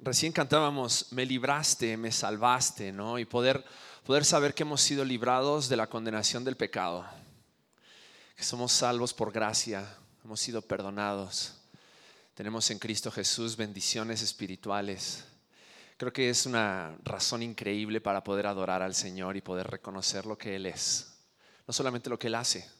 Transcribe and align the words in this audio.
Recién 0.00 0.32
cantábamos, 0.32 1.06
me 1.10 1.26
libraste, 1.26 1.96
me 1.96 2.12
salvaste, 2.12 2.92
¿no? 2.92 3.18
Y 3.18 3.24
poder, 3.24 3.64
poder 4.06 4.24
saber 4.24 4.54
que 4.54 4.62
hemos 4.62 4.80
sido 4.80 5.04
librados 5.04 5.68
de 5.68 5.76
la 5.76 5.88
condenación 5.88 6.44
del 6.44 6.56
pecado, 6.56 7.04
que 8.36 8.44
somos 8.44 8.70
salvos 8.70 9.12
por 9.12 9.32
gracia, 9.32 9.92
hemos 10.24 10.38
sido 10.38 10.62
perdonados, 10.62 11.54
tenemos 12.34 12.70
en 12.70 12.78
Cristo 12.78 13.10
Jesús 13.10 13.56
bendiciones 13.56 14.22
espirituales. 14.22 15.24
Creo 15.96 16.12
que 16.12 16.30
es 16.30 16.46
una 16.46 16.96
razón 17.02 17.42
increíble 17.42 18.00
para 18.00 18.22
poder 18.22 18.46
adorar 18.46 18.82
al 18.82 18.94
Señor 18.94 19.36
y 19.36 19.40
poder 19.40 19.66
reconocer 19.66 20.26
lo 20.26 20.38
que 20.38 20.54
Él 20.54 20.66
es. 20.66 21.12
No 21.66 21.74
solamente 21.74 22.08
lo 22.08 22.20
que 22.20 22.28
Él 22.28 22.36
hace, 22.36 22.70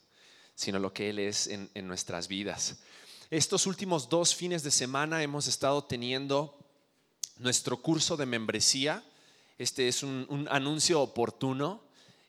sino 0.55 0.79
lo 0.79 0.93
que 0.93 1.11
Él 1.11 1.19
es 1.19 1.49
en, 1.49 1.69
en 1.75 1.89
nuestras 1.89 2.29
vidas. 2.29 2.77
Estos 3.29 3.67
últimos 3.67 4.09
dos 4.09 4.37
fines 4.37 4.63
de 4.63 4.71
semana 4.71 5.21
hemos 5.25 5.49
estado 5.49 5.83
teniendo 5.83 6.55
nuestro 7.39 7.77
curso 7.79 8.17
de 8.17 8.27
membresía. 8.27 9.03
Este 9.59 9.89
es 9.89 10.03
un, 10.03 10.47
anuncio 10.51 11.01
oportuno. 11.01 11.81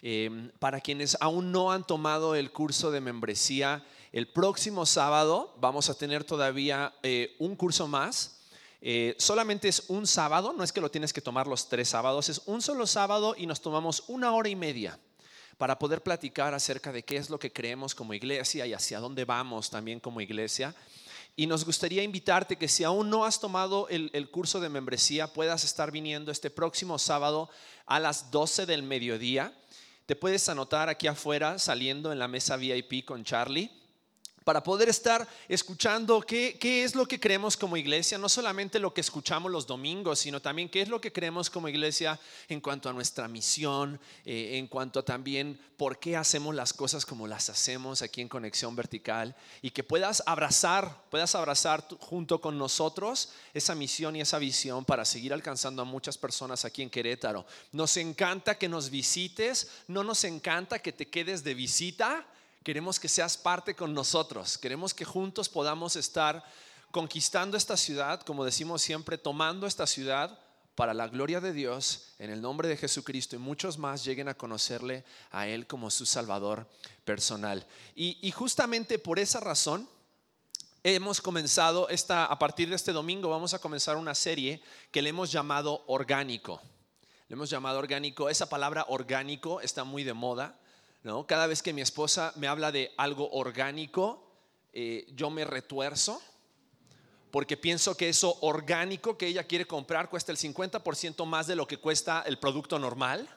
Em, 0.02 0.50
para 0.60 0.80
quienes 0.80 1.18
aún 1.20 1.52
no 1.52 1.72
han 1.72 1.86
tomado 1.86 2.36
el 2.36 2.52
curso 2.52 2.90
de 2.90 3.02
membresía, 3.02 3.84
el 4.14 4.28
próximo 4.28 4.86
sábado 4.86 5.54
vamos 5.60 5.90
a 5.90 5.94
tener 5.98 6.24
todavía 6.24 6.94
eh, 7.04 7.36
un 7.40 7.56
curso 7.56 7.88
más. 7.88 8.40
Eh, 8.82 9.16
solamente 9.20 9.68
es 9.68 9.86
un 9.90 10.08
sábado, 10.08 10.54
no 10.54 10.64
es 10.64 10.72
que 10.72 10.80
lo 10.80 10.90
tienes 10.90 11.12
que 11.12 11.22
tomar 11.22 11.48
los 11.48 11.68
tres 11.68 11.90
sábados, 11.90 12.30
es 12.30 12.42
un 12.46 12.62
solo 12.62 12.88
sábado 12.88 13.36
y 13.38 13.46
nos 13.46 13.60
tomamos 13.60 14.06
una 14.08 14.32
hora 14.32 14.48
y 14.48 14.56
media 14.56 14.98
para 15.58 15.78
poder 15.78 16.02
platicar 16.02 16.54
acerca 16.54 16.94
de 16.94 17.04
qué 17.04 17.18
es 17.18 17.30
lo 17.30 17.38
que 17.38 17.52
creemos 17.52 17.94
como 17.94 18.14
iglesia 18.14 18.66
y 18.66 18.74
hacia 18.74 19.02
dónde 19.02 19.26
vamos 19.26 19.70
también 19.70 20.00
como 20.00 20.22
iglesia. 20.22 20.74
Y 21.40 21.48
nos 21.48 21.64
gustaría 21.64 22.04
invitarte 22.04 22.58
que 22.58 22.68
si 22.68 22.84
aún 22.84 23.10
no 23.10 23.24
has 23.24 23.40
tomado 23.40 23.88
el, 23.88 24.30
curso 24.30 24.60
de 24.60 24.68
membresía, 24.68 25.32
puedas 25.32 25.64
estar 25.64 25.90
viniendo 25.90 26.34
este 26.34 26.50
próximo 26.50 27.00
sábado 27.00 27.50
a 27.86 27.98
las 28.02 28.30
12 28.30 28.66
del 28.66 28.84
mediodía. 28.84 29.54
Te 30.06 30.18
puedes 30.18 30.50
anotar 30.50 30.90
aquí 30.90 31.08
afuera 31.08 31.58
saliendo 31.58 32.12
en 32.12 32.20
la 32.20 32.28
mesa 32.28 32.58
VIP 32.58 33.06
con 33.06 33.24
Charlie 33.24 33.72
para 34.44 34.64
poder 34.64 34.90
estar 34.90 35.28
escuchando 35.48 36.22
qué, 36.22 36.58
es 36.84 36.96
lo 36.96 37.08
que 37.08 37.20
creemos 37.20 37.58
como 37.58 37.78
iglesia, 37.78 38.18
no 38.18 38.30
solamente 38.30 38.80
lo 38.80 38.94
que 38.94 39.02
escuchamos 39.02 39.52
los 39.52 39.68
domingos, 39.68 40.20
sino 40.20 40.42
también 40.42 40.70
qué 40.70 40.82
es 40.82 40.90
lo 40.90 41.02
que 41.02 41.12
creemos 41.12 41.50
como 41.50 41.68
iglesia 41.68 42.20
en 42.48 42.62
cuanto 42.62 42.90
a 42.90 42.94
nuestra 42.94 43.28
misión, 43.28 44.00
eh, 44.26 44.58
en 44.58 44.68
cuanto 44.68 45.04
también 45.04 45.60
por 45.78 46.00
qué 46.00 46.18
hacemos 46.18 46.56
las 46.56 46.74
cosas 46.74 47.06
como 47.06 47.28
las 47.28 47.50
hacemos 47.50 48.02
aquí 48.02 48.22
en 48.22 48.28
Conexión 48.28 48.76
Vertical 48.76 49.36
y 49.62 49.72
que 49.72 49.84
puedas 49.84 50.24
abrazar, 50.26 51.04
puedas 51.10 51.36
abrazar 51.36 51.88
junto 52.00 52.42
con 52.42 52.58
nosotros 52.58 53.30
esa 53.54 53.76
misión 53.76 54.16
y 54.16 54.22
esa 54.22 54.40
visión 54.40 54.84
para 54.86 55.06
seguir 55.06 55.34
alcanzando 55.34 55.82
a 55.82 55.86
muchas 55.86 56.18
personas 56.18 56.66
aquí 56.66 56.82
en 56.82 56.90
Querétaro. 56.90 57.46
Nos 57.72 57.98
encanta 57.98 58.58
que 58.58 58.70
nos 58.70 58.90
visites, 58.90 59.70
no 59.88 60.04
nos 60.04 60.24
encanta 60.24 60.80
que 60.80 60.92
te 60.92 61.08
quedes 61.08 61.44
de 61.44 61.54
visita 61.54 62.26
Queremos 62.64 63.00
que 63.00 63.08
seas 63.08 63.38
parte 63.38 63.76
con 63.76 63.94
nosotros. 63.94 64.58
Queremos 64.58 64.94
que 64.94 65.06
juntos 65.06 65.48
podamos 65.48 65.96
estar 65.96 66.44
conquistando 66.92 67.56
esta 67.56 67.78
ciudad, 67.78 68.22
como 68.22 68.44
decimos 68.44 68.82
siempre, 68.82 69.18
tomando 69.18 69.66
esta 69.68 69.88
ciudad 69.88 70.40
para 70.76 70.94
la 70.94 71.08
gloria 71.08 71.42
de 71.42 71.52
Dios, 71.52 72.14
en 72.20 72.30
el 72.30 72.42
nombre 72.42 72.68
de 72.70 72.78
Jesucristo, 72.78 73.36
y 73.36 73.40
muchos 73.40 73.78
más 73.78 74.06
lleguen 74.06 74.30
a 74.30 74.34
conocerle 74.34 75.04
a 75.32 75.48
Él 75.48 75.68
como 75.68 75.92
su 75.92 76.06
Salvador 76.06 76.68
personal. 77.04 77.68
Y, 77.96 78.32
justamente 78.32 78.98
por 78.98 79.20
esa 79.20 79.42
razón, 79.42 79.90
hemos 80.84 81.20
comenzado 81.20 81.90
esta, 81.90 82.26
a 82.26 82.40
partir 82.40 82.70
de 82.70 82.78
este 82.78 82.94
domingo, 82.94 83.30
vamos 83.30 83.54
a 83.54 83.60
comenzar 83.60 83.98
una 83.98 84.16
serie 84.16 84.62
que 84.92 85.02
le 85.02 85.10
hemos 85.10 85.32
llamado 85.32 85.84
orgánico. 85.88 86.62
Le 87.28 87.34
hemos 87.34 87.50
llamado 87.50 87.78
orgánico. 87.78 88.30
Esa 88.30 88.48
palabra 88.48 88.86
orgánico 88.88 89.60
está 89.60 89.84
muy 89.84 90.04
de 90.06 90.14
moda. 90.14 90.58
¿No? 91.04 91.26
Cada 91.28 91.48
vez 91.48 91.62
que 91.62 91.74
mi 91.74 91.82
esposa 91.82 92.34
me 92.36 92.48
habla 92.48 92.72
de 92.72 92.92
algo 92.98 93.30
orgánico, 93.32 94.30
eh, 94.74 95.08
yo 95.16 95.30
me 95.30 95.46
retuerzo 95.46 96.22
porque 97.32 97.58
pienso 97.58 97.96
que 97.96 98.10
eso 98.10 98.38
orgánico 98.42 99.18
que 99.18 99.28
ella 99.28 99.44
quiere 99.44 99.66
comprar 99.66 100.10
cuesta 100.10 100.32
el 100.32 100.38
50% 100.38 101.26
más 101.26 101.48
de 101.48 101.56
lo 101.56 101.68
que 101.68 101.78
cuesta 101.78 102.24
el 102.26 102.40
producto 102.40 102.80
normal. 102.80 103.30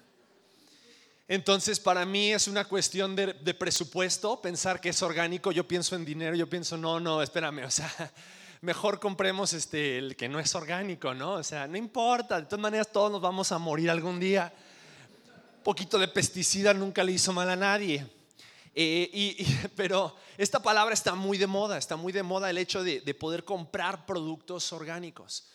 Entonces, 1.29 1.79
para 1.79 2.05
mí 2.05 2.33
es 2.33 2.49
una 2.49 2.65
cuestión 2.65 3.15
de, 3.15 3.35
de, 3.35 3.55
presupuesto 3.55 4.41
pensar 4.41 4.81
que 4.81 4.91
es 4.91 5.03
orgánico. 5.03 5.53
Yo 5.53 5.67
pienso 5.69 5.95
en 5.95 6.05
dinero, 6.05 6.35
yo 6.35 6.49
pienso, 6.49 6.77
no, 6.77 7.01
no, 7.01 7.23
espérame, 7.23 7.65
o 7.67 7.71
sea, 7.71 8.13
mejor 8.61 8.99
compremos 8.99 9.53
este, 9.53 9.99
el 9.99 10.17
que 10.17 10.29
no 10.29 10.41
es 10.41 10.55
orgánico, 10.55 11.15
¿no? 11.15 11.35
O 11.35 11.43
sea, 11.43 11.67
no 11.67 11.77
importa, 11.77 12.41
de 12.41 12.47
todas 12.47 12.61
maneras 12.61 12.89
todos 12.93 13.11
nos 13.11 13.21
vamos 13.21 13.53
a 13.53 13.59
morir 13.59 13.91
algún 13.91 14.19
día 14.19 14.53
poquito 15.63 15.99
de 15.99 16.09
pesticida 16.09 16.75
nunca 16.75 17.05
le 17.05 17.13
hizo 17.13 17.33
mal 17.33 17.49
a 17.51 17.57
nadie. 17.57 18.07
Eh, 18.75 19.47
pero 19.77 20.17
esta 20.39 20.63
palabra 20.63 20.95
está 20.95 21.15
muy 21.15 21.39
de 21.39 21.47
moda, 21.47 21.79
está 21.79 21.97
muy 21.97 22.13
de 22.13 22.23
moda 22.23 22.51
el 22.51 22.59
hecho 22.59 22.83
de, 22.83 23.01
poder 23.15 23.45
comprar 23.45 24.07
productos 24.07 24.73
orgánicos. 24.73 25.49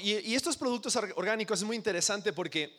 Y, 0.00 0.30
y, 0.30 0.34
estos 0.36 0.56
productos 0.56 0.94
orgánicos 0.94 1.58
es 1.58 1.64
muy 1.64 1.76
interesante 1.76 2.32
porque 2.32 2.78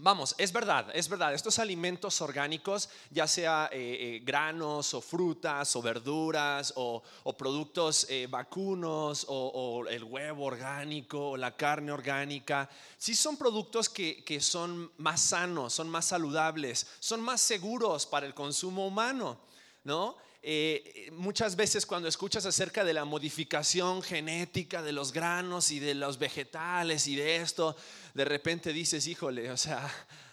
Vamos, 0.00 0.36
es 0.38 0.52
verdad, 0.52 0.86
es 0.94 1.08
verdad, 1.08 1.34
estos 1.34 1.58
alimentos 1.58 2.20
orgánicos, 2.20 2.88
ya 3.10 3.26
sea 3.26 3.68
eh, 3.72 3.78
eh, 3.80 4.22
granos 4.24 4.94
o 4.94 5.00
frutas 5.00 5.74
o 5.74 5.82
verduras 5.82 6.72
o, 6.76 7.02
productos 7.36 8.06
eh, 8.08 8.28
vacunos 8.30 9.26
o, 9.28 9.84
el 9.90 10.04
huevo 10.04 10.44
orgánico 10.44 11.30
o 11.30 11.36
la 11.36 11.56
carne 11.56 11.90
orgánica, 11.90 12.70
sí 12.96 13.16
son 13.16 13.36
productos 13.36 13.88
que, 13.88 14.22
que 14.22 14.40
son 14.40 14.92
más 14.98 15.20
sanos, 15.20 15.72
son 15.72 15.88
más 15.88 16.04
saludables, 16.04 16.86
son 17.00 17.20
más 17.20 17.40
seguros 17.40 18.06
para 18.06 18.24
el 18.24 18.34
consumo 18.34 18.86
humano, 18.86 19.40
¿no? 19.82 20.16
Eh, 20.40 21.10
muchas 21.12 21.56
veces 21.56 21.84
cuando 21.84 22.08
escuchas 22.08 22.46
acerca 22.46 22.84
de 22.84 22.92
la 22.92 23.04
modificación 23.04 24.02
genética 24.02 24.82
de 24.82 24.92
los 24.92 25.12
granos 25.12 25.70
y 25.70 25.80
de 25.80 25.94
los 25.94 26.18
vegetales 26.18 27.06
y 27.08 27.16
de 27.16 27.36
esto, 27.36 27.76
de 28.14 28.24
repente 28.24 28.72
dices, 28.72 29.06
híjole, 29.06 29.50
o 29.50 29.56
sea, 29.56 29.90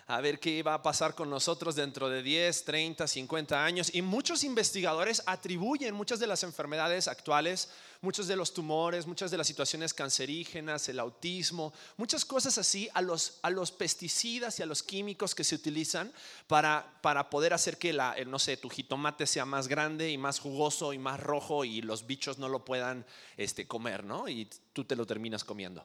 a 0.08 0.22
ver 0.22 0.40
qué 0.40 0.62
va 0.62 0.76
a 0.76 0.84
pasar 0.84 1.16
con 1.16 1.32
nosotros 1.32 1.76
dentro 1.76 2.10
de 2.10 2.22
10, 2.22 2.64
30, 2.64 3.08
50 3.08 3.66
años. 3.66 3.90
Y 3.94 4.04
muchos 4.04 4.44
investigadores 4.44 5.24
atribuyen 5.26 5.96
muchas 5.96 6.20
de 6.20 6.28
las 6.28 6.44
enfermedades 6.44 7.08
actuales, 7.08 7.70
muchos 8.02 8.28
de 8.28 8.36
los 8.36 8.54
tumores, 8.54 9.08
muchas 9.08 9.32
de 9.32 9.38
las 9.38 9.48
situaciones 9.48 9.96
cancerígenas, 9.96 10.88
el 10.90 11.00
autismo, 11.00 11.74
muchas 11.98 12.24
cosas 12.24 12.60
así 12.60 12.88
a 12.94 13.02
los, 13.02 13.40
a 13.42 13.50
los 13.50 13.72
pesticidas 13.72 14.60
y 14.60 14.64
a 14.64 14.68
los 14.68 14.84
químicos 14.84 15.34
que 15.34 15.44
se 15.44 15.56
utilizan 15.56 16.14
para, 16.46 17.00
para 17.02 17.32
poder 17.32 17.56
hacer 17.56 17.80
que 17.80 17.92
la, 17.92 18.16
no 18.28 18.38
sé, 18.38 18.58
tu 18.58 18.70
jitomate 18.70 19.26
sea 19.26 19.46
más 19.46 19.68
grande 19.68 20.12
y 20.12 20.20
más 20.20 20.40
jugoso 20.40 20.94
y 20.94 21.00
más 21.00 21.20
rojo 21.20 21.66
y 21.66 21.82
los 21.82 22.06
bichos 22.06 22.38
no 22.38 22.48
lo 22.48 22.64
puedan 22.64 23.08
este, 23.38 23.68
comer, 23.68 24.04
¿no? 24.04 24.28
Y 24.28 24.48
tú 24.74 24.86
te 24.86 24.96
lo 24.96 25.08
terminas 25.08 25.44
comiendo. 25.44 25.84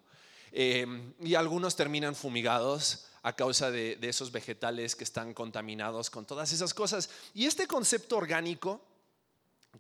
Eh, 0.53 1.12
y 1.21 1.34
algunos 1.34 1.77
terminan 1.77 2.15
fumigados 2.15 3.06
a 3.22 3.34
causa 3.34 3.71
de, 3.71 3.99
esos 4.03 4.33
vegetales 4.33 4.97
que 4.97 5.05
están 5.05 5.34
contaminados 5.34 6.11
con 6.11 6.25
todas 6.25 6.53
esas 6.53 6.72
cosas. 6.72 7.11
Y 7.34 7.47
este 7.47 7.66
concepto 7.66 8.16
orgánico, 8.16 8.81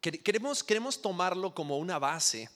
queremos, 0.00 0.62
queremos 0.62 1.00
tomarlo 1.00 1.54
como 1.54 1.78
una 1.78 1.98
base 1.98 2.50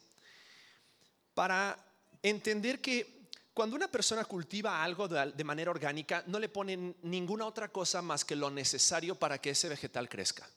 para 1.34 1.76
entender 2.22 2.80
que 2.80 3.14
cuando 3.54 3.76
una 3.76 3.88
persona 3.88 4.24
cultiva 4.24 4.82
algo 4.82 5.06
de, 5.08 5.44
manera 5.44 5.70
orgánica, 5.70 6.24
no 6.26 6.38
le 6.38 6.48
ponen 6.48 6.96
ninguna 7.02 7.46
otra 7.46 7.68
cosa 7.68 8.02
más 8.02 8.24
que 8.24 8.34
lo 8.34 8.50
necesario 8.50 9.14
para 9.14 9.40
que 9.40 9.50
ese 9.50 9.68
vegetal 9.68 10.08
crezca 10.08 10.48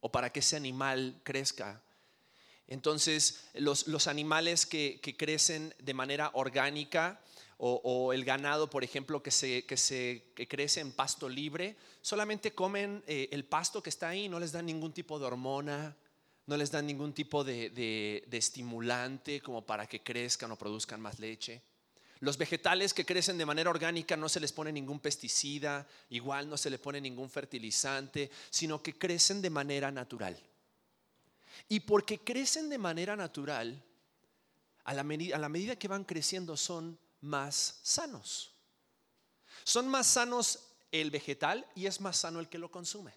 o 0.00 0.10
para 0.10 0.30
que 0.30 0.40
ese 0.40 0.56
animal 0.56 1.20
crezca. 1.22 1.80
Entonces, 2.72 3.44
los, 3.52 4.06
animales 4.06 4.64
que, 4.64 4.98
crecen 5.18 5.74
de 5.78 5.92
manera 5.92 6.30
orgánica 6.32 7.20
o, 7.58 8.14
el 8.14 8.24
ganado, 8.24 8.70
por 8.70 8.82
ejemplo, 8.82 9.22
que, 9.22 9.30
se, 9.30 9.66
crece 10.48 10.80
en 10.80 10.90
pasto 10.90 11.28
libre, 11.28 11.76
solamente 12.00 12.54
comen 12.54 13.04
eh, 13.06 13.28
el 13.30 13.44
pasto 13.44 13.82
que 13.82 13.90
está 13.90 14.08
ahí, 14.08 14.26
no 14.26 14.40
les 14.40 14.52
dan 14.52 14.64
ningún 14.64 14.94
tipo 14.94 15.18
de 15.18 15.26
hormona, 15.26 15.94
no 16.46 16.56
les 16.56 16.70
dan 16.70 16.86
ningún 16.86 17.12
tipo 17.12 17.44
de, 17.44 17.68
de 18.26 18.38
estimulante 18.38 19.42
como 19.42 19.66
para 19.66 19.86
que 19.86 20.02
crezcan 20.02 20.50
o 20.50 20.56
produzcan 20.56 20.98
más 20.98 21.18
leche. 21.18 21.60
Los 22.20 22.38
vegetales 22.38 22.94
que 22.94 23.04
crecen 23.04 23.36
de 23.36 23.44
manera 23.44 23.68
orgánica 23.68 24.16
no 24.16 24.30
se 24.30 24.40
les 24.40 24.52
pone 24.52 24.72
ningún 24.72 24.98
pesticida, 24.98 25.86
igual 26.08 26.48
no 26.48 26.56
se 26.56 26.70
le 26.70 26.78
pone 26.78 27.02
ningún 27.02 27.28
fertilizante, 27.28 28.30
sino 28.48 28.82
que 28.82 28.94
crecen 28.94 29.42
de 29.42 29.50
manera 29.50 29.90
natural. 29.90 30.40
Y 31.68 31.80
porque 31.80 32.18
crecen 32.18 32.68
de 32.68 32.78
manera 32.78 33.16
natural, 33.16 33.82
a 34.84 34.94
la, 34.94 35.04
medida, 35.04 35.76
que 35.76 35.88
van 35.88 36.04
creciendo 36.04 36.56
son 36.56 36.98
más 37.20 37.80
sanos. 37.82 38.54
Son 39.64 39.86
más 39.88 40.06
sanos 40.06 40.58
el 40.90 41.10
vegetal 41.10 41.66
y 41.74 41.86
es 41.86 42.00
más 42.00 42.18
sano 42.18 42.40
el 42.40 42.48
que 42.48 42.58
lo 42.58 42.70
consume. 42.70 43.14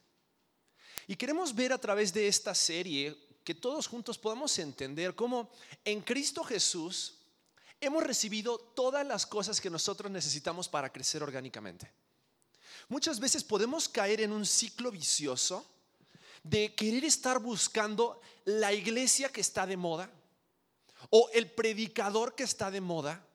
Y 1.08 1.16
queremos 1.16 1.54
ver 1.54 1.74
a 1.74 1.78
través 1.78 2.14
de 2.14 2.28
esta 2.28 2.54
serie 2.54 3.18
que 3.44 3.56
todos 3.56 3.88
juntos 3.88 4.18
podamos 4.18 4.58
entender 4.60 5.16
cómo 5.16 5.52
en 5.84 6.02
Cristo 6.02 6.44
Jesús 6.44 7.16
hemos 7.80 8.04
recibido 8.04 8.58
todas 8.58 9.06
las 9.06 9.26
cosas 9.26 9.60
que 9.60 9.70
nosotros 9.70 10.12
necesitamos 10.12 10.68
para 10.68 10.92
crecer 10.92 11.22
orgánicamente. 11.22 11.92
Muchas 12.88 13.20
veces 13.20 13.44
podemos 13.44 13.90
caer 13.90 14.22
en 14.22 14.32
un 14.32 14.46
ciclo 14.46 14.92
vicioso 14.92 15.66
de 16.46 16.76
querer 16.76 17.04
estar 17.04 17.40
buscando 17.40 18.22
la 18.46 18.72
iglesia 18.72 19.32
que 19.32 19.42
está 19.42 19.66
de 19.66 19.78
moda, 19.78 20.12
o 21.10 21.28
el 21.34 21.50
predicador 21.50 22.36
que 22.36 22.44
está 22.44 22.70
de 22.70 22.82
moda, 22.82 23.26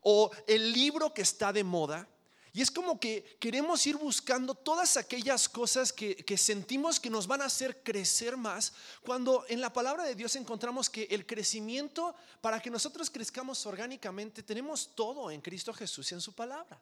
o 0.00 0.30
el 0.46 0.72
libro 0.72 1.12
que 1.12 1.20
está 1.20 1.52
de 1.52 1.62
moda. 1.62 2.08
Y 2.54 2.62
es 2.62 2.70
como 2.70 2.98
que 2.98 3.36
queremos 3.38 3.86
ir 3.86 3.96
buscando 3.96 4.54
todas 4.54 4.96
aquellas 4.96 5.46
cosas 5.46 5.92
que, 5.92 6.16
que, 6.16 6.38
sentimos 6.38 6.98
que 6.98 7.10
nos 7.10 7.26
van 7.26 7.42
a 7.42 7.46
hacer 7.46 7.82
crecer 7.82 8.38
más, 8.38 8.72
cuando 9.02 9.44
en 9.48 9.60
la 9.60 9.72
palabra 9.72 10.04
de 10.04 10.14
Dios 10.14 10.34
encontramos 10.36 10.88
que 10.88 11.06
el 11.10 11.26
crecimiento, 11.26 12.14
para 12.40 12.60
que 12.60 12.70
nosotros 12.70 13.10
crezcamos 13.10 13.66
orgánicamente, 13.66 14.42
tenemos 14.42 14.94
todo 14.94 15.30
en 15.30 15.42
Cristo 15.42 15.74
Jesús 15.74 16.10
y 16.12 16.14
en 16.14 16.20
su 16.22 16.32
palabra. 16.32 16.80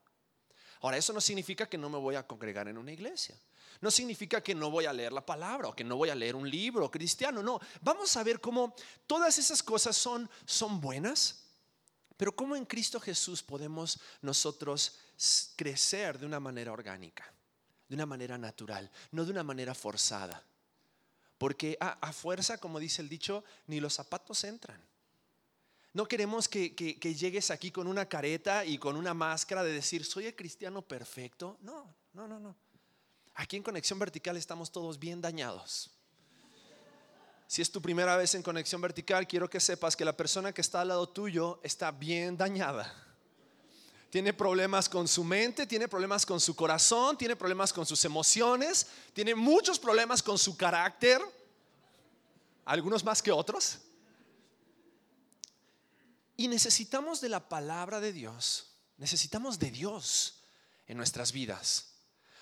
Ahora, 0.82 0.96
eso 0.96 1.12
no 1.12 1.20
significa 1.20 1.69
que 1.69 1.79
no 1.79 1.88
me 1.88 1.99
voy 1.99 2.17
a 2.17 2.26
congregar 2.26 2.67
en 2.67 2.76
una 2.76 2.93
iglesia. 2.93 3.37
No 3.81 3.90
significa 3.90 4.43
que 4.43 4.55
no 4.55 4.69
voy 4.69 4.84
a 4.84 4.93
leer 4.93 5.12
la 5.12 5.25
palabra 5.25 5.69
o 5.69 5.76
que 5.76 5.84
no 5.84 5.96
voy 5.96 6.11
a 6.11 6.14
leer 6.14 6.34
un 6.34 6.49
libro 6.49 6.90
cristiano. 6.90 7.40
No, 7.43 7.61
vamos 7.81 8.17
a 8.17 8.25
ver 8.25 8.40
cómo 8.40 8.75
todas 9.06 9.38
esas 9.38 9.62
cosas 9.62 9.96
son, 9.96 10.29
son 10.44 10.81
buenas, 10.81 11.44
pero 12.17 12.34
cómo 12.34 12.56
en 12.56 12.64
Cristo 12.64 12.99
Jesús 12.99 13.44
podemos 13.44 14.00
nosotros 14.20 14.99
crecer 15.55 16.19
de 16.19 16.26
una 16.26 16.40
manera 16.40 16.73
orgánica, 16.73 17.32
de 17.88 17.94
una 17.94 18.06
manera 18.06 18.37
natural, 18.37 18.90
no 19.12 19.25
de 19.25 19.31
una 19.31 19.44
manera 19.44 19.75
forzada. 19.75 20.44
Porque 21.38 21.76
a, 21.81 21.90
a 22.06 22.12
fuerza, 22.12 22.58
como 22.58 22.81
dice 22.81 23.02
el 23.02 23.08
dicho, 23.08 23.44
ni 23.69 23.78
los 23.78 23.94
zapatos 23.94 24.43
entran. 24.43 24.81
No 25.94 26.06
queremos 26.06 26.48
que, 26.48 26.70
llegues 27.18 27.50
aquí 27.50 27.70
con 27.70 27.86
una 27.86 28.06
careta 28.06 28.64
y 28.64 28.78
con 28.78 28.96
una 28.96 29.12
máscara 29.12 29.62
de 29.62 29.72
decir, 29.72 30.04
soy 30.04 30.26
el 30.26 30.34
cristiano 30.34 30.80
perfecto. 30.80 31.58
No, 31.60 31.94
no, 32.14 32.26
no, 32.26 32.40
no. 32.40 32.56
Aquí 33.34 33.56
en 33.56 33.62
Conexión 33.62 33.98
Vertical 33.98 34.36
estamos 34.36 34.72
todos 34.72 34.98
bien 34.98 35.20
dañados. 35.20 35.90
Si 37.46 37.60
es 37.60 37.70
tu 37.70 37.82
primera 37.82 38.16
vez 38.16 38.34
en 38.34 38.42
Conexión 38.42 38.80
Vertical, 38.80 39.26
quiero 39.26 39.50
que 39.50 39.60
sepas 39.60 39.94
que 39.94 40.06
la 40.06 40.16
persona 40.16 40.52
que 40.52 40.62
está 40.62 40.80
al 40.80 40.88
lado 40.88 41.06
tuyo 41.06 41.60
está 41.62 41.90
bien 41.90 42.38
dañada. 42.38 42.90
Tiene 44.08 44.32
problemas 44.32 44.88
con 44.88 45.06
su 45.06 45.24
mente, 45.24 45.66
tiene 45.66 45.88
problemas 45.88 46.24
con 46.24 46.40
su 46.40 46.56
corazón, 46.56 47.18
tiene 47.18 47.36
problemas 47.36 47.70
con 47.72 47.84
sus 47.84 48.02
emociones, 48.06 48.86
tiene 49.12 49.34
muchos 49.34 49.78
problemas 49.78 50.22
con 50.22 50.38
su 50.38 50.56
carácter, 50.56 51.20
algunos 52.64 53.04
más 53.04 53.22
que 53.22 53.30
otros. 53.30 53.78
Y 56.37 56.49
necesitamos 56.49 57.20
de 57.20 57.29
la 57.29 57.49
palabra 57.49 58.00
de 58.00 58.12
Dios, 58.12 58.69
necesitamos 58.96 59.58
de 59.58 59.70
Dios 59.70 60.43
en 60.87 60.96
nuestras 60.96 61.32
vidas, 61.32 61.88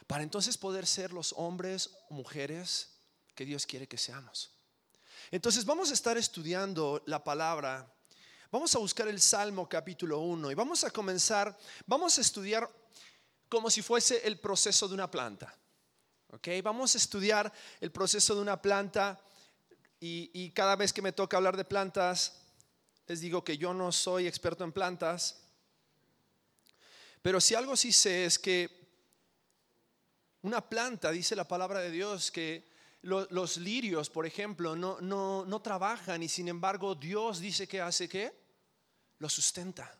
para 0.06 0.22
entonces 0.22 0.56
poder 0.56 0.86
ser 0.86 1.12
los 1.12 1.34
hombres 1.36 1.90
o 2.08 2.14
mujeres 2.14 2.90
que 3.34 3.44
Dios 3.44 3.66
quiere 3.66 3.88
que 3.88 3.98
seamos. 3.98 4.50
Entonces 5.30 5.64
vamos 5.64 5.90
a 5.90 5.94
estar 5.94 6.16
estudiando 6.16 7.02
la 7.06 7.22
palabra, 7.22 7.92
vamos 8.50 8.74
a 8.74 8.78
buscar 8.78 9.08
el 9.08 9.20
Salmo 9.20 9.68
capítulo 9.68 10.20
1 10.20 10.50
y 10.50 10.54
vamos 10.54 10.84
a 10.84 10.90
comenzar, 10.90 11.56
vamos 11.86 12.18
a 12.18 12.20
estudiar 12.20 12.68
como 13.48 13.70
si 13.70 13.82
fuese 13.82 14.26
el 14.26 14.38
proceso 14.38 14.88
de 14.88 14.94
una 14.94 15.10
planta. 15.10 15.54
¿ok? 16.32 16.48
Vamos 16.62 16.94
a 16.94 16.98
estudiar 16.98 17.52
el 17.80 17.90
proceso 17.90 18.34
de 18.34 18.40
una 18.40 18.60
planta 18.60 19.20
y, 19.98 20.30
y 20.32 20.50
cada 20.50 20.76
vez 20.76 20.92
que 20.92 21.02
me 21.02 21.12
toca 21.12 21.36
hablar 21.36 21.56
de 21.56 21.64
plantas, 21.64 22.39
les 23.10 23.18
digo 23.18 23.42
que 23.42 23.58
yo 23.58 23.74
no 23.74 23.90
soy 23.90 24.28
experto 24.28 24.62
en 24.62 24.70
plantas, 24.70 25.40
pero 27.20 27.40
si 27.40 27.56
algo 27.56 27.76
sí 27.76 27.92
sé 27.92 28.24
es 28.24 28.38
que 28.38 28.70
una 30.42 30.60
planta, 30.60 31.10
dice 31.10 31.34
la 31.34 31.48
palabra 31.48 31.80
de 31.80 31.90
Dios, 31.90 32.30
que 32.30 32.70
los 33.02 33.56
lirios, 33.56 34.08
por 34.08 34.26
ejemplo, 34.26 34.76
no, 34.76 35.00
no, 35.00 35.44
no 35.44 35.60
trabajan 35.60 36.22
y 36.22 36.28
sin 36.28 36.46
embargo 36.46 36.94
Dios 36.94 37.40
dice 37.40 37.66
que 37.66 37.80
hace 37.80 38.08
qué? 38.08 38.32
Lo 39.18 39.28
sustenta. 39.28 39.92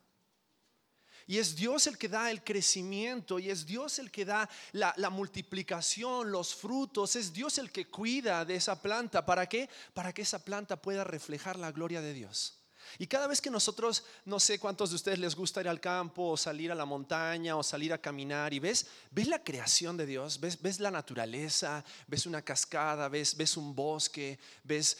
Y 1.26 1.38
es 1.38 1.56
Dios 1.56 1.88
el 1.88 1.98
que 1.98 2.08
da 2.08 2.30
el 2.30 2.44
crecimiento 2.44 3.40
y 3.40 3.50
es 3.50 3.66
Dios 3.66 3.98
el 3.98 4.12
que 4.12 4.24
da 4.24 4.48
la, 4.70 4.94
la, 4.98 5.10
multiplicación, 5.10 6.30
los 6.30 6.54
frutos. 6.54 7.16
Es 7.16 7.32
Dios 7.32 7.58
el 7.58 7.72
que 7.72 7.88
cuida 7.88 8.44
de 8.44 8.54
esa 8.54 8.80
planta. 8.80 9.26
¿Para 9.26 9.48
qué? 9.48 9.68
Para 9.94 10.12
que 10.12 10.22
esa 10.22 10.44
planta 10.44 10.80
pueda 10.80 11.02
reflejar 11.02 11.58
la 11.58 11.72
gloria 11.72 12.00
de 12.00 12.14
Dios. 12.14 12.59
Y 12.98 13.06
cada 13.06 13.26
vez 13.26 13.40
que 13.40 13.50
nosotros, 13.50 14.04
no 14.24 14.40
sé 14.40 14.58
cuántos 14.58 14.90
de 14.90 14.96
ustedes 14.96 15.18
les 15.18 15.34
gusta 15.34 15.60
ir 15.60 15.68
al 15.68 15.80
campo 15.80 16.30
o 16.30 16.36
salir 16.36 16.72
a 16.72 16.74
la 16.74 16.84
montaña 16.84 17.56
o 17.56 17.62
salir 17.62 17.92
a 17.92 17.98
caminar 17.98 18.52
y 18.52 18.58
ves, 18.58 18.86
ves 19.10 19.28
la 19.28 19.42
creación 19.42 19.96
de 19.96 20.06
Dios, 20.06 20.40
ves, 20.40 20.60
ves 20.60 20.80
la 20.80 20.90
naturaleza, 20.90 21.84
ves 22.06 22.26
una 22.26 22.42
cascada, 22.42 23.08
ves, 23.08 23.36
ves 23.36 23.56
un 23.56 23.74
bosque, 23.74 24.38
ves, 24.64 24.98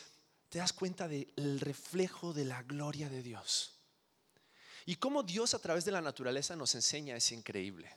te 0.48 0.58
das 0.58 0.72
cuenta 0.72 1.08
del 1.08 1.60
reflejo 1.60 2.32
de 2.32 2.44
la 2.44 2.62
gloria 2.62 3.08
de 3.08 3.22
Dios. 3.22 3.74
Y 4.86 4.96
cómo 4.96 5.22
Dios 5.22 5.54
a 5.54 5.58
través 5.58 5.84
de 5.84 5.92
la 5.92 6.00
naturaleza 6.00 6.56
nos 6.56 6.74
enseña 6.74 7.16
es 7.16 7.30
increíble. 7.32 7.96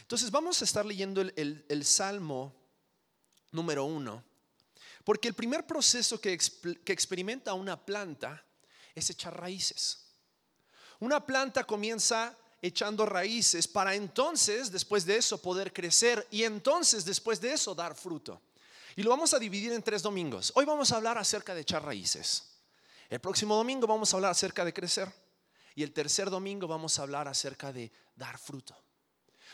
Entonces 0.00 0.30
vamos 0.30 0.60
a 0.60 0.64
estar 0.64 0.84
leyendo 0.84 1.20
el, 1.20 1.84
Salmo 1.84 2.54
número 3.50 3.84
uno, 3.84 4.22
porque 5.04 5.28
el 5.28 5.34
primer 5.34 5.66
proceso 5.66 6.20
que, 6.20 6.36
que 6.84 6.92
experimenta 6.92 7.54
una 7.54 7.84
planta 7.84 8.44
es 8.98 9.10
echar 9.10 9.38
raíces. 9.38 10.04
Una 11.00 11.24
planta 11.24 11.64
comienza 11.64 12.36
echando 12.60 13.06
raíces 13.06 13.68
para 13.68 13.94
entonces, 13.94 14.70
después 14.70 15.04
de 15.06 15.16
eso, 15.16 15.40
poder 15.40 15.72
crecer 15.72 16.26
y 16.30 16.42
entonces, 16.42 17.04
después 17.04 17.40
de 17.40 17.52
eso, 17.52 17.74
dar 17.74 17.94
fruto. 17.94 18.40
Y 18.96 19.02
lo 19.02 19.10
vamos 19.10 19.32
a 19.32 19.38
dividir 19.38 19.72
en 19.72 19.82
tres 19.82 20.02
domingos. 20.02 20.52
Hoy 20.56 20.64
vamos 20.64 20.90
a 20.90 20.96
hablar 20.96 21.18
acerca 21.18 21.54
de 21.54 21.60
echar 21.60 21.84
raíces. 21.84 22.42
El 23.08 23.20
próximo 23.20 23.56
domingo 23.56 23.86
vamos 23.86 24.12
a 24.12 24.16
hablar 24.16 24.32
acerca 24.32 24.64
de 24.64 24.72
crecer. 24.72 25.08
Y 25.76 25.84
el 25.84 25.92
tercer 25.92 26.28
domingo 26.28 26.66
vamos 26.66 26.98
a 26.98 27.02
hablar 27.02 27.28
acerca 27.28 27.72
de 27.72 27.92
dar 28.16 28.36
fruto. 28.36 28.76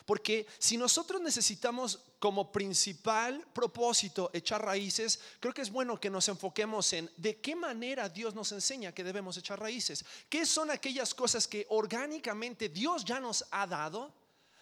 Porque 0.04 0.46
si 0.58 0.76
nosotros 0.76 1.20
necesitamos 1.20 1.98
como 2.18 2.52
principal 2.52 3.46
propósito 3.54 4.30
echar 4.34 4.62
raíces, 4.62 5.18
creo 5.40 5.54
que 5.54 5.62
es 5.62 5.70
bueno 5.70 5.98
que 5.98 6.10
nos 6.10 6.28
enfoquemos 6.28 6.92
en 6.92 7.10
de 7.16 7.40
qué 7.40 7.56
manera 7.56 8.08
Dios 8.08 8.34
nos 8.34 8.52
enseña 8.52 8.92
que 8.92 9.04
debemos 9.04 9.36
echar 9.36 9.58
raíces. 9.58 10.04
¿Qué 10.28 10.44
son 10.44 10.70
aquellas 10.70 11.14
cosas 11.14 11.48
que 11.48 11.66
orgánicamente 11.70 12.68
Dios 12.68 13.04
ya 13.04 13.18
nos 13.18 13.46
ha 13.50 13.66
dado 13.66 14.14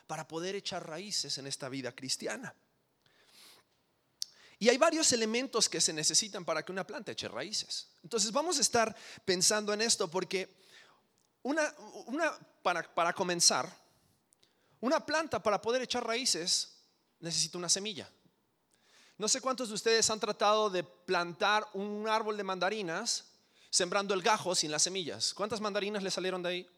para 0.07 0.29
poder 0.29 0.55
echar 0.55 0.87
raíces 0.87 1.39
en 1.39 1.47
esta 1.47 1.69
vida 1.69 1.93
cristiana? 1.93 2.55
Y 4.61 4.69
hay 4.69 4.79
varios 4.79 5.13
elementos 5.13 5.69
que 5.69 5.81
se 5.81 5.93
necesitan 5.93 6.45
para 6.45 6.65
que 6.65 6.71
una 6.71 6.87
planta 6.87 7.11
eche 7.11 7.27
raíces. 7.27 7.89
Entonces 8.05 8.31
vamos 8.31 8.59
a 8.59 8.61
estar 8.61 8.95
pensando 9.25 9.73
en 9.73 9.81
esto 9.81 10.09
porque 10.09 10.55
una, 11.43 11.75
para, 12.63 12.83
para 12.95 13.13
comenzar, 13.13 13.82
una 14.83 15.05
planta 15.07 15.41
para 15.41 15.63
poder 15.63 15.81
echar 15.83 16.05
raíces 16.05 16.77
necesita 17.21 17.57
una 17.57 17.69
semilla. 17.69 18.11
No 19.17 19.29
sé 19.29 19.41
cuántos 19.41 19.69
de 19.69 19.75
ustedes 19.75 20.11
han 20.11 20.19
tratado 20.19 20.69
de 20.71 20.83
plantar 20.83 21.69
un 21.75 22.09
árbol 22.09 22.37
de 22.37 22.43
mandarinas 22.43 23.27
sembrando 23.71 24.13
el 24.13 24.23
gajo 24.23 24.57
sin 24.57 24.73
las 24.73 24.83
semillas. 24.83 25.35
¿Cuántas 25.35 25.61
mandarinas 25.61 26.03
le 26.03 26.11
salieron 26.11 26.43
de 26.43 26.49
ahí? 26.49 26.71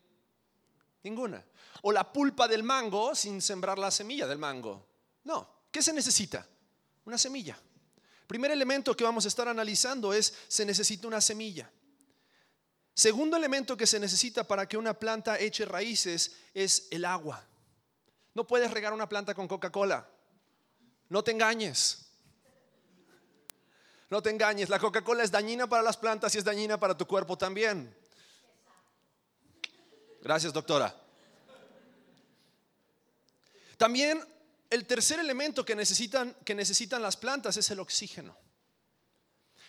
Ninguna. 1.03 1.43
O 1.81 1.93
la 1.93 2.13
pulpa 2.13 2.47
del 2.47 2.63
mango 2.63 3.15
sin 3.15 3.41
sembrar 3.41 3.79
la 3.79 3.91
semilla 3.91 4.27
del 4.27 4.39
mango. 4.39 4.87
No. 5.25 5.65
¿Qué 5.71 5.81
se 5.81 5.95
necesita? 5.95 6.47
Una 7.07 7.17
semilla. 7.17 7.59
Primer 8.27 8.51
elemento 8.51 8.95
que 8.95 9.05
vamos 9.05 9.25
a 9.25 9.29
estar 9.29 9.49
analizando 9.49 10.13
es 10.13 10.35
se 10.47 10.67
necesita 10.67 11.09
una 11.09 11.23
semilla. 11.23 11.71
Segundo 12.93 13.39
elemento 13.39 13.79
que 13.79 13.87
se 13.87 13.99
necesita 13.99 14.45
para 14.45 14.69
que 14.69 14.77
una 14.77 14.93
planta 14.93 15.39
eche 15.39 15.65
raíces 15.65 16.37
es 16.53 16.87
el 16.91 17.07
agua. 17.07 17.43
No 18.35 18.47
puedes 18.47 18.71
regar 18.71 18.93
una 18.93 19.09
planta 19.09 19.35
con 19.35 19.49
Coca-Cola. 19.49 20.09
No 21.09 21.23
te 21.23 21.31
engañes. 21.31 22.07
No 24.11 24.23
te 24.23 24.31
engañes. 24.31 24.69
La 24.69 24.79
Coca-Cola 24.79 25.23
es 25.23 25.31
dañina 25.31 25.69
para 25.69 25.83
las 25.83 25.97
plantas 25.97 26.35
y 26.35 26.39
es 26.39 26.45
dañina 26.45 26.79
para 26.79 26.97
tu 26.97 27.07
cuerpo 27.07 27.39
también. 27.39 27.97
Gracias, 30.21 30.53
doctora. 30.53 30.95
También 33.77 34.25
el 34.71 34.87
tercer 34.87 35.21
elemento 35.21 35.65
que 35.65 35.77
necesitan, 35.77 36.35
que 36.45 36.55
necesitan 36.55 37.03
las 37.03 37.17
plantas 37.17 37.57
es 37.57 37.71
el 37.71 37.81
oxígeno. 37.81 38.37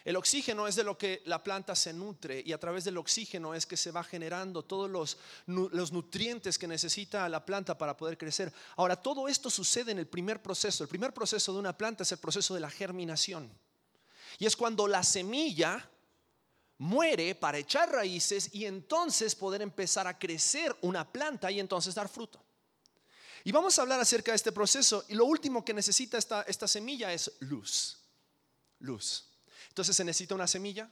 El 0.06 0.18
oxígeno 0.18 0.68
es 0.68 0.76
de 0.76 0.84
lo 0.84 1.00
que 1.00 1.24
la 1.26 1.44
planta 1.44 1.76
se 1.76 1.92
nutre 1.92 2.44
y 2.46 2.54
a 2.54 2.60
través 2.60 2.84
del 2.84 2.98
oxígeno 2.98 3.56
es 3.56 3.66
que 3.66 3.76
se 3.76 3.90
va 3.90 4.04
generando 4.04 4.62
todos 4.62 4.88
los, 4.88 5.18
los, 5.48 5.92
nutrientes 5.92 6.60
que 6.60 6.68
necesita 6.68 7.28
la 7.28 7.44
planta 7.44 7.76
para 7.76 7.98
poder 7.98 8.16
crecer. 8.16 8.54
Ahora, 8.76 9.02
todo 9.02 9.28
esto 9.28 9.50
sucede 9.50 9.92
en 9.92 9.98
el 9.98 10.06
primer 10.06 10.44
proceso. 10.44 10.84
El 10.84 10.90
primer 10.90 11.12
proceso 11.12 11.52
de 11.54 11.60
una 11.60 11.76
planta 11.76 12.04
es 12.04 12.12
el 12.12 12.20
proceso 12.20 12.54
de 12.54 12.60
la 12.60 12.70
germinación. 12.70 13.52
Y 14.38 14.46
es 14.46 14.56
cuando 14.56 14.88
la 14.88 15.04
semilla 15.04 15.90
muere 16.78 17.34
para 17.34 17.58
echar 17.58 17.92
raíces 17.92 18.54
y 18.54 18.66
entonces 18.66 19.34
poder 19.34 19.64
empezar 19.64 20.06
a 20.06 20.20
crecer 20.20 20.76
una 20.82 21.12
planta 21.12 21.50
y 21.50 21.60
entonces 21.60 21.96
dar 21.96 22.10
fruto. 22.10 22.40
Y 23.44 23.52
vamos 23.52 23.80
a 23.80 23.82
hablar 23.82 24.00
acerca 24.00 24.34
de 24.34 24.36
este 24.36 24.52
proceso 24.52 25.04
y 25.08 25.16
lo 25.16 25.26
último 25.26 25.66
que 25.66 25.74
necesita 25.74 26.20
esta, 26.20 26.44
esta 26.44 26.68
semilla 26.68 27.12
es 27.12 27.32
luz. 27.40 27.98
Luz. 28.78 29.35
Entonces 29.76 29.98
se 29.98 30.06
necesita 30.06 30.36
una 30.36 30.48
semilla, 30.48 30.90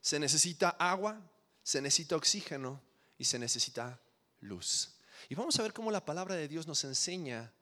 se 0.00 0.18
necesita 0.18 0.70
agua, 0.70 1.20
se 1.62 1.80
necesita 1.80 2.16
oxígeno 2.16 2.82
y 3.16 3.24
se 3.24 3.38
necesita 3.38 4.00
luz. 4.40 4.96
Y 5.28 5.36
vamos 5.36 5.56
a 5.56 5.62
ver 5.62 5.72
cómo 5.72 5.92
la 5.92 6.04
palabra 6.04 6.34
de 6.34 6.48
Dios 6.48 6.66
nos 6.66 6.82
enseña 6.82 7.52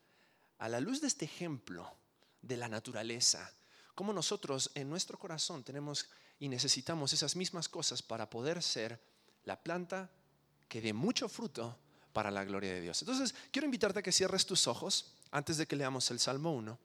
a 0.56 0.70
la 0.70 0.80
luz 0.80 1.02
de 1.02 1.06
este 1.06 1.26
ejemplo 1.26 1.94
de 2.40 2.56
la 2.56 2.66
naturaleza, 2.66 3.52
cómo 3.94 4.14
nosotros 4.14 4.70
en 4.74 4.88
nuestro 4.88 5.18
corazón 5.18 5.64
tenemos 5.64 6.08
y 6.38 6.48
necesitamos 6.48 7.12
esas 7.12 7.36
mismas 7.36 7.68
cosas 7.68 8.00
para 8.00 8.30
poder 8.30 8.62
ser 8.62 8.98
la 9.44 9.62
planta 9.62 10.10
que 10.66 10.80
dé 10.80 10.94
mucho 10.94 11.28
fruto 11.28 11.78
para 12.14 12.30
la 12.30 12.44
gloria 12.44 12.72
de 12.72 12.80
Dios. 12.80 13.02
Entonces, 13.02 13.34
quiero 13.50 13.66
invitarte 13.66 13.98
a 13.98 14.02
que 14.02 14.12
cierres 14.12 14.46
tus 14.46 14.66
ojos 14.66 15.12
antes 15.30 15.58
de 15.58 15.66
que 15.66 15.76
leamos 15.76 16.10
el 16.10 16.18
Salmo 16.18 16.54
1 16.54 16.78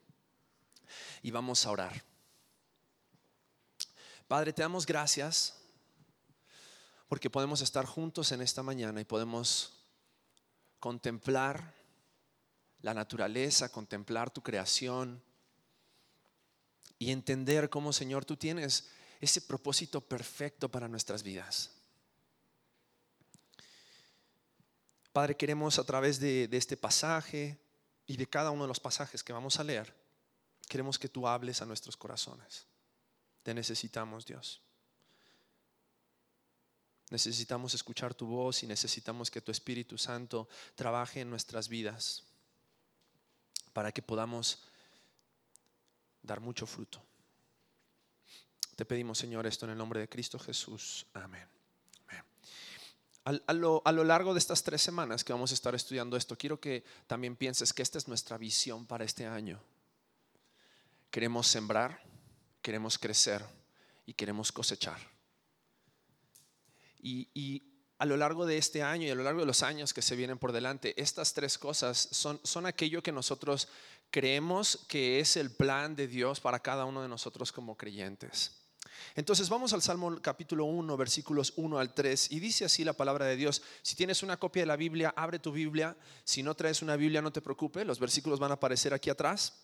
y 1.21 1.31
vamos 1.31 1.65
a 1.65 1.71
orar. 1.71 2.12
Padre, 4.33 4.51
te 4.51 4.63
damos 4.63 4.87
gracias 4.87 5.53
porque 7.07 7.29
podemos 7.29 7.61
estar 7.61 7.85
juntos 7.85 8.31
en 8.31 8.41
esta 8.41 8.63
mañana 8.63 8.99
y 8.99 9.05
podemos 9.05 9.85
contemplar 10.79 11.75
la 12.81 12.95
naturaleza, 12.95 13.71
contemplar 13.71 14.31
tu 14.31 14.41
creación 14.41 15.21
y 16.97 17.11
entender 17.11 17.69
cómo, 17.69 17.93
Señor, 17.93 18.25
tú 18.25 18.35
tienes 18.35 18.89
ese 19.21 19.39
propósito 19.39 20.01
perfecto 20.01 20.67
para 20.67 20.87
nuestras 20.87 21.21
vidas. 21.21 21.69
Padre, 25.11 25.37
queremos 25.37 25.77
a 25.77 25.83
través 25.83 26.19
de, 26.19 26.49
este 26.53 26.75
pasaje 26.75 27.59
y 28.07 28.17
de 28.17 28.25
cada 28.25 28.49
uno 28.49 28.63
de 28.63 28.69
los 28.69 28.79
pasajes 28.79 29.23
que 29.23 29.31
vamos 29.31 29.59
a 29.59 29.63
leer, 29.63 29.95
queremos 30.67 30.97
que 30.97 31.07
tú 31.07 31.27
hables 31.27 31.61
a 31.61 31.67
nuestros 31.67 31.95
corazones. 31.95 32.72
Te 33.43 33.53
necesitamos, 33.53 34.25
Dios. 34.25 34.61
Necesitamos 37.09 37.73
escuchar 37.73 38.13
tu 38.13 38.25
voz 38.25 38.63
y 38.63 38.67
necesitamos 38.67 39.29
que 39.29 39.41
tu 39.41 39.51
Espíritu 39.51 39.97
Santo 39.97 40.47
trabaje 40.75 41.21
en 41.21 41.29
nuestras 41.29 41.69
vidas 41.69 42.23
para 43.73 43.91
que 43.91 44.01
podamos 44.01 44.63
dar 46.23 46.39
mucho 46.39 46.65
fruto. 46.65 47.03
Te 48.75 48.85
pedimos, 48.85 49.19
Señor, 49.19 49.45
esto 49.45 49.65
en 49.65 49.71
el 49.73 49.77
nombre 49.77 49.99
de 49.99 50.09
Cristo 50.09 50.39
Jesús. 50.39 51.05
Amén. 51.13 51.47
A, 53.25 53.53
lo, 53.53 54.03
largo 54.03 54.33
de 54.33 54.39
estas 54.39 54.63
tres 54.63 54.81
semanas 54.81 55.23
que 55.23 55.31
vamos 55.31 55.51
a 55.51 55.53
estar 55.53 55.73
estudiando 55.73 56.17
esto, 56.17 56.37
quiero 56.37 56.59
que 56.59 56.83
también 57.07 57.37
pienses 57.37 57.71
que 57.71 57.81
esta 57.81 57.97
es 57.97 58.09
nuestra 58.09 58.37
visión 58.37 58.85
para 58.85 59.05
este 59.05 59.25
año. 59.25 59.61
Queremos 61.09 61.47
sembrar, 61.47 62.01
queremos 62.63 62.97
crecer 62.97 63.45
y 64.07 64.13
queremos 64.13 64.51
cosechar. 64.51 64.97
Y, 66.99 67.69
a 67.99 68.05
lo 68.05 68.17
largo 68.17 68.45
de 68.45 68.57
este 68.57 68.83
año 68.83 69.07
y 69.07 69.11
a 69.11 69.15
lo 69.15 69.23
largo 69.23 69.41
de 69.41 69.45
los 69.45 69.63
años 69.63 69.93
que 69.93 70.01
se 70.01 70.17
vienen 70.17 70.37
por 70.37 70.51
delante, 70.51 70.99
estas 71.01 71.33
tres 71.33 71.57
cosas 71.57 72.09
son, 72.11 72.37
son 72.43 72.65
aquello 72.65 73.01
que 73.01 73.13
nosotros 73.13 73.69
creemos 74.09 74.83
que 74.89 75.21
es 75.21 75.37
el 75.37 75.51
plan 75.51 75.95
de 75.95 76.07
Dios 76.07 76.41
para 76.41 76.59
cada 76.59 76.83
uno 76.83 77.01
de 77.01 77.07
nosotros 77.07 77.53
como 77.53 77.77
creyentes. 77.77 78.63
Entonces 79.15 79.47
vamos 79.47 79.71
al 79.71 79.81
Salmo 79.81 80.19
capítulo 80.21 80.65
1, 80.65 80.97
versículos 80.97 81.53
1 81.55 81.79
al 81.79 81.93
3, 81.93 82.31
y 82.31 82.39
dice 82.39 82.65
así 82.65 82.83
la 82.83 82.93
palabra 82.93 83.25
de 83.25 83.37
Dios. 83.37 83.61
Si 83.81 83.95
tienes 83.95 84.23
una 84.23 84.37
copia 84.37 84.63
de 84.63 84.67
la 84.67 84.75
Biblia, 84.75 85.13
abre 85.15 85.39
tu 85.39 85.51
Biblia. 85.51 85.95
Si 86.25 86.43
no 86.43 86.55
traes 86.55 86.81
una 86.81 86.95
Biblia, 86.95 87.21
no 87.21 87.31
te 87.31 87.41
preocupes, 87.41 87.85
los 87.85 87.99
versículos 87.99 88.39
van 88.39 88.51
a 88.51 88.55
aparecer 88.55 88.93
aquí 88.93 89.09
atrás. 89.09 89.63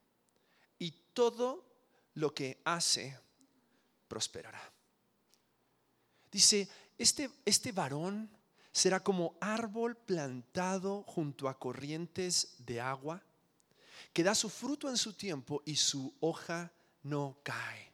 Todo 1.13 1.65
lo 2.15 2.33
que 2.33 2.61
hace 2.65 3.17
prosperará. 4.07 4.61
Dice, 6.31 6.69
este, 6.97 7.29
este 7.45 7.71
varón 7.71 8.29
será 8.71 9.03
como 9.03 9.37
árbol 9.41 9.97
plantado 9.97 11.03
junto 11.03 11.49
a 11.49 11.59
corrientes 11.59 12.55
de 12.59 12.79
agua, 12.79 13.21
que 14.13 14.23
da 14.23 14.35
su 14.35 14.49
fruto 14.49 14.89
en 14.89 14.97
su 14.97 15.13
tiempo 15.13 15.61
y 15.65 15.75
su 15.75 16.15
hoja 16.19 16.71
no 17.03 17.37
cae 17.43 17.91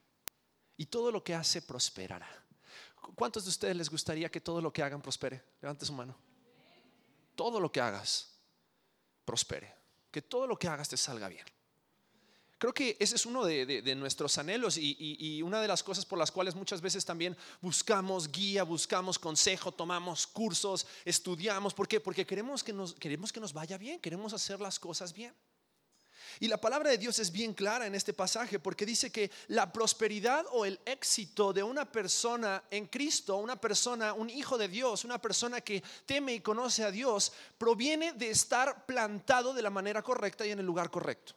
y 0.78 0.86
todo 0.86 1.12
lo 1.12 1.22
que 1.22 1.34
hace 1.34 1.60
prosperará. 1.60 2.28
¿Cuántos 3.14 3.44
de 3.44 3.50
ustedes 3.50 3.76
les 3.76 3.90
gustaría 3.90 4.30
que 4.30 4.40
todo 4.40 4.62
lo 4.62 4.72
que 4.72 4.82
hagan 4.82 5.02
prospere? 5.02 5.42
Levante 5.60 5.84
su 5.84 5.92
mano. 5.92 6.16
Todo 7.34 7.60
lo 7.60 7.70
que 7.70 7.80
hagas 7.80 8.38
prospere. 9.24 9.74
Que 10.10 10.22
todo 10.22 10.46
lo 10.46 10.58
que 10.58 10.68
hagas 10.68 10.88
te 10.88 10.96
salga 10.96 11.28
bien. 11.28 11.44
Creo 12.58 12.74
que 12.74 12.96
ese 12.98 13.14
es 13.14 13.24
uno 13.24 13.44
de, 13.44 13.94
nuestros 13.94 14.36
anhelos 14.36 14.76
y, 14.78 15.40
una 15.42 15.60
de 15.62 15.68
las 15.68 15.84
cosas 15.84 16.04
por 16.04 16.18
las 16.18 16.32
cuales 16.32 16.56
muchas 16.56 16.80
veces 16.80 17.04
también 17.04 17.36
buscamos 17.60 18.30
guía, 18.32 18.64
buscamos 18.64 19.16
consejo, 19.16 19.70
tomamos 19.70 20.26
cursos, 20.26 20.84
estudiamos. 21.04 21.72
¿Por 21.72 21.86
qué? 21.86 22.00
Porque 22.00 22.26
queremos 22.26 22.64
que 22.64 22.72
nos, 22.72 22.94
queremos 22.94 23.32
que 23.32 23.38
nos 23.38 23.52
vaya 23.52 23.78
bien, 23.78 24.00
queremos 24.00 24.32
hacer 24.32 24.60
las 24.60 24.80
cosas 24.80 25.12
bien. 25.12 25.32
Y 26.40 26.48
la 26.48 26.60
palabra 26.60 26.90
de 26.90 26.98
Dios 26.98 27.20
es 27.20 27.30
bien 27.30 27.54
clara 27.54 27.86
en 27.86 27.94
este 27.94 28.12
pasaje 28.12 28.58
porque 28.58 28.84
dice 28.84 29.10
que 29.12 29.30
la 29.46 29.72
prosperidad 29.72 30.44
o 30.50 30.64
el 30.64 30.80
éxito 30.84 31.52
de 31.52 31.62
una 31.62 31.90
persona 31.90 32.64
en 32.70 32.86
Cristo, 32.86 33.36
una 33.36 33.60
persona, 33.60 34.12
un 34.12 34.30
hijo 34.30 34.58
de 34.58 34.66
Dios, 34.66 35.04
una 35.04 35.20
persona 35.20 35.60
que 35.60 35.82
teme 36.06 36.34
y 36.34 36.40
conoce 36.40 36.82
a 36.82 36.90
Dios, 36.90 37.32
proviene 37.56 38.12
de 38.14 38.30
estar 38.30 38.84
plantado 38.84 39.54
de 39.54 39.62
la 39.62 39.70
manera 39.70 40.02
correcta 40.02 40.44
y 40.44 40.50
en 40.50 40.58
el 40.58 40.66
lugar 40.66 40.90
correcto. 40.90 41.34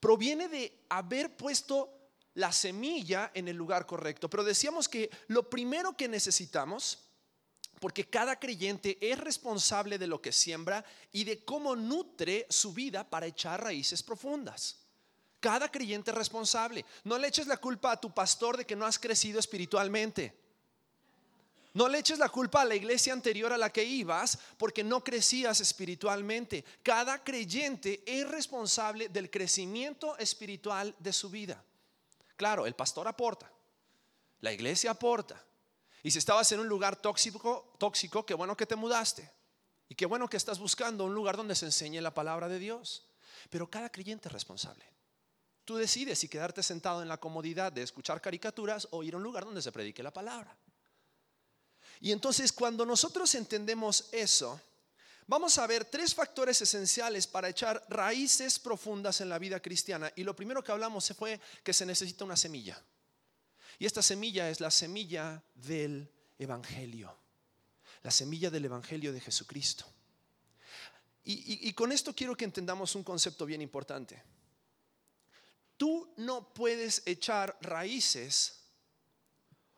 Proviene 0.00 0.48
de 0.48 0.84
haber 0.88 1.36
puesto 1.36 1.92
la 2.34 2.52
semilla 2.52 3.30
en 3.34 3.48
el 3.48 3.56
lugar 3.56 3.86
correcto. 3.86 4.30
Pero 4.30 4.44
decíamos 4.44 4.88
que 4.88 5.10
lo 5.26 5.48
primero 5.50 5.96
que 5.96 6.08
necesitamos 6.08 7.08
porque 7.80 8.08
cada 8.08 8.38
creyente 8.38 8.98
es 9.00 9.18
responsable 9.18 9.98
de 9.98 10.06
lo 10.06 10.20
que 10.20 10.32
siembra 10.32 10.84
y 11.12 11.24
de 11.24 11.44
cómo 11.44 11.76
nutre 11.76 12.46
su 12.50 12.72
vida 12.72 13.08
para 13.08 13.26
echar 13.26 13.62
raíces 13.62 14.02
profundas. 14.02 14.84
Cada 15.40 15.70
creyente 15.70 16.10
es 16.10 16.16
responsable. 16.16 16.84
No 17.04 17.18
le 17.18 17.28
eches 17.28 17.46
la 17.46 17.58
culpa 17.58 17.92
a 17.92 18.00
tu 18.00 18.12
pastor 18.12 18.56
de 18.56 18.66
que 18.66 18.74
no 18.74 18.84
has 18.84 18.98
crecido 18.98 19.38
espiritualmente. 19.38 20.47
No 21.78 21.88
le 21.88 22.00
eches 22.00 22.18
la 22.18 22.28
culpa 22.28 22.62
a 22.62 22.64
la 22.64 22.74
iglesia 22.74 23.12
anterior 23.12 23.52
a 23.52 23.56
la 23.56 23.70
que 23.70 23.84
ibas 23.84 24.36
porque 24.56 24.82
no 24.82 25.04
crecías 25.04 25.60
espiritualmente. 25.60 26.64
Cada 26.82 27.22
creyente 27.22 28.02
es 28.04 28.26
responsable 28.26 29.08
del 29.10 29.30
crecimiento 29.30 30.18
espiritual 30.18 30.92
de 30.98 31.12
su 31.12 31.30
vida. 31.30 31.62
Claro, 32.34 32.66
el 32.66 32.74
pastor 32.74 33.06
aporta, 33.06 33.48
la 34.40 34.52
iglesia 34.52 34.90
aporta, 34.90 35.40
y 36.02 36.10
si 36.10 36.18
estabas 36.18 36.50
en 36.50 36.58
un 36.58 36.66
lugar 36.66 36.96
tóxico, 36.96 37.72
tóxico, 37.78 38.26
qué 38.26 38.34
bueno 38.34 38.56
que 38.56 38.66
te 38.66 38.74
mudaste. 38.74 39.30
Y 39.88 39.94
qué 39.94 40.04
bueno 40.04 40.28
que 40.28 40.36
estás 40.36 40.58
buscando 40.58 41.04
un 41.04 41.14
lugar 41.14 41.36
donde 41.36 41.54
se 41.54 41.66
enseñe 41.66 42.00
la 42.00 42.12
palabra 42.12 42.48
de 42.48 42.58
Dios. 42.58 43.06
Pero 43.50 43.70
cada 43.70 43.88
creyente 43.88 44.26
es 44.26 44.32
responsable. 44.32 44.84
Tú 45.64 45.76
decides 45.76 46.18
si 46.18 46.28
quedarte 46.28 46.64
sentado 46.64 47.02
en 47.02 47.08
la 47.08 47.18
comodidad 47.18 47.70
de 47.70 47.82
escuchar 47.82 48.20
caricaturas 48.20 48.88
o 48.90 49.04
ir 49.04 49.14
a 49.14 49.18
un 49.18 49.22
lugar 49.22 49.44
donde 49.44 49.62
se 49.62 49.70
predique 49.70 50.02
la 50.02 50.12
palabra. 50.12 50.58
Y 52.00 52.12
entonces 52.12 52.52
cuando 52.52 52.86
nosotros 52.86 53.34
entendemos 53.34 54.08
eso, 54.12 54.60
vamos 55.26 55.58
a 55.58 55.66
ver 55.66 55.84
tres 55.84 56.14
factores 56.14 56.60
esenciales 56.62 57.26
para 57.26 57.48
echar 57.48 57.84
raíces 57.88 58.58
profundas 58.58 59.20
en 59.20 59.28
la 59.28 59.38
vida 59.38 59.60
cristiana. 59.60 60.12
Y 60.16 60.24
lo 60.24 60.34
primero 60.34 60.62
que 60.62 60.72
hablamos 60.72 61.12
fue 61.16 61.40
que 61.62 61.72
se 61.72 61.86
necesita 61.86 62.24
una 62.24 62.36
semilla. 62.36 62.80
Y 63.78 63.86
esta 63.86 64.02
semilla 64.02 64.50
es 64.50 64.60
la 64.60 64.70
semilla 64.70 65.42
del 65.54 66.10
Evangelio, 66.38 67.16
la 68.02 68.10
semilla 68.10 68.50
del 68.50 68.64
Evangelio 68.64 69.12
de 69.12 69.20
Jesucristo. 69.20 69.86
Y, 71.30 71.74
con 71.74 71.92
esto 71.92 72.14
quiero 72.14 72.34
que 72.34 72.46
entendamos 72.46 72.94
un 72.94 73.04
concepto 73.04 73.44
bien 73.44 73.60
importante. 73.60 74.22
Tú 75.76 76.10
no 76.16 76.54
puedes 76.54 77.02
echar 77.04 77.58
raíces 77.60 78.62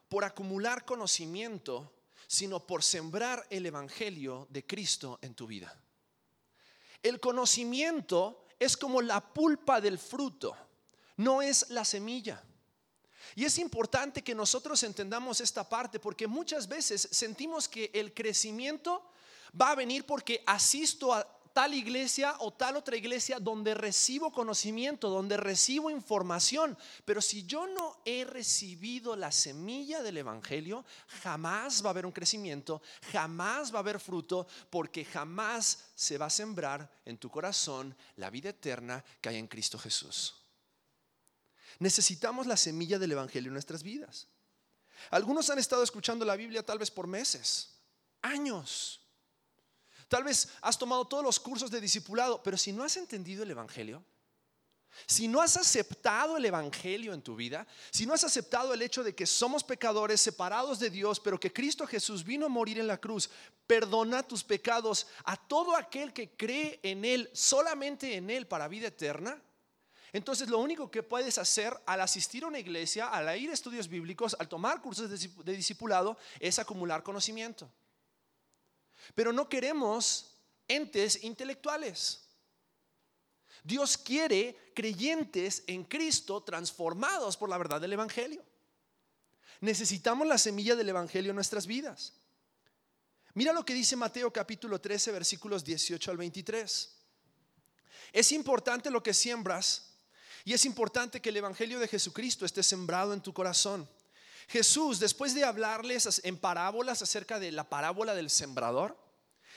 por 0.08 0.24
acumular 0.24 0.84
conocimiento, 0.84 1.92
sino 2.30 2.64
por 2.64 2.84
sembrar 2.84 3.44
el 3.50 3.66
Evangelio 3.66 4.46
de 4.50 4.64
Cristo 4.64 5.18
en 5.20 5.34
tu 5.34 5.48
vida. 5.48 5.76
El 7.02 7.18
conocimiento 7.18 8.46
es 8.56 8.76
como 8.76 9.02
la 9.02 9.20
pulpa 9.20 9.80
del 9.80 9.98
fruto, 9.98 10.56
no 11.16 11.42
es 11.42 11.70
la 11.70 11.84
semilla. 11.84 12.40
Y 13.34 13.44
es 13.44 13.58
importante 13.58 14.22
que 14.22 14.32
nosotros 14.32 14.80
entendamos 14.84 15.40
esta 15.40 15.68
parte 15.68 15.98
porque 15.98 16.28
muchas 16.28 16.68
veces 16.68 17.08
sentimos 17.10 17.68
que 17.68 17.90
el 17.92 18.14
crecimiento 18.14 19.10
va 19.60 19.72
a 19.72 19.74
venir 19.74 20.06
porque 20.06 20.44
asisto 20.46 21.12
a 21.12 21.39
tal 21.52 21.74
iglesia 21.74 22.34
o 22.40 22.52
tal 22.52 22.76
otra 22.76 22.96
iglesia 22.96 23.38
donde 23.38 23.74
recibo 23.74 24.32
conocimiento, 24.32 25.08
donde 25.08 25.36
recibo 25.36 25.90
información. 25.90 26.76
Pero 27.04 27.20
si 27.20 27.44
yo 27.44 27.66
no 27.66 28.00
he 28.04 28.24
recibido 28.24 29.16
la 29.16 29.32
semilla 29.32 30.02
del 30.02 30.18
Evangelio, 30.18 30.84
jamás 31.22 31.82
va 31.84 31.88
a 31.88 31.90
haber 31.90 32.06
un 32.06 32.12
crecimiento, 32.12 32.82
jamás 33.12 33.72
va 33.72 33.78
a 33.78 33.80
haber 33.80 34.00
fruto, 34.00 34.46
porque 34.70 35.04
jamás 35.04 35.90
se 35.94 36.18
va 36.18 36.26
a 36.26 36.30
sembrar 36.30 36.90
en 37.04 37.18
tu 37.18 37.30
corazón 37.30 37.96
la 38.16 38.30
vida 38.30 38.50
eterna 38.50 39.04
que 39.20 39.28
hay 39.28 39.36
en 39.36 39.48
Cristo 39.48 39.78
Jesús. 39.78 40.36
Necesitamos 41.78 42.46
la 42.46 42.56
semilla 42.56 42.98
del 42.98 43.12
Evangelio 43.12 43.48
en 43.48 43.54
nuestras 43.54 43.82
vidas. 43.82 44.28
Algunos 45.10 45.48
han 45.48 45.58
estado 45.58 45.82
escuchando 45.82 46.24
la 46.24 46.36
Biblia 46.36 46.64
tal 46.64 46.78
vez 46.78 46.90
por 46.90 47.06
meses, 47.06 47.80
años 48.20 48.99
Tal 50.10 50.24
vez 50.24 50.48
has 50.60 50.76
tomado 50.76 51.06
todos 51.06 51.22
los 51.22 51.38
cursos 51.38 51.70
de 51.70 51.80
discipulado, 51.80 52.42
pero 52.42 52.56
si 52.56 52.72
no 52.72 52.82
has 52.82 52.96
entendido 52.96 53.44
el 53.44 53.50
Evangelio, 53.52 54.04
si 55.06 55.28
no 55.28 55.40
has 55.40 55.56
aceptado 55.56 56.36
el 56.36 56.44
Evangelio 56.44 57.14
en 57.14 57.22
tu 57.22 57.36
vida, 57.36 57.64
si 57.92 58.06
no 58.06 58.12
has 58.12 58.24
aceptado 58.24 58.74
el 58.74 58.82
hecho 58.82 59.04
de 59.04 59.14
que 59.14 59.24
somos 59.24 59.62
pecadores 59.62 60.20
separados 60.20 60.80
de 60.80 60.90
Dios, 60.90 61.20
pero 61.20 61.38
que 61.38 61.52
Cristo 61.52 61.86
Jesús 61.86 62.24
vino 62.24 62.46
a 62.46 62.48
morir 62.48 62.80
en 62.80 62.88
la 62.88 62.98
cruz, 62.98 63.30
perdona 63.68 64.24
tus 64.24 64.42
pecados 64.42 65.06
a 65.22 65.36
todo 65.36 65.76
aquel 65.76 66.12
que 66.12 66.30
cree 66.30 66.80
en 66.82 67.04
Él, 67.04 67.30
solamente 67.32 68.16
en 68.16 68.30
Él 68.30 68.48
para 68.48 68.66
vida 68.66 68.88
eterna, 68.88 69.40
entonces 70.12 70.48
lo 70.48 70.58
único 70.58 70.90
que 70.90 71.04
puedes 71.04 71.38
hacer 71.38 71.80
al 71.86 72.00
asistir 72.00 72.42
a 72.42 72.48
una 72.48 72.58
iglesia, 72.58 73.06
al 73.06 73.38
ir 73.38 73.50
a 73.50 73.54
estudios 73.54 73.86
bíblicos, 73.86 74.34
al 74.40 74.48
tomar 74.48 74.82
cursos 74.82 75.08
de 75.08 75.52
discipulado, 75.52 76.18
es 76.40 76.58
acumular 76.58 77.04
conocimiento. 77.04 77.70
Pero 79.14 79.32
no 79.32 79.48
queremos 79.48 80.36
entes 80.68 81.22
intelectuales. 81.24 82.22
Dios 83.62 83.98
quiere 83.98 84.72
creyentes 84.74 85.64
en 85.66 85.84
Cristo 85.84 86.42
transformados 86.42 87.36
por 87.36 87.48
la 87.48 87.58
verdad 87.58 87.80
del 87.80 87.92
Evangelio. 87.92 88.42
Necesitamos 89.60 90.26
la 90.26 90.38
semilla 90.38 90.74
del 90.74 90.88
Evangelio 90.88 91.30
en 91.30 91.36
nuestras 91.36 91.66
vidas. 91.66 92.14
Mira 93.34 93.52
lo 93.52 93.64
que 93.64 93.74
dice 93.74 93.94
Mateo 93.96 94.32
capítulo 94.32 94.80
13 94.80 95.12
versículos 95.12 95.64
18 95.64 96.10
al 96.10 96.16
23. 96.16 96.96
Es 98.12 98.32
importante 98.32 98.90
lo 98.90 99.02
que 99.02 99.14
siembras 99.14 99.92
y 100.44 100.54
es 100.54 100.64
importante 100.64 101.20
que 101.20 101.28
el 101.28 101.36
Evangelio 101.36 101.78
de 101.78 101.88
Jesucristo 101.88 102.46
esté 102.46 102.62
sembrado 102.62 103.12
en 103.12 103.20
tu 103.20 103.32
corazón. 103.32 103.88
Jesús, 104.50 104.98
después 104.98 105.32
de 105.32 105.44
hablarles 105.44 106.22
en 106.24 106.36
parábolas 106.36 107.00
acerca 107.02 107.38
de 107.38 107.52
la 107.52 107.68
parábola 107.68 108.16
del 108.16 108.28
sembrador, 108.28 108.98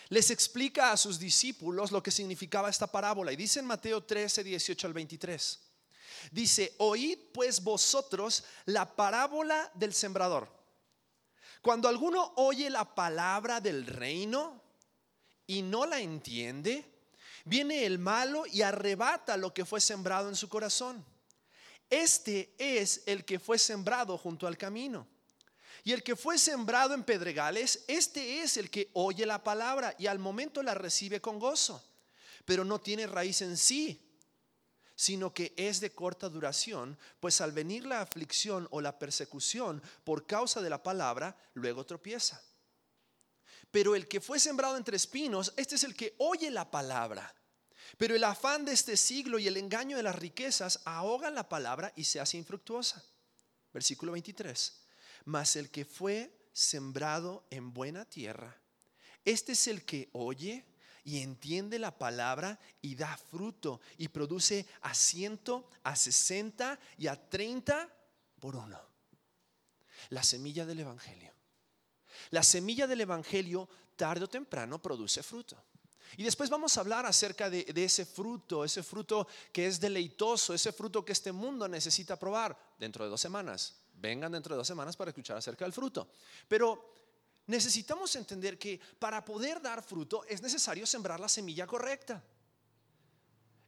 les 0.09 0.29
explica 0.29 0.91
a 0.91 0.97
sus 0.97 1.17
discípulos 1.17 1.91
lo 1.91 2.03
que 2.03 2.11
significaba 2.11 2.69
esta 2.69 2.85
parábola. 2.85 3.31
Y 3.31 3.35
dice 3.35 3.59
en 3.59 3.65
Mateo 3.65 4.03
13, 4.03 4.43
18 4.43 4.85
al 4.85 4.93
23. 4.93 5.59
Dice, 6.31 6.75
oíd 6.77 7.17
pues 7.33 7.63
vosotros 7.63 8.43
la 8.65 8.95
parábola 8.95 9.71
del 9.73 9.95
sembrador. 9.95 10.47
Cuando 11.63 11.89
alguno 11.89 12.31
oye 12.35 12.69
la 12.69 12.93
palabra 12.93 13.59
del 13.59 13.87
reino 13.87 14.61
y 15.47 15.63
no 15.63 15.87
la 15.87 16.01
entiende, 16.01 16.85
viene 17.45 17.87
el 17.87 17.97
malo 17.97 18.45
y 18.45 18.61
arrebata 18.61 19.37
lo 19.37 19.55
que 19.55 19.65
fue 19.65 19.81
sembrado 19.81 20.29
en 20.29 20.35
su 20.35 20.49
corazón. 20.49 21.03
Este 21.93 22.55
es 22.57 23.03
el 23.05 23.23
que 23.23 23.37
fue 23.37 23.59
sembrado 23.59 24.17
junto 24.17 24.47
al 24.47 24.57
camino. 24.57 25.05
Y 25.83 25.91
el 25.91 26.01
que 26.01 26.15
fue 26.15 26.39
sembrado 26.39 26.95
en 26.95 27.03
pedregales, 27.03 27.85
este 27.87 28.41
es 28.41 28.57
el 28.57 28.71
que 28.71 28.89
oye 28.93 29.27
la 29.27 29.43
palabra 29.43 29.93
y 29.99 30.07
al 30.07 30.17
momento 30.17 30.63
la 30.63 30.73
recibe 30.73 31.21
con 31.21 31.37
gozo, 31.37 31.85
pero 32.45 32.65
no 32.65 32.81
tiene 32.81 33.05
raíz 33.05 33.43
en 33.43 33.57
sí, 33.57 34.01
sino 34.95 35.35
que 35.35 35.53
es 35.55 35.81
de 35.81 35.93
corta 35.93 36.29
duración, 36.29 36.97
pues 37.19 37.41
al 37.41 37.51
venir 37.51 37.85
la 37.85 38.01
aflicción 38.01 38.67
o 38.71 38.81
la 38.81 38.97
persecución 38.97 39.79
por 40.03 40.25
causa 40.25 40.63
de 40.63 40.71
la 40.71 40.81
palabra, 40.81 41.37
luego 41.53 41.85
tropieza. 41.85 42.41
Pero 43.69 43.95
el 43.95 44.07
que 44.07 44.19
fue 44.19 44.39
sembrado 44.39 44.77
entre 44.77 44.97
espinos, 44.97 45.53
este 45.57 45.75
es 45.75 45.83
el 45.83 45.95
que 45.95 46.15
oye 46.17 46.49
la 46.49 46.71
palabra 46.71 47.35
pero 47.97 48.15
el 48.15 48.23
afán 48.23 48.65
de 48.65 48.73
este 48.73 48.97
siglo 48.97 49.39
y 49.39 49.47
el 49.47 49.57
engaño 49.57 49.97
de 49.97 50.03
las 50.03 50.15
riquezas 50.15 50.81
ahogan 50.85 51.35
la 51.35 51.47
palabra 51.47 51.93
y 51.95 52.05
se 52.05 52.19
hace 52.19 52.37
infructuosa. 52.37 53.03
Versículo 53.73 54.11
23. 54.13 54.81
Mas 55.25 55.55
el 55.55 55.69
que 55.69 55.85
fue 55.85 56.31
sembrado 56.51 57.45
en 57.49 57.73
buena 57.73 58.05
tierra, 58.05 58.59
este 59.25 59.53
es 59.53 59.67
el 59.67 59.85
que 59.85 60.09
oye 60.13 60.65
y 61.03 61.19
entiende 61.21 61.79
la 61.79 61.97
palabra 61.97 62.59
y 62.81 62.95
da 62.95 63.17
fruto 63.17 63.81
y 63.97 64.07
produce 64.07 64.65
a 64.81 64.93
ciento, 64.93 65.69
a 65.83 65.95
sesenta 65.95 66.79
y 66.97 67.07
a 67.07 67.29
treinta 67.29 67.89
por 68.39 68.55
uno. 68.55 68.79
La 70.09 70.23
semilla 70.23 70.65
del 70.65 70.79
Evangelio. 70.79 71.33
La 72.31 72.43
semilla 72.43 72.87
del 72.87 73.01
Evangelio 73.01 73.69
tarde 73.95 74.25
o 74.25 74.29
temprano 74.29 74.81
produce 74.81 75.23
fruto. 75.23 75.61
Y 76.17 76.23
después 76.23 76.49
vamos 76.49 76.77
a 76.77 76.81
hablar 76.81 77.05
acerca 77.05 77.49
de, 77.49 77.65
ese 77.75 78.05
fruto, 78.05 78.63
ese 78.63 78.83
fruto 78.83 79.27
que 79.51 79.67
es 79.67 79.79
deleitoso, 79.79 80.53
ese 80.53 80.71
fruto 80.71 81.03
que 81.03 81.13
este 81.13 81.31
mundo 81.31 81.67
necesita 81.67 82.17
probar 82.17 82.57
dentro 82.77 83.03
de 83.03 83.09
dos 83.09 83.21
semanas. 83.21 83.75
Vengan 83.93 84.31
dentro 84.31 84.53
de 84.53 84.57
dos 84.57 84.67
semanas 84.67 84.95
para 84.95 85.09
escuchar 85.09 85.37
acerca 85.37 85.65
del 85.65 85.73
fruto. 85.73 86.09
Pero 86.47 86.93
necesitamos 87.47 88.15
entender 88.15 88.59
que 88.59 88.79
para 88.99 89.23
poder 89.23 89.61
dar 89.61 89.83
fruto 89.83 90.23
es 90.25 90.41
necesario 90.41 90.85
sembrar 90.85 91.19
la 91.19 91.29
semilla 91.29 91.65
correcta. 91.65 92.23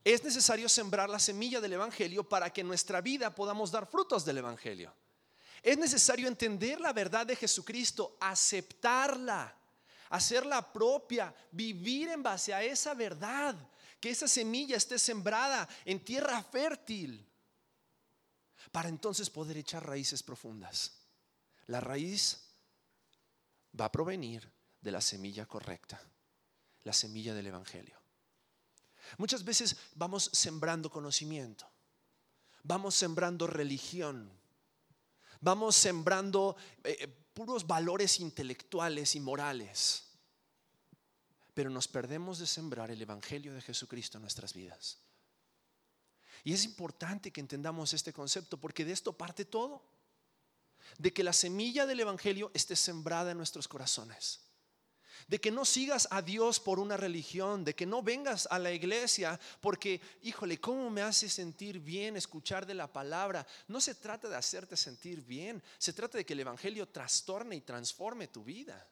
Es 0.03 0.23
necesario 0.23 0.69
sembrar 0.69 1.10
la 1.10 1.17
semilla 1.17 1.60
del 1.60 1.73
Evangelio 1.73 2.27
para 2.27 2.51
que 2.53 2.62
en 2.62 2.67
nuestra 2.67 3.01
vida 3.01 3.34
podamos 3.34 3.71
dar 3.71 3.88
frutos 3.88 4.23
del 4.23 4.38
Evangelio. 4.38 4.93
Es 5.63 5.79
necesario 5.79 6.27
entender 6.27 6.79
la 6.79 6.93
verdad 6.93 7.25
de 7.25 7.36
Jesucristo, 7.36 8.15
aceptarla 8.19 9.64
hacerla 10.15 10.71
propia, 10.71 11.34
vivir 11.51 12.10
en 12.10 12.23
base 12.23 12.54
a 12.54 12.63
esa 12.63 12.93
verdad, 12.93 13.56
que 13.99 14.10
esa 14.10 14.28
semilla 14.28 14.78
esté 14.78 14.97
sembrada 14.99 15.67
en 15.84 16.04
tierra 16.04 16.41
fértil, 16.43 17.25
para 18.71 18.89
entonces 18.89 19.30
poder 19.30 19.58
echar 19.58 19.86
raíces 19.86 20.23
profundas. 20.23 20.93
La 21.67 21.80
raíz 21.80 22.39
va 23.80 23.86
a 23.86 23.91
provenir 23.91 24.51
de 24.82 24.91
la 24.91 25.01
semilla 25.01 25.45
correcta, 25.45 26.01
la 26.84 26.93
semilla 26.93 27.34
del 27.34 27.47
Evangelio. 27.47 27.99
Muchas 29.17 29.43
veces 29.43 29.75
vamos 29.95 30.30
sembrando 30.34 30.89
conocimiento, 30.89 31.67
vamos 32.63 32.95
sembrando 32.95 33.47
religión, 33.47 34.32
vamos 35.41 35.75
sembrando... 35.75 36.56
Eh, 36.84 36.97
eh, 37.01 37.21
puros 37.36 37.67
valores 37.67 38.21
intelectuales 38.21 39.13
y 39.15 39.19
morales. 39.19 40.05
Pero 41.56 41.72
nos 41.72 41.88
perdemos 41.88 42.38
de 42.38 42.46
sembrar 42.46 42.91
el 42.91 43.02
Evangelio 43.02 43.56
de 43.56 43.62
Jesucristo 43.62 44.20
en 44.20 44.22
nuestras 44.22 44.54
vidas. 44.54 45.00
Y 46.44 46.54
es 46.54 46.63
importante 46.63 47.32
que 47.32 47.41
entendamos 47.41 47.94
este 47.94 48.13
concepto 48.13 48.60
porque 48.60 48.86
de 48.86 48.91
esto 48.91 49.13
parte 49.13 49.46
todo. 49.46 49.82
De 51.00 51.12
que 51.12 51.24
la 51.24 51.34
semilla 51.34 51.88
del 51.88 52.02
Evangelio 52.02 52.52
esté 52.54 52.76
sembrada 52.76 53.32
en 53.32 53.38
nuestros 53.38 53.68
corazones 53.68 54.46
de 55.28 55.39
que 55.39 55.52
no 55.52 55.65
sigas 55.65 56.08
a 56.12 56.22
Dios 56.22 56.60
por 56.60 56.80
una 56.80 56.98
religión, 56.98 57.63
de 57.63 57.74
que 57.76 57.86
no 57.86 58.04
vengas 58.04 58.48
a 58.52 58.60
la 58.60 58.72
iglesia 58.72 59.39
porque, 59.60 60.02
híjole, 60.22 60.60
¿cómo 60.60 60.89
me 60.89 61.02
hace 61.02 61.30
sentir 61.30 61.80
bien 61.80 62.15
escuchar 62.15 62.65
de 62.65 62.76
la 62.76 62.91
palabra? 62.91 63.46
No 63.68 63.82
se 63.82 63.96
trata 63.96 64.30
de 64.30 64.36
hacerte 64.36 64.78
sentir 64.78 65.22
bien, 65.22 65.63
se 65.78 65.94
trata 65.94 66.18
de 66.18 66.26
que 66.26 66.34
el 66.34 66.41
Evangelio 66.41 66.88
trastorne 66.88 67.56
y 67.56 67.62
transforme 67.62 68.28
tu 68.28 68.44
vida. 68.44 68.88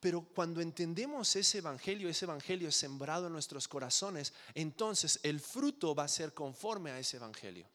Pero 0.00 0.22
cuando 0.34 0.60
entendemos 0.60 1.34
ese 1.36 1.58
evangelio, 1.58 2.08
ese 2.08 2.24
evangelio 2.24 2.70
sembrado 2.70 3.26
en 3.26 3.32
nuestros 3.32 3.68
corazones, 3.68 4.32
entonces 4.54 5.20
el 5.22 5.40
fruto 5.40 5.94
va 5.94 6.04
a 6.04 6.08
ser 6.08 6.34
conforme 6.34 6.90
a 6.90 6.98
ese 6.98 7.16
evangelio. 7.16 7.66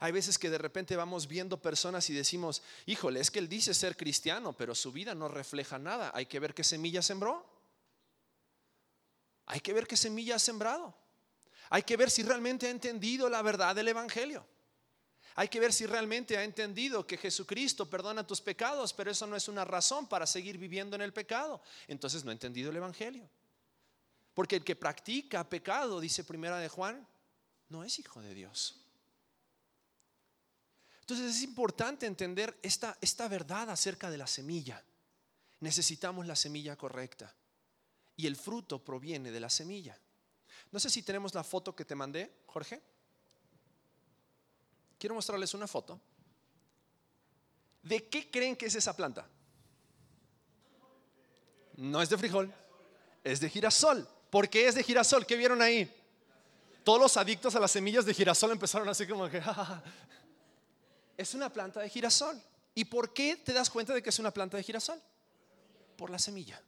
Hay 0.00 0.12
veces 0.12 0.38
que 0.38 0.50
de 0.50 0.58
repente 0.58 0.96
vamos 0.96 1.28
viendo 1.28 1.60
personas 1.60 2.08
y 2.08 2.14
decimos, 2.14 2.62
híjole, 2.86 3.20
es 3.20 3.30
que 3.30 3.38
él 3.38 3.48
dice 3.48 3.74
ser 3.74 3.96
cristiano, 3.96 4.54
pero 4.54 4.74
su 4.74 4.92
vida 4.92 5.14
no 5.14 5.28
refleja 5.28 5.78
nada. 5.78 6.10
Hay 6.14 6.26
que 6.26 6.40
ver 6.40 6.54
qué 6.54 6.64
semilla 6.64 7.02
sembró. 7.02 7.44
Hay 9.46 9.60
que 9.60 9.72
ver 9.72 9.86
qué 9.86 9.96
semilla 9.96 10.36
ha 10.36 10.38
sembrado. 10.38 10.94
Hay 11.68 11.82
que 11.82 11.96
ver 11.96 12.10
si 12.10 12.22
realmente 12.22 12.66
ha 12.66 12.70
entendido 12.70 13.28
la 13.28 13.42
verdad 13.42 13.74
del 13.74 13.88
Evangelio. 13.88 14.46
Hay 15.36 15.48
que 15.48 15.60
ver 15.60 15.72
si 15.72 15.86
realmente 15.86 16.36
ha 16.36 16.44
entendido 16.44 17.06
que 17.06 17.16
Jesucristo 17.16 17.88
perdona 17.88 18.26
tus 18.26 18.40
pecados, 18.40 18.92
pero 18.92 19.10
eso 19.10 19.26
no 19.26 19.36
es 19.36 19.48
una 19.48 19.64
razón 19.64 20.08
para 20.08 20.26
seguir 20.26 20.58
viviendo 20.58 20.96
en 20.96 21.02
el 21.02 21.12
pecado. 21.12 21.62
Entonces 21.86 22.24
no 22.24 22.30
ha 22.30 22.32
entendido 22.32 22.70
el 22.70 22.76
Evangelio. 22.76 23.28
Porque 24.34 24.56
el 24.56 24.64
que 24.64 24.76
practica 24.76 25.48
pecado, 25.48 26.00
dice 26.00 26.24
primera 26.24 26.58
de 26.58 26.68
Juan, 26.68 27.06
no 27.68 27.84
es 27.84 27.98
hijo 27.98 28.20
de 28.20 28.34
Dios. 28.34 28.80
Entonces 31.00 31.36
es 31.36 31.42
importante 31.42 32.06
entender 32.06 32.58
esta, 32.62 32.96
esta 33.00 33.26
verdad 33.28 33.70
acerca 33.70 34.10
de 34.10 34.18
la 34.18 34.26
semilla. 34.26 34.82
Necesitamos 35.60 36.26
la 36.26 36.36
semilla 36.36 36.76
correcta. 36.76 37.34
Y 38.16 38.26
el 38.26 38.36
fruto 38.36 38.84
proviene 38.84 39.30
de 39.30 39.40
la 39.40 39.50
semilla. 39.50 39.98
No 40.72 40.78
sé 40.78 40.90
si 40.90 41.02
tenemos 41.02 41.34
la 41.34 41.42
foto 41.42 41.74
que 41.74 41.84
te 41.84 41.94
mandé, 41.94 42.42
Jorge. 42.46 42.80
Quiero 45.00 45.14
mostrarles 45.14 45.54
una 45.54 45.66
foto. 45.66 45.98
¿De 47.82 48.06
qué 48.06 48.30
creen 48.30 48.54
que 48.54 48.66
es 48.66 48.74
esa 48.74 48.94
planta? 48.94 49.26
No 51.76 52.02
es 52.02 52.10
de 52.10 52.18
frijol, 52.18 52.52
es 53.24 53.40
de 53.40 53.48
girasol. 53.48 54.06
¿Por 54.28 54.50
qué 54.50 54.68
es 54.68 54.74
de 54.74 54.82
girasol? 54.82 55.24
¿Qué 55.24 55.36
vieron 55.36 55.62
ahí? 55.62 55.90
Todos 56.84 57.00
los 57.00 57.16
adictos 57.16 57.54
a 57.54 57.60
las 57.60 57.70
semillas 57.70 58.04
de 58.04 58.12
girasol 58.12 58.50
empezaron 58.50 58.86
así 58.90 59.06
como 59.06 59.26
que... 59.30 59.42
es 61.16 61.32
una 61.32 61.50
planta 61.50 61.80
de 61.80 61.88
girasol. 61.88 62.38
¿Y 62.74 62.84
por 62.84 63.14
qué 63.14 63.36
te 63.36 63.54
das 63.54 63.70
cuenta 63.70 63.94
de 63.94 64.02
que 64.02 64.10
es 64.10 64.18
una 64.18 64.30
planta 64.30 64.58
de 64.58 64.62
girasol? 64.62 65.00
Por 65.96 66.10
la 66.10 66.18
semilla. 66.18 66.60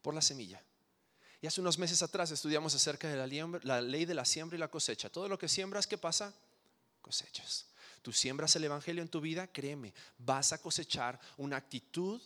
Por 0.00 0.14
la 0.14 0.22
semilla. 0.22 0.62
Y 1.40 1.48
hace 1.48 1.60
unos 1.60 1.76
meses 1.76 2.00
atrás 2.02 2.30
estudiamos 2.30 2.72
acerca 2.76 3.08
de 3.08 3.16
la, 3.16 3.60
la 3.64 3.80
ley 3.80 4.04
de 4.04 4.14
la 4.14 4.24
siembra 4.24 4.56
y 4.56 4.60
la 4.60 4.68
cosecha. 4.68 5.10
Todo 5.10 5.28
lo 5.28 5.36
que 5.36 5.48
siembras, 5.48 5.88
¿qué 5.88 5.98
pasa? 5.98 6.32
Cosechas. 6.98 7.66
Tú 8.02 8.12
siembras 8.12 8.54
el 8.56 8.64
Evangelio 8.64 9.02
en 9.02 9.08
tu 9.08 9.20
vida, 9.20 9.46
créeme, 9.46 9.92
vas 10.18 10.52
a 10.52 10.58
cosechar 10.60 11.18
una 11.36 11.56
actitud, 11.56 12.20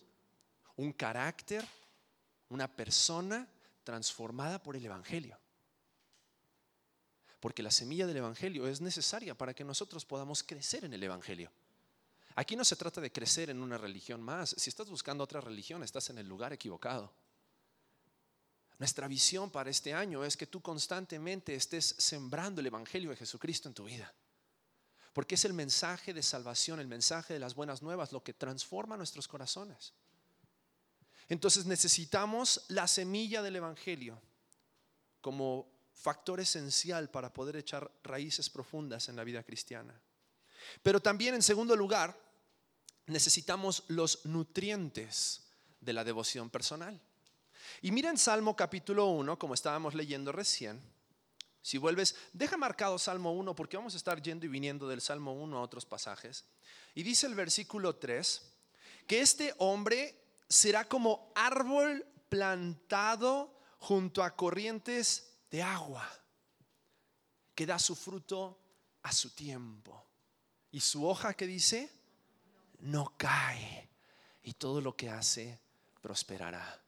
un 0.75 0.93
carácter, 0.93 1.65
una 2.49 2.73
persona 2.73 3.47
transformada 3.83 4.61
por 4.61 4.75
el 4.75 4.85
Evangelio. 4.85 5.37
Porque 7.39 7.63
la 7.63 7.71
semilla 7.71 8.07
del 8.07 8.17
Evangelio 8.17 8.67
es 8.67 8.79
necesaria 8.79 9.35
para 9.35 9.53
que 9.53 9.65
nosotros 9.65 10.05
podamos 10.05 10.43
crecer 10.43 10.85
en 10.85 10.93
el 10.93 11.03
Evangelio. 11.03 11.51
Aquí 12.35 12.55
no 12.55 12.65
se 12.65 12.75
trata 12.75 13.01
de 13.01 13.11
crecer 13.11 13.49
en 13.49 13.61
una 13.61 13.77
religión 13.77 14.21
más. 14.21 14.55
Si 14.57 14.69
estás 14.69 14.89
buscando 14.89 15.23
otra 15.23 15.41
religión, 15.41 15.83
estás 15.83 16.09
en 16.09 16.17
el 16.17 16.27
lugar 16.27 16.53
equivocado. 16.53 17.13
Nuestra 18.79 19.07
visión 19.07 19.51
para 19.51 19.69
este 19.69 19.93
año 19.93 20.23
es 20.23 20.35
que 20.35 20.47
tú 20.47 20.61
constantemente 20.61 21.53
estés 21.53 21.95
sembrando 21.97 22.61
el 22.61 22.67
Evangelio 22.67 23.11
de 23.11 23.17
Jesucristo 23.17 23.67
en 23.67 23.75
tu 23.75 23.83
vida. 23.83 24.13
Porque 25.13 25.35
es 25.35 25.45
el 25.45 25.53
mensaje 25.53 26.13
de 26.13 26.23
salvación, 26.23 26.79
el 26.79 26.87
mensaje 26.87 27.33
de 27.33 27.39
las 27.39 27.55
buenas 27.55 27.81
nuevas, 27.81 28.11
lo 28.11 28.23
que 28.23 28.33
transforma 28.33 28.97
nuestros 28.97 29.27
corazones. 29.27 29.93
Entonces 31.29 31.65
necesitamos 31.65 32.65
la 32.67 32.87
semilla 32.87 33.41
del 33.41 33.55
Evangelio 33.55 34.19
como 35.21 35.71
factor 35.93 36.39
esencial 36.39 37.09
para 37.09 37.31
poder 37.31 37.55
echar 37.55 37.89
raíces 38.03 38.49
profundas 38.49 39.07
en 39.07 39.15
la 39.15 39.23
vida 39.23 39.43
cristiana. 39.43 39.93
Pero 40.81 40.99
también, 40.99 41.35
en 41.35 41.41
segundo 41.41 41.75
lugar, 41.75 42.17
necesitamos 43.05 43.83
los 43.87 44.25
nutrientes 44.25 45.43
de 45.79 45.93
la 45.93 46.03
devoción 46.03 46.49
personal. 46.49 46.99
Y 47.81 47.91
miren 47.91 48.17
Salmo 48.17 48.55
capítulo 48.55 49.07
1, 49.07 49.37
como 49.39 49.53
estábamos 49.53 49.93
leyendo 49.93 50.31
recién, 50.31 50.81
si 51.63 51.77
vuelves, 51.77 52.15
deja 52.33 52.57
marcado 52.57 52.99
Salmo 52.99 53.31
1 53.31 53.55
porque 53.55 53.77
vamos 53.77 53.93
a 53.93 53.97
estar 53.97 54.21
yendo 54.21 54.45
y 54.45 54.49
viniendo 54.49 54.85
del 54.85 54.99
Salmo 54.99 55.31
1 55.31 55.57
a 55.57 55.61
otros 55.61 55.85
pasajes. 55.85 56.43
Y 56.93 57.03
dice 57.03 57.25
el 57.25 57.35
versículo 57.35 57.95
3 57.95 58.53
que 59.07 59.21
este 59.21 59.55
hombre 59.59 60.21
será 60.49 60.89
como 60.89 61.31
árbol 61.33 62.05
plantado 62.27 63.57
junto 63.79 64.23
a 64.23 64.35
corrientes 64.35 65.37
de 65.49 65.63
agua, 65.63 66.07
que 67.55 67.65
da 67.65 67.79
su 67.79 67.95
fruto 67.95 68.59
a 69.03 69.13
su 69.13 69.29
tiempo. 69.29 70.05
Y 70.69 70.81
su 70.81 71.07
hoja 71.07 71.33
que 71.33 71.47
dice, 71.47 71.89
no 72.79 73.13
cae. 73.15 73.89
Y 74.43 74.53
todo 74.53 74.81
lo 74.81 74.97
que 74.97 75.09
hace 75.09 75.61
prosperará. 76.01 76.82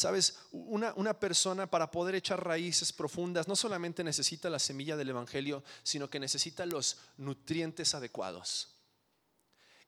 Sabes, 0.00 0.38
una, 0.50 0.94
una, 0.96 1.12
persona 1.12 1.66
para 1.66 1.90
poder 1.90 2.14
echar 2.14 2.42
raíces 2.42 2.90
profundas 2.90 3.46
no 3.46 3.54
solamente 3.54 4.02
necesita 4.02 4.48
la 4.48 4.58
semilla 4.58 4.96
del 4.96 5.10
Evangelio, 5.10 5.62
sino 5.82 6.08
que 6.08 6.18
necesita 6.18 6.64
los 6.64 6.96
nutrientes 7.18 7.94
adecuados. 7.94 8.68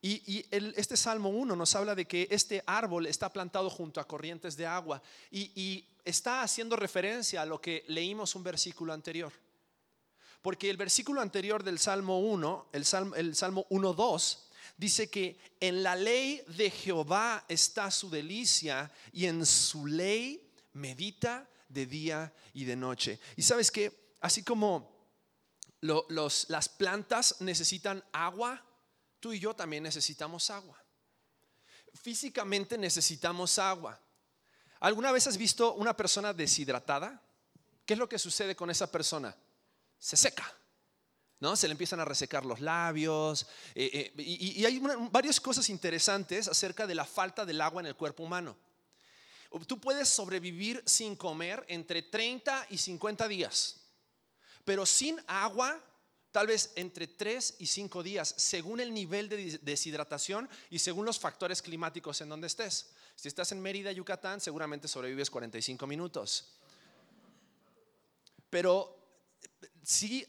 Y, 0.02 0.44
este 0.50 0.98
Salmo 0.98 1.30
1 1.30 1.56
nos 1.56 1.74
habla 1.76 1.94
de 1.94 2.04
que 2.04 2.28
este 2.30 2.62
árbol 2.66 3.06
está 3.06 3.32
plantado 3.32 3.70
junto 3.70 4.00
a 4.00 4.06
corrientes 4.06 4.54
de 4.54 4.66
agua 4.66 5.00
y, 5.30 5.50
y 5.58 5.88
está 6.04 6.42
haciendo 6.42 6.76
referencia 6.76 7.40
a 7.40 7.46
lo 7.46 7.58
que 7.58 7.82
leímos 7.88 8.34
un 8.34 8.42
versículo 8.42 8.92
anterior. 8.92 9.32
Porque 10.42 10.68
el 10.68 10.76
versículo 10.76 11.22
anterior 11.22 11.62
del 11.62 11.78
Salmo 11.78 12.18
1, 12.18 12.66
el 12.72 12.84
el 13.16 13.34
Salmo 13.34 13.66
1.2, 13.70 14.38
dice 14.76 15.10
que 15.10 15.38
en 15.60 15.82
la 15.82 15.96
ley 15.96 16.42
de 16.48 16.70
Jehová 16.70 17.44
está 17.48 17.90
su 17.90 18.10
delicia 18.10 18.90
y 19.12 19.26
en 19.26 19.44
su 19.46 19.86
ley 19.86 20.52
medita 20.72 21.48
de 21.68 21.86
día 21.86 22.32
y 22.52 22.64
de 22.64 22.76
noche. 22.76 23.20
Y 23.36 23.42
sabes 23.42 23.70
que 23.70 24.14
así 24.20 24.42
como 24.42 24.92
las 25.80 26.68
plantas 26.68 27.40
necesitan 27.40 28.04
agua, 28.12 28.64
tú 29.20 29.32
y 29.32 29.40
yo 29.40 29.54
también 29.54 29.82
necesitamos 29.82 30.50
agua. 30.50 30.82
Físicamente 31.94 32.78
necesitamos 32.78 33.58
agua. 33.58 34.00
¿Alguna 34.80 35.12
vez 35.12 35.26
has 35.26 35.36
visto 35.36 35.74
una 35.74 35.96
persona 35.96 36.32
deshidratada? 36.32 37.22
¿Qué 37.84 37.94
es 37.94 37.98
lo 37.98 38.08
que 38.08 38.18
sucede 38.18 38.56
con 38.56 38.70
esa 38.70 38.90
persona? 38.90 39.36
Se 39.98 40.16
seca. 40.16 40.52
¿No? 41.42 41.56
Se 41.56 41.66
le 41.66 41.72
empiezan 41.72 41.98
a 41.98 42.04
resecar 42.04 42.46
los 42.46 42.60
labios. 42.60 43.48
Eh, 43.74 44.12
eh, 44.16 44.22
y, 44.22 44.64
hay 44.64 44.80
varias 45.10 45.40
cosas 45.40 45.68
interesantes 45.70 46.46
acerca 46.46 46.86
de 46.86 46.94
la 46.94 47.04
falta 47.04 47.44
del 47.44 47.60
agua 47.60 47.82
en 47.82 47.86
el 47.86 47.96
cuerpo 47.96 48.22
humano. 48.22 48.56
Tú 49.66 49.80
puedes 49.80 50.08
sobrevivir 50.08 50.84
sin 50.86 51.16
comer 51.16 51.64
entre 51.66 52.02
30 52.02 52.68
y 52.70 52.78
50 52.78 53.26
días, 53.26 53.80
pero 54.64 54.86
sin 54.86 55.20
agua 55.26 55.82
tal 56.30 56.46
vez 56.46 56.72
entre 56.76 57.08
3 57.08 57.56
y 57.58 57.66
5 57.66 58.04
días, 58.04 58.34
según 58.38 58.78
el 58.78 58.94
nivel 58.94 59.28
de 59.28 59.58
deshidratación 59.62 60.48
y 60.70 60.78
según 60.78 61.04
los 61.04 61.18
factores 61.18 61.60
climáticos 61.60 62.20
en 62.20 62.28
donde 62.28 62.46
estés. 62.46 62.92
Si 63.16 63.26
estás 63.26 63.50
en 63.50 63.60
Mérida, 63.60 63.90
Yucatán, 63.90 64.40
seguramente 64.40 64.86
sobrevives 64.86 65.28
45 65.28 65.88
minutos. 65.88 66.54
Pero 68.48 68.96
sí 69.82 70.24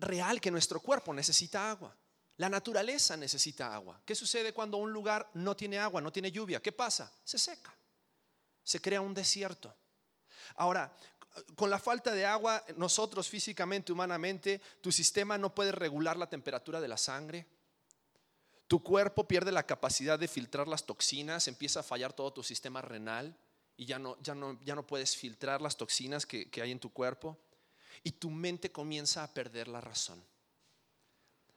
real 0.00 0.40
que 0.40 0.50
nuestro 0.50 0.80
cuerpo 0.80 1.12
necesita 1.12 1.70
agua. 1.70 1.94
La 2.36 2.48
naturaleza 2.48 3.16
necesita 3.16 3.74
agua. 3.74 4.00
¿Qué 4.04 4.14
sucede 4.14 4.54
cuando 4.54 4.78
un 4.78 4.92
lugar 4.92 5.30
no 5.34 5.54
tiene 5.54 5.78
agua, 5.78 6.00
no 6.00 6.10
tiene 6.10 6.32
lluvia? 6.32 6.60
¿Qué 6.60 6.72
pasa? 6.72 7.12
Se 7.22 7.38
seca. 7.38 7.74
Se 8.64 8.80
crea 8.80 9.00
un 9.00 9.12
desierto. 9.12 9.74
Ahora, 10.56 10.90
con 11.54 11.68
la 11.68 11.78
falta 11.78 12.12
de 12.12 12.24
agua, 12.24 12.64
nosotros 12.76 13.28
físicamente, 13.28 13.92
humanamente, 13.92 14.60
tu 14.80 14.90
sistema 14.90 15.36
no 15.36 15.54
puede 15.54 15.72
regular 15.72 16.16
la 16.16 16.28
temperatura 16.28 16.80
de 16.80 16.88
la 16.88 16.96
sangre. 16.96 17.46
Tu 18.66 18.82
cuerpo 18.82 19.28
pierde 19.28 19.52
la 19.52 19.66
capacidad 19.66 20.18
de 20.18 20.28
filtrar 20.28 20.66
las 20.66 20.86
toxinas, 20.86 21.46
empieza 21.46 21.80
a 21.80 21.82
fallar 21.84 22.12
todo 22.12 22.32
tu 22.32 22.42
sistema 22.42 22.80
renal 22.80 23.36
y 23.76 23.84
ya 23.84 23.98
no, 23.98 24.16
ya 24.22 24.34
no, 24.34 24.58
ya 24.62 24.74
no 24.74 24.86
puedes 24.86 25.16
filtrar 25.16 25.60
las 25.60 25.76
toxinas 25.76 26.24
que, 26.24 26.48
que 26.50 26.62
hay 26.62 26.70
en 26.70 26.78
tu 26.78 26.90
cuerpo 26.90 27.38
y 28.02 28.12
tu 28.12 28.30
mente 28.30 28.72
comienza 28.72 29.22
a 29.22 29.32
perder 29.32 29.68
la 29.68 29.80
razón. 29.80 30.22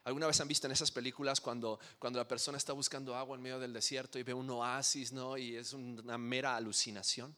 ¿Alguna 0.06 0.28
vez 0.28 0.40
han 0.42 0.48
visto 0.48 0.68
en 0.68 0.74
esas 0.74 0.92
películas 0.92 1.40
cuando, 1.40 1.80
cuando 1.98 2.20
la 2.20 2.28
persona 2.28 2.58
está 2.58 2.74
buscando 2.74 3.16
agua 3.16 3.38
en 3.38 3.42
medio 3.42 3.60
del 3.60 3.72
desierto 3.72 4.20
y 4.20 4.24
ve 4.24 4.34
un 4.34 4.50
oasis, 4.50 5.14
¿no? 5.14 5.38
Y 5.38 5.56
es 5.56 5.72
una 5.72 6.18
mera 6.18 6.58
alucinación. 6.58 7.36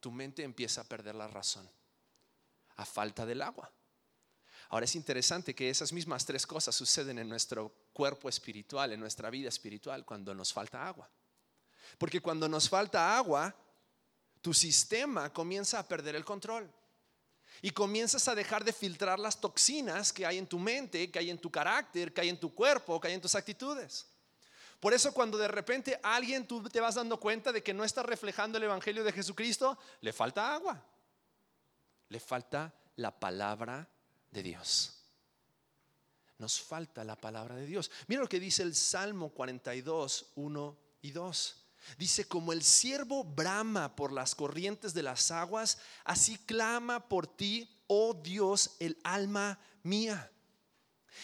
Tu 0.00 0.10
mente 0.10 0.42
empieza 0.42 0.80
a 0.80 0.84
perder 0.84 1.14
la 1.14 1.28
razón 1.28 1.68
a 2.76 2.86
falta 2.86 3.26
del 3.26 3.42
agua. 3.42 3.70
Ahora 4.70 4.84
es 4.84 4.96
interesante 4.96 5.54
que 5.54 5.68
esas 5.68 5.92
mismas 5.92 6.24
tres 6.24 6.46
cosas 6.46 6.74
suceden 6.74 7.18
en 7.18 7.28
nuestro 7.28 7.72
cuerpo 7.92 8.28
espiritual, 8.28 8.92
en 8.92 9.00
nuestra 9.00 9.28
vida 9.30 9.48
espiritual, 9.48 10.04
cuando 10.06 10.34
nos 10.34 10.52
falta 10.52 10.88
agua. 10.88 11.08
Porque 11.98 12.20
cuando 12.20 12.48
nos 12.48 12.68
falta 12.68 13.16
agua, 13.16 13.54
tu 14.40 14.54
sistema 14.54 15.32
comienza 15.32 15.78
a 15.78 15.86
perder 15.86 16.16
el 16.16 16.24
control 16.24 16.72
y 17.62 17.70
comienzas 17.70 18.28
a 18.28 18.34
dejar 18.34 18.64
de 18.64 18.72
filtrar 18.72 19.18
las 19.18 19.40
toxinas 19.40 20.12
que 20.12 20.26
hay 20.26 20.38
en 20.38 20.46
tu 20.46 20.58
mente, 20.58 21.10
que 21.10 21.18
hay 21.18 21.30
en 21.30 21.38
tu 21.38 21.50
carácter, 21.50 22.12
que 22.12 22.20
hay 22.20 22.28
en 22.28 22.38
tu 22.38 22.54
cuerpo, 22.54 23.00
que 23.00 23.08
hay 23.08 23.14
en 23.14 23.20
tus 23.20 23.34
actitudes. 23.34 24.06
Por 24.80 24.92
eso 24.92 25.14
cuando 25.14 25.38
de 25.38 25.48
repente 25.48 25.98
alguien 26.02 26.46
tú 26.46 26.62
te 26.64 26.80
vas 26.80 26.96
dando 26.96 27.18
cuenta 27.18 27.52
de 27.52 27.62
que 27.62 27.72
no 27.72 27.84
está 27.84 28.02
reflejando 28.02 28.58
el 28.58 28.64
Evangelio 28.64 29.02
de 29.02 29.12
Jesucristo, 29.12 29.78
le 30.02 30.12
falta 30.12 30.54
agua, 30.54 30.84
le 32.10 32.20
falta 32.20 32.74
la 32.96 33.18
palabra 33.18 33.88
de 34.30 34.42
Dios. 34.42 35.00
Nos 36.38 36.60
falta 36.60 37.04
la 37.04 37.16
palabra 37.16 37.54
de 37.54 37.64
Dios. 37.64 37.90
Mira 38.08 38.22
lo 38.22 38.28
que 38.28 38.40
dice 38.40 38.62
el 38.62 38.74
Salmo 38.74 39.30
42, 39.30 40.32
1 40.34 40.78
y 41.02 41.12
2. 41.12 41.63
Dice, 41.98 42.26
como 42.26 42.52
el 42.52 42.62
siervo 42.62 43.24
brama 43.24 43.94
por 43.94 44.12
las 44.12 44.34
corrientes 44.34 44.94
de 44.94 45.02
las 45.02 45.30
aguas, 45.30 45.78
así 46.04 46.38
clama 46.38 47.08
por 47.08 47.26
ti, 47.26 47.68
oh 47.86 48.14
Dios, 48.14 48.76
el 48.80 48.98
alma 49.04 49.58
mía. 49.82 50.30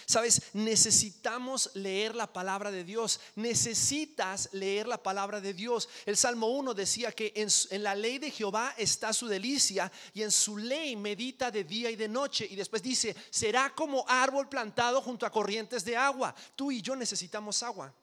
Sabes, 0.07 0.43
necesitamos 0.53 1.71
leer 1.75 2.15
la 2.15 2.33
palabra 2.33 2.71
de 2.71 2.85
Dios. 2.85 3.21
Necesitas 3.37 4.49
leer 4.53 4.87
la 4.87 5.03
palabra 5.03 5.41
de 5.41 5.55
Dios. 5.55 5.89
El 6.07 6.17
Salmo 6.17 6.49
1 6.49 6.75
decía 6.75 7.13
que 7.13 7.33
en, 7.35 7.83
la 7.83 7.95
ley 7.95 8.19
de 8.19 8.31
Jehová 8.31 8.75
está 8.77 9.13
su 9.13 9.27
delicia 9.27 9.91
y 10.13 10.23
en 10.23 10.31
su 10.31 10.57
ley 10.57 10.97
medita 10.97 11.51
de 11.51 11.65
día 11.65 11.91
y 11.91 11.97
de 11.97 12.09
noche. 12.09 12.47
Y 12.49 12.57
después 12.57 12.83
dice, 12.83 13.15
será 13.31 13.75
como 13.75 14.05
árbol 14.09 14.49
plantado 14.49 15.01
junto 15.01 15.27
a 15.27 15.31
corrientes 15.31 15.85
de 15.85 15.97
agua. 15.97 16.35
Tú 16.57 16.71
y 16.71 16.81
yo 16.83 16.97
necesitamos 16.97 17.63
agua. 17.63 17.95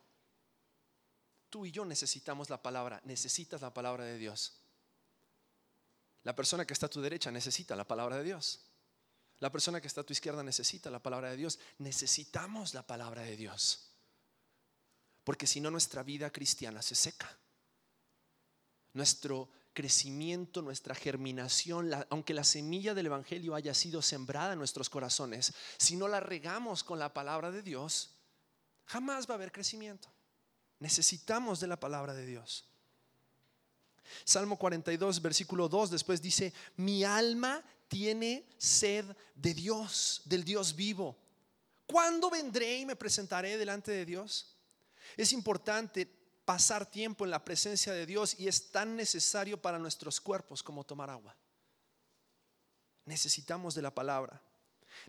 Tú 1.57 1.65
y 1.65 1.71
yo 1.71 1.85
necesitamos 1.85 2.51
la 2.51 2.61
palabra. 2.61 3.01
Necesitas 3.03 3.61
la 3.61 3.73
palabra 3.73 4.05
de 4.05 4.19
Dios. 4.19 4.61
La 6.21 6.35
persona 6.35 6.67
que 6.67 6.73
está 6.73 6.85
a 6.85 6.89
tu 6.89 7.01
derecha 7.01 7.31
necesita 7.31 7.75
la 7.75 7.87
palabra 7.87 8.17
de 8.17 8.23
Dios. 8.23 8.59
La 9.39 9.51
persona 9.51 9.81
que 9.81 9.87
está 9.87 10.01
a 10.01 10.03
tu 10.03 10.13
izquierda 10.13 10.43
necesita 10.43 10.91
la 10.91 11.01
palabra 11.01 11.31
de 11.31 11.37
Dios. 11.37 11.57
Necesitamos 11.79 12.75
la 12.75 12.85
palabra 12.85 13.23
de 13.23 13.35
Dios. 13.35 13.89
Porque 15.23 15.47
si 15.47 15.59
no, 15.59 15.71
nuestra 15.71 16.03
vida 16.03 16.29
cristiana 16.29 16.83
se 16.83 16.93
seca. 16.93 17.35
Nuestro 18.93 19.49
crecimiento, 19.73 20.61
nuestra 20.61 20.93
germinación, 20.93 21.89
aunque 22.11 22.35
la 22.35 22.43
semilla 22.43 22.93
del 22.93 23.07
Evangelio 23.07 23.55
haya 23.55 23.73
sido 23.73 24.03
sembrada 24.03 24.53
en 24.53 24.59
nuestros 24.59 24.91
corazones, 24.91 25.55
si 25.79 25.95
no 25.95 26.07
la 26.07 26.19
regamos 26.19 26.83
con 26.83 26.99
la 26.99 27.15
palabra 27.15 27.49
de 27.49 27.63
Dios, 27.63 28.11
jamás 28.85 29.27
va 29.27 29.33
a 29.33 29.37
haber 29.37 29.51
crecimiento. 29.51 30.07
Necesitamos 30.79 31.59
de 31.59 31.67
la 31.67 31.79
palabra 31.79 32.13
de 32.13 32.25
Dios. 32.25 32.65
Salmo 34.23 34.57
42, 34.57 35.21
versículo 35.21 35.67
2, 35.67 35.91
después 35.91 36.21
dice, 36.21 36.53
mi 36.77 37.03
alma 37.03 37.63
tiene 37.87 38.45
sed 38.57 39.05
de 39.35 39.53
Dios, 39.53 40.21
del 40.25 40.43
Dios 40.43 40.75
vivo. 40.75 41.17
¿Cuándo 41.85 42.29
vendré 42.29 42.79
y 42.79 42.85
me 42.85 42.95
presentaré 42.95 43.57
delante 43.57 43.91
de 43.91 44.05
Dios? 44.05 44.55
Es 45.15 45.31
importante 45.31 46.05
pasar 46.45 46.85
tiempo 46.85 47.25
en 47.25 47.31
la 47.31 47.43
presencia 47.43 47.93
de 47.93 48.05
Dios 48.05 48.35
y 48.39 48.47
es 48.47 48.71
tan 48.71 48.95
necesario 48.95 49.61
para 49.61 49.79
nuestros 49.79 50.21
cuerpos 50.21 50.63
como 50.63 50.83
tomar 50.83 51.09
agua. 51.09 51.35
Necesitamos 53.05 53.73
de 53.73 53.81
la 53.81 53.93
palabra. 53.93 54.41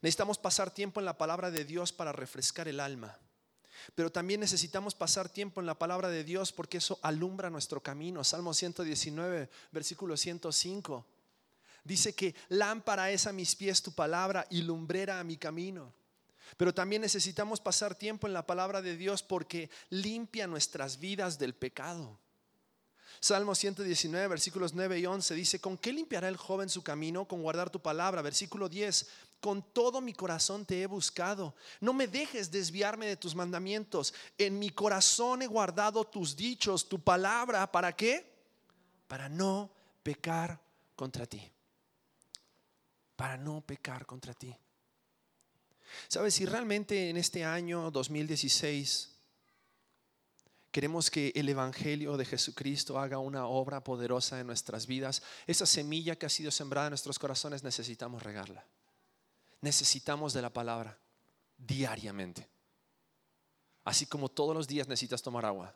Necesitamos 0.01 0.39
pasar 0.39 0.73
tiempo 0.73 1.01
en 1.01 1.07
la 1.07 1.19
palabra 1.19 1.51
de 1.51 1.65
Dios 1.65 1.93
para 1.93 2.13
refrescar 2.13 2.69
el 2.69 2.81
alma. 2.81 3.19
Pero 3.95 4.11
también 4.11 4.41
necesitamos 4.41 4.95
pasar 4.95 5.29
tiempo 5.29 5.61
en 5.61 5.67
la 5.67 5.79
palabra 5.79 6.09
de 6.09 6.25
Dios 6.25 6.53
porque 6.53 6.79
eso 6.79 6.99
alumbra 7.03 7.51
nuestro 7.51 7.83
camino. 7.83 8.25
Salmo 8.25 8.55
119, 8.55 9.49
versículo 9.73 10.17
105. 10.17 11.07
Dice 11.85 12.15
que 12.15 12.35
lámpara 12.49 13.11
es 13.11 13.27
a 13.27 13.33
mis 13.33 13.57
pies 13.57 13.83
tu 13.83 13.93
palabra 13.93 14.47
y 14.51 14.63
lumbrera 14.63 15.21
a 15.21 15.25
mi 15.25 15.37
camino. 15.37 15.95
Pero 16.57 16.75
también 16.75 17.03
necesitamos 17.03 17.61
pasar 17.61 17.95
tiempo 17.95 18.27
en 18.27 18.33
la 18.33 18.47
palabra 18.47 18.83
de 18.83 18.97
Dios 18.97 19.23
porque 19.23 19.71
limpia 19.91 20.47
nuestras 20.47 20.99
vidas 20.99 21.39
del 21.39 21.55
pecado. 21.55 22.19
Salmo 23.21 23.55
119, 23.55 24.29
versículos 24.29 24.75
9 24.75 25.01
y 25.01 25.07
11 25.07 25.35
dice, 25.35 25.61
¿con 25.61 25.77
qué 25.77 25.93
limpiará 25.93 26.29
el 26.29 26.37
joven 26.37 26.69
su 26.69 26.83
camino? 26.83 27.27
Con 27.27 27.43
guardar 27.43 27.69
tu 27.69 27.81
palabra. 27.81 28.23
Versículo 28.23 28.69
10, 28.69 29.09
con 29.41 29.63
todo 29.73 30.01
mi 30.01 30.13
corazón 30.13 30.65
te 30.65 30.83
he 30.83 30.87
buscado. 30.87 31.55
No 31.81 31.93
me 31.93 32.07
dejes 32.07 32.51
desviarme 32.51 33.07
de 33.07 33.17
tus 33.17 33.35
mandamientos. 33.35 34.15
En 34.37 34.59
mi 34.59 34.71
corazón 34.71 35.43
he 35.43 35.47
guardado 35.47 36.05
tus 36.05 36.37
dichos, 36.37 36.89
tu 36.89 37.01
palabra. 37.01 37.71
¿Para 37.71 37.95
qué? 37.95 38.31
Para 39.07 39.29
no 39.29 39.71
pecar 40.03 40.61
contra 40.97 41.27
ti 41.27 41.53
para 43.19 43.37
no 43.37 43.63
pecar 43.63 44.07
contra 44.07 44.33
ti. 44.33 44.55
Sabes, 46.07 46.35
si 46.35 46.47
realmente 46.47 47.11
en 47.11 47.17
este 47.17 47.45
año 47.45 47.91
2016 47.91 49.11
queremos 50.71 51.11
que 51.11 51.33
el 51.35 51.49
Evangelio 51.49 52.17
de 52.17 52.25
Jesucristo 52.25 52.97
haga 52.97 53.19
una 53.19 53.49
obra 53.49 53.83
poderosa 53.83 54.39
en 54.39 54.47
nuestras 54.47 54.87
vidas, 54.87 55.25
esa 55.49 55.67
semilla 55.67 56.15
que 56.15 56.27
ha 56.27 56.29
sido 56.29 56.53
sembrada 56.53 56.87
en 56.87 56.93
nuestros 56.93 57.19
corazones 57.19 57.65
necesitamos 57.65 58.23
regarla. 58.23 58.65
Necesitamos 59.61 60.33
de 60.33 60.43
la 60.43 60.51
palabra 60.51 60.99
diariamente. 61.57 62.49
Así 63.85 64.07
como 64.07 64.29
todos 64.29 64.55
los 64.55 64.69
días 64.69 64.87
necesitas 64.89 65.23
tomar 65.23 65.45
agua. 65.45 65.75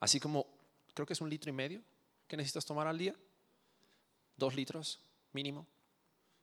Así 0.00 0.20
como, 0.20 0.46
creo 0.94 1.06
que 1.06 1.12
es 1.12 1.20
un 1.20 1.30
litro 1.30 1.50
y 1.50 1.52
medio 1.52 1.82
que 2.26 2.36
necesitas 2.36 2.64
tomar 2.64 2.86
al 2.86 2.98
día. 2.98 3.14
Dos 4.36 4.54
litros 4.54 5.00
mínimo 5.32 5.66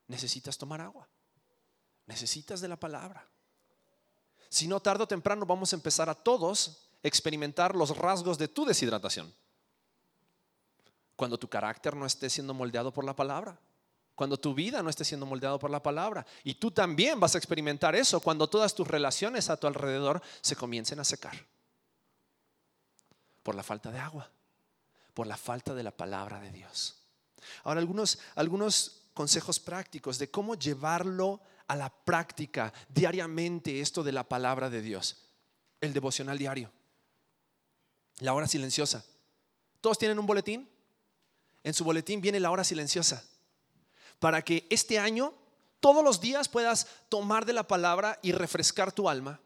necesitas 0.08 0.58
tomar 0.58 0.82
agua. 0.82 1.08
Necesitas 2.06 2.62
de 2.62 2.68
la 2.68 2.76
palabra. 2.76 3.28
Si 4.50 4.68
no, 4.68 4.80
tarde 4.80 5.04
o 5.04 5.08
temprano 5.08 5.46
vamos 5.46 5.74
a 5.74 5.76
empezar 5.76 6.10
a 6.10 6.16
todos 6.16 6.88
experimentar 7.04 7.76
los 7.76 7.96
rasgos 7.98 8.38
de 8.38 8.48
tu 8.48 8.66
deshidratación. 8.66 9.34
Cuando 11.16 11.38
tu 11.38 11.48
carácter 11.48 11.96
no 11.96 12.06
esté 12.06 12.30
siendo 12.30 12.54
moldeado 12.54 12.92
por 12.92 13.04
la 13.04 13.16
palabra. 13.16 13.60
Cuando 14.16 14.38
tu 14.38 14.54
vida 14.54 14.82
no 14.82 14.90
esté 14.90 15.04
siendo 15.04 15.26
moldeado 15.26 15.60
por 15.60 15.70
la 15.70 15.84
palabra. 15.84 16.26
Y 16.44 16.56
tú 16.56 16.72
también 16.72 17.20
vas 17.20 17.36
a 17.36 17.38
experimentar 17.38 17.96
eso 17.96 18.22
cuando 18.22 18.50
todas 18.50 18.74
tus 18.74 18.88
relaciones 18.88 19.50
a 19.50 19.58
tu 19.58 19.68
alrededor 19.68 20.22
se 20.42 20.56
comiencen 20.56 21.00
a 21.00 21.04
secar. 21.04 21.46
Por 23.44 23.56
la 23.56 23.64
falta 23.64 23.92
de 23.92 24.00
agua. 24.00 24.32
Por 25.14 25.28
la 25.28 25.38
falta 25.38 25.74
de 25.74 25.84
la 25.84 25.92
palabra 25.92 26.40
de 26.40 26.52
Dios. 26.52 26.96
Ahora, 27.64 27.82
algunos, 27.82 28.20
algunos 28.36 29.02
consejos 29.14 29.60
prácticos 29.60 30.18
de 30.18 30.32
cómo 30.32 30.56
llevarlo 30.56 31.42
a 31.68 31.76
la 31.76 31.90
práctica 31.90 32.74
diariamente 32.90 33.82
esto 33.82 34.02
de 34.02 34.14
la 34.14 34.24
palabra 34.24 34.70
de 34.70 34.82
Dios. 34.82 35.18
El 35.82 35.94
devocional 35.94 36.38
diario. 36.38 36.72
La 38.20 38.34
hora 38.34 38.48
silenciosa. 38.48 39.06
¿Todos 39.82 39.98
tienen 39.98 40.20
un 40.20 40.26
boletín? 40.26 40.70
En 41.64 41.74
su 41.74 41.84
boletín 41.84 42.22
viene 42.22 42.40
la 42.40 42.52
hora 42.52 42.64
silenciosa. 42.64 43.26
Para 44.20 44.44
que 44.44 44.68
este 44.70 45.00
año, 45.00 45.34
todos 45.80 46.04
los 46.04 46.20
días 46.20 46.50
puedas 46.50 46.88
tomar 47.10 47.46
de 47.46 47.54
la 47.54 47.68
palabra 47.68 48.20
y 48.22 48.32
refrescar 48.32 48.92
tu 48.92 49.10
alma. 49.10 49.40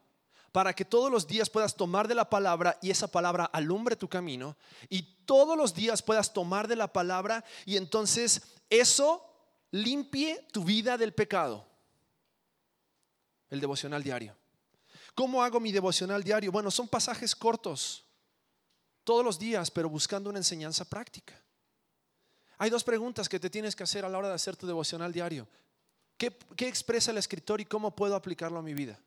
Para 0.52 0.74
que 0.74 0.86
todos 0.86 1.12
los 1.12 1.28
días 1.28 1.50
puedas 1.50 1.76
tomar 1.76 2.08
de 2.08 2.16
la 2.16 2.30
palabra 2.30 2.78
y 2.82 2.90
esa 2.90 3.08
palabra 3.08 3.46
alumbre 3.46 3.96
tu 3.96 4.08
camino. 4.08 4.58
Y 4.90 5.04
todos 5.26 5.58
los 5.58 5.74
días 5.74 6.02
puedas 6.02 6.34
tomar 6.34 6.68
de 6.68 6.76
la 6.76 6.92
palabra 6.92 7.44
y 7.66 7.78
entonces 7.78 8.42
eso 8.70 9.26
limpie 9.72 10.48
tu 10.52 10.64
vida 10.64 10.98
del 10.98 11.14
pecado. 11.14 11.66
El 13.50 13.60
devocional 13.60 14.04
diario. 14.04 14.36
¿Cómo 15.16 15.44
hago 15.44 15.60
mi 15.60 15.72
devocional 15.72 16.24
diario? 16.24 16.52
Bueno, 16.52 16.72
son 16.72 16.88
pasajes 16.88 17.36
cortos, 17.36 18.06
todos 19.04 19.26
los 19.26 19.38
días, 19.38 19.70
pero 19.70 19.90
buscando 19.90 20.30
una 20.30 20.40
enseñanza 20.40 20.86
práctica. 20.86 21.40
Hay 22.60 22.70
dos 22.70 22.84
preguntas 22.84 23.30
que 23.30 23.40
te 23.40 23.50
tienes 23.50 23.74
que 23.74 23.84
hacer 23.84 24.04
a 24.04 24.10
la 24.10 24.18
hora 24.18 24.28
de 24.28 24.36
hacer 24.36 24.58
tu 24.58 24.68
devocional 24.68 25.14
diario. 25.14 25.48
¿Qué, 26.18 26.38
expresa 26.68 27.12
el 27.12 27.18
escritor 27.18 27.62
y 27.62 27.66
cómo 27.66 27.96
puedo 27.96 28.16
aplicarlo 28.16 28.60
a 28.60 28.62
mi 28.62 28.74
vida? 28.74 29.00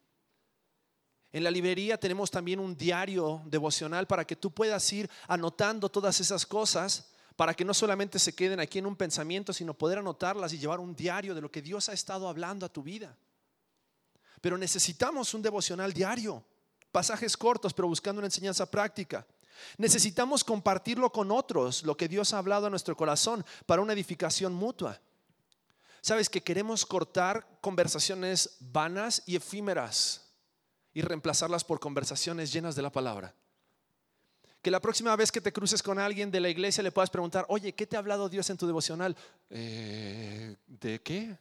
En 1.30 1.44
la 1.44 1.50
librería 1.50 2.00
tenemos 2.00 2.30
también 2.30 2.58
un 2.58 2.74
diario 2.74 3.42
devocional 3.44 4.06
para 4.06 4.26
que 4.26 4.36
tú 4.36 4.50
puedas 4.50 4.90
ir 4.94 5.08
anotando 5.28 5.90
todas 5.90 6.18
esas 6.20 6.46
cosas 6.46 7.12
para 7.36 7.54
que 7.54 7.64
no 7.64 7.74
solamente 7.74 8.18
se 8.18 8.34
queden 8.34 8.60
aquí 8.60 8.78
en 8.78 8.86
un 8.86 8.96
pensamiento, 8.96 9.52
sino 9.52 9.74
poder 9.74 9.98
anotarlas 9.98 10.52
y 10.54 10.58
llevar 10.58 10.80
un 10.80 10.94
diario 10.94 11.34
de 11.34 11.40
lo 11.40 11.50
que 11.50 11.62
Dios 11.62 11.88
ha 11.88 11.92
estado 11.92 12.28
hablando 12.28 12.64
a 12.64 12.68
tu 12.70 12.82
vida. 12.82 13.16
Pero 14.40 14.56
necesitamos 14.56 15.34
un 15.34 15.42
devocional 15.42 15.92
diario, 15.92 16.44
pasajes 16.90 17.36
cortos, 17.36 17.74
pero 17.74 17.88
buscando 17.88 18.20
una 18.20 18.28
enseñanza 18.28 18.70
práctica. 18.70 19.26
Necesitamos 19.78 20.44
compartirlo 20.44 21.10
con 21.10 21.30
otros, 21.30 21.82
lo 21.82 21.96
que 21.96 22.08
Dios 22.08 22.32
ha 22.32 22.38
hablado 22.38 22.66
a 22.66 22.70
nuestro 22.70 22.96
corazón, 22.96 23.44
para 23.66 23.82
una 23.82 23.92
edificación 23.92 24.52
mutua. 24.52 25.00
Sabes 26.00 26.28
que 26.28 26.42
queremos 26.42 26.84
cortar 26.84 27.46
conversaciones 27.60 28.56
vanas 28.58 29.22
y 29.24 29.36
efímeras 29.36 30.28
y 30.92 31.02
reemplazarlas 31.02 31.64
por 31.64 31.80
conversaciones 31.80 32.52
llenas 32.52 32.74
de 32.74 32.82
la 32.82 32.90
palabra. 32.90 33.34
Que 34.60 34.70
la 34.70 34.80
próxima 34.80 35.14
vez 35.16 35.32
que 35.32 35.40
te 35.40 35.52
cruces 35.52 35.82
con 35.82 35.98
alguien 35.98 36.30
de 36.30 36.40
la 36.40 36.48
iglesia 36.48 36.82
le 36.82 36.92
puedas 36.92 37.10
preguntar, 37.10 37.46
oye, 37.48 37.72
¿qué 37.72 37.86
te 37.86 37.96
ha 37.96 37.98
hablado 37.98 38.28
Dios 38.28 38.48
en 38.50 38.56
tu 38.56 38.66
devocional? 38.66 39.16
Eh, 39.50 40.56
¿De 40.66 41.00
qué? 41.00 41.36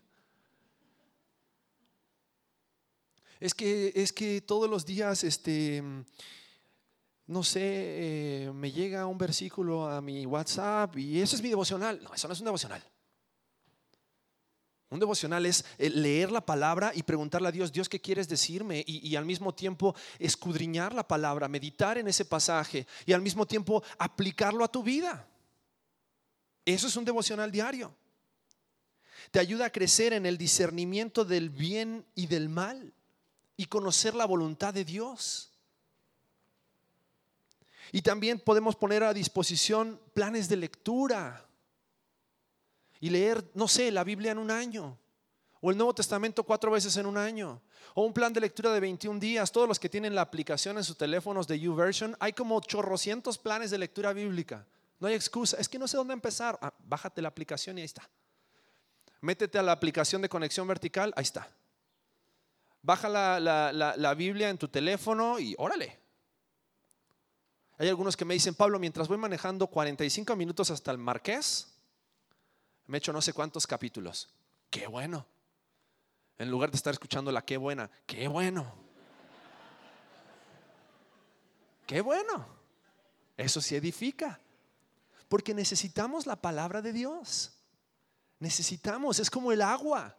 Es 3.39 3.55
que, 3.55 3.91
es 3.95 4.13
que 4.13 4.41
todos 4.41 4.69
los 4.69 4.85
días, 4.85 5.23
este, 5.23 5.83
no 7.31 7.43
sé, 7.43 7.61
eh, 7.63 8.51
me 8.53 8.71
llega 8.73 9.05
un 9.05 9.17
versículo 9.17 9.89
a 9.89 10.01
mi 10.01 10.25
WhatsApp 10.25 10.97
y 10.97 11.21
eso 11.21 11.37
es 11.37 11.41
mi 11.41 11.47
devocional. 11.47 12.03
No, 12.03 12.13
eso 12.13 12.27
no 12.27 12.33
es 12.33 12.39
un 12.41 12.45
devocional. 12.45 12.83
Un 14.89 14.99
devocional 14.99 15.45
es 15.45 15.63
eh, 15.77 15.89
leer 15.89 16.29
la 16.29 16.45
palabra 16.45 16.91
y 16.93 17.03
preguntarle 17.03 17.47
a 17.47 17.51
Dios, 17.53 17.71
Dios, 17.71 17.87
¿qué 17.87 18.01
quieres 18.01 18.27
decirme? 18.27 18.83
Y, 18.85 19.07
y, 19.07 19.15
al 19.15 19.25
mismo 19.25 19.55
tiempo 19.55 19.95
escudriñar 20.19 20.93
la 20.93 21.07
palabra, 21.07 21.47
meditar 21.47 21.97
en 21.97 22.09
ese 22.09 22.25
pasaje 22.25 22.85
y 23.05 23.13
al 23.13 23.21
mismo 23.21 23.45
tiempo 23.45 23.81
aplicarlo 23.97 24.65
a 24.65 24.71
tu 24.71 24.83
vida. 24.83 25.25
Eso 26.65 26.87
es 26.87 26.97
un 26.97 27.05
devocional 27.05 27.49
diario. 27.49 27.95
Te 29.31 29.39
ayuda 29.39 29.67
a 29.67 29.71
crecer 29.71 30.11
en 30.11 30.25
el 30.25 30.37
discernimiento 30.37 31.23
del 31.23 31.49
bien 31.49 32.05
y 32.13 32.27
del 32.27 32.49
mal 32.49 32.93
y 33.55 33.67
conocer 33.67 34.15
la 34.15 34.25
voluntad 34.25 34.73
de 34.73 34.83
Dios. 34.83 35.50
Y 37.91 38.01
también 38.01 38.39
podemos 38.39 38.75
poner 38.75 39.03
a 39.03 39.13
disposición 39.13 39.99
planes 40.13 40.47
de 40.47 40.55
lectura 40.55 41.45
y 42.99 43.09
leer, 43.09 43.43
no 43.53 43.67
sé, 43.67 43.91
la 43.91 44.03
Biblia 44.03 44.31
en 44.31 44.37
un 44.37 44.51
año, 44.51 44.97
o 45.59 45.71
el 45.71 45.77
Nuevo 45.77 45.93
Testamento 45.93 46.43
cuatro 46.43 46.71
veces 46.71 46.95
en 46.97 47.05
un 47.05 47.17
año, 47.17 47.61
o 47.93 48.05
un 48.05 48.13
plan 48.13 48.31
de 48.31 48.39
lectura 48.39 48.71
de 48.71 48.79
21 48.79 49.19
días. 49.19 49.51
Todos 49.51 49.67
los 49.67 49.79
que 49.79 49.89
tienen 49.89 50.15
la 50.15 50.21
aplicación 50.21 50.77
en 50.77 50.83
sus 50.83 50.97
teléfonos 50.97 51.47
de 51.47 51.59
YouVersion, 51.59 52.15
hay 52.19 52.33
como 52.33 52.61
chorrocientos 52.61 53.37
planes 53.37 53.71
de 53.71 53.77
lectura 53.77 54.13
bíblica. 54.13 54.65
No 54.99 55.07
hay 55.07 55.15
excusa, 55.15 55.57
es 55.57 55.67
que 55.67 55.79
no 55.79 55.87
sé 55.87 55.97
dónde 55.97 56.13
empezar. 56.13 56.57
Ah, 56.61 56.73
bájate 56.79 57.21
la 57.21 57.27
aplicación 57.27 57.77
y 57.77 57.81
ahí 57.81 57.85
está. 57.85 58.07
Métete 59.19 59.57
a 59.57 59.63
la 59.63 59.71
aplicación 59.71 60.21
de 60.21 60.29
conexión 60.29 60.67
vertical, 60.67 61.13
ahí 61.15 61.23
está. 61.23 61.49
Baja 62.81 63.09
la, 63.09 63.39
la, 63.39 63.95
la 63.97 64.13
Biblia 64.13 64.49
en 64.49 64.57
tu 64.57 64.67
teléfono 64.67 65.37
y 65.39 65.55
órale. 65.57 66.00
Hay 67.81 67.89
algunos 67.89 68.15
que 68.15 68.25
me 68.25 68.35
dicen, 68.35 68.53
Pablo, 68.53 68.77
mientras 68.77 69.07
voy 69.07 69.17
manejando 69.17 69.65
45 69.65 70.35
minutos 70.35 70.69
hasta 70.69 70.91
el 70.91 70.99
Marqués, 70.99 71.67
me 72.85 72.97
he 72.97 72.99
hecho 72.99 73.11
no 73.11 73.23
sé 73.23 73.33
cuántos 73.33 73.65
capítulos. 73.65 74.29
Qué 74.69 74.85
bueno. 74.85 75.25
En 76.37 76.51
lugar 76.51 76.69
de 76.69 76.77
estar 76.77 76.93
escuchando 76.93 77.31
la 77.31 77.43
qué 77.43 77.57
buena, 77.57 77.89
qué 78.05 78.27
bueno. 78.27 78.71
Qué 81.87 82.01
bueno. 82.01 82.45
Eso 83.35 83.59
sí 83.61 83.75
edifica. 83.75 84.39
Porque 85.27 85.55
necesitamos 85.55 86.27
la 86.27 86.35
palabra 86.35 86.83
de 86.83 86.93
Dios. 86.93 87.51
Necesitamos, 88.37 89.17
es 89.17 89.31
como 89.31 89.51
el 89.51 89.63
agua. 89.63 90.15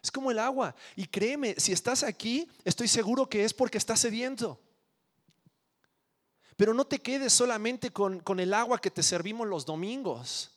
Es 0.00 0.12
como 0.12 0.30
el 0.30 0.38
agua. 0.38 0.76
Y 0.94 1.06
créeme, 1.06 1.56
si 1.58 1.72
estás 1.72 2.04
aquí, 2.04 2.48
estoy 2.64 2.86
seguro 2.86 3.28
que 3.28 3.44
es 3.44 3.52
porque 3.52 3.78
estás 3.78 3.98
sediento. 3.98 4.60
Pero 6.60 6.74
no 6.74 6.84
te 6.84 6.98
quedes 6.98 7.32
solamente 7.32 7.90
con, 7.90 8.20
con 8.20 8.38
el 8.38 8.52
agua 8.52 8.78
que 8.78 8.90
te 8.90 9.02
servimos 9.02 9.48
los 9.48 9.64
domingos. 9.64 10.50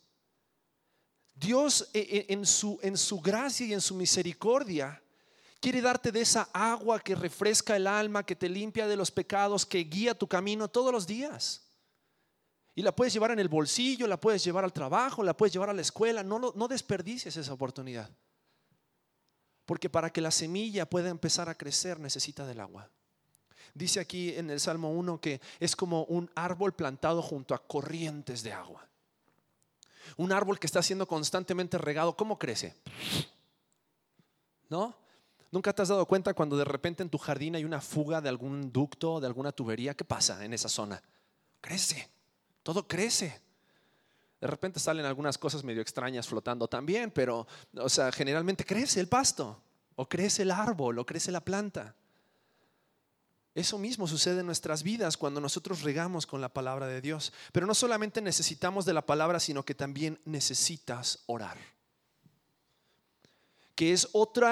Dios 1.33 1.89
eh, 1.93 2.05
eh, 2.09 2.25
en 2.27 2.45
su, 2.45 2.77
en 2.81 2.97
su 2.97 3.21
gracia 3.21 3.65
y 3.65 3.73
en 3.73 3.79
su 3.79 3.95
misericordia 3.95 5.01
quiere 5.61 5.79
darte 5.79 6.11
de 6.11 6.19
esa 6.19 6.49
agua 6.51 6.99
que 6.99 7.15
refresca 7.15 7.77
el 7.77 7.87
alma, 7.87 8.25
que 8.25 8.35
te 8.35 8.49
limpia 8.49 8.85
de 8.85 8.97
los 8.97 9.11
pecados, 9.11 9.65
que 9.65 9.79
guía 9.85 10.13
tu 10.13 10.27
camino 10.27 10.67
todos 10.67 10.91
los 10.91 11.07
días. 11.07 11.69
Y 12.75 12.81
la 12.81 12.93
puedes 12.93 13.13
llevar 13.13 13.31
en 13.31 13.39
el 13.39 13.47
bolsillo, 13.47 14.05
la 14.05 14.19
puedes 14.19 14.43
llevar 14.43 14.65
al 14.65 14.73
trabajo, 14.73 15.23
la 15.23 15.37
puedes 15.37 15.53
llevar 15.53 15.69
a 15.69 15.73
la 15.73 15.83
escuela. 15.83 16.21
No, 16.21 16.37
no 16.37 16.67
desperdicies 16.67 17.37
esa 17.37 17.53
oportunidad. 17.53 18.11
Porque 19.65 19.89
para 19.89 20.11
que 20.11 20.19
la 20.19 20.31
semilla 20.31 20.85
pueda 20.85 21.07
empezar 21.07 21.47
a 21.47 21.55
crecer 21.55 21.97
necesita 21.97 22.45
del 22.45 22.59
agua. 22.59 22.91
Dice 23.73 23.99
aquí 23.99 24.33
en 24.35 24.49
el 24.49 24.59
Salmo 24.59 24.91
1 24.91 25.19
que 25.19 25.41
es 25.59 25.75
como 25.75 26.03
un 26.05 26.29
árbol 26.35 26.73
plantado 26.73 27.21
junto 27.21 27.55
a 27.55 27.65
corrientes 27.65 28.43
de 28.43 28.53
agua. 28.53 28.87
Un 30.17 30.31
árbol 30.31 30.59
que 30.59 30.67
está 30.67 30.81
siendo 30.81 31.07
constantemente 31.07 31.77
regado, 31.77 32.15
¿cómo 32.15 32.37
crece? 32.37 32.75
¿No? 34.69 34.95
¿Nunca 35.51 35.73
te 35.73 35.83
has 35.83 35.89
dado 35.89 36.07
cuenta 36.07 36.33
cuando 36.33 36.57
de 36.57 36.65
repente 36.65 37.03
en 37.03 37.09
tu 37.09 37.17
jardín 37.17 37.55
hay 37.55 37.63
una 37.63 37.79
fuga 37.79 38.21
de 38.21 38.29
algún 38.29 38.71
ducto, 38.71 39.19
de 39.19 39.27
alguna 39.27 39.51
tubería? 39.51 39.93
¿Qué 39.93 40.03
pasa 40.03 40.43
en 40.43 40.53
esa 40.53 40.67
zona? 40.67 41.01
Crece, 41.61 42.09
todo 42.63 42.87
crece. 42.87 43.39
De 44.41 44.47
repente 44.47 44.79
salen 44.79 45.05
algunas 45.05 45.37
cosas 45.37 45.63
medio 45.63 45.81
extrañas 45.81 46.27
flotando 46.27 46.67
también, 46.67 47.11
pero, 47.11 47.47
o 47.77 47.87
sea, 47.87 48.11
generalmente 48.11 48.65
crece 48.65 48.99
el 48.99 49.07
pasto, 49.07 49.61
o 49.95 50.09
crece 50.09 50.41
el 50.41 50.51
árbol, 50.51 50.99
o 50.99 51.05
crece 51.05 51.31
la 51.31 51.39
planta. 51.39 51.95
Eso 53.55 53.77
mismo 53.77 54.07
sucede 54.07 54.39
en 54.39 54.47
nuestras 54.47 54.81
vidas 54.81 55.15
cuando 55.15 55.39
nosotros 55.39 55.83
regamos 55.83 56.25
con 56.25 56.41
la 56.41 56.49
palabra 56.49 56.87
de 56.87 57.01
Dios. 57.01 57.31
Pero 57.51 57.67
no 57.67 57.75
solamente 57.75 58.19
necesitamos 58.19 58.85
de 58.85 58.93
la 58.93 59.05
palabra, 59.05 59.39
sino 59.39 59.63
que 59.63 59.75
también 59.75 60.19
necesitas 60.25 61.23
orar. 61.27 61.57
Que 63.75 63.93
es 63.93 64.09
otro 64.13 64.47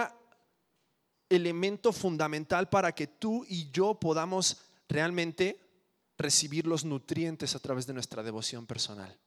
elemento 1.29 1.93
fundamental 1.93 2.69
para 2.69 2.91
que 2.91 3.07
tú 3.07 3.43
y 3.47 3.71
yo 3.71 3.95
podamos 3.95 4.57
realmente 4.87 5.59
recibir 6.17 6.67
los 6.67 6.85
nutrientes 6.85 7.55
a 7.55 7.59
través 7.59 7.87
de 7.87 7.93
nuestra 7.93 8.21
devoción 8.21 8.67
personal. 8.67 9.17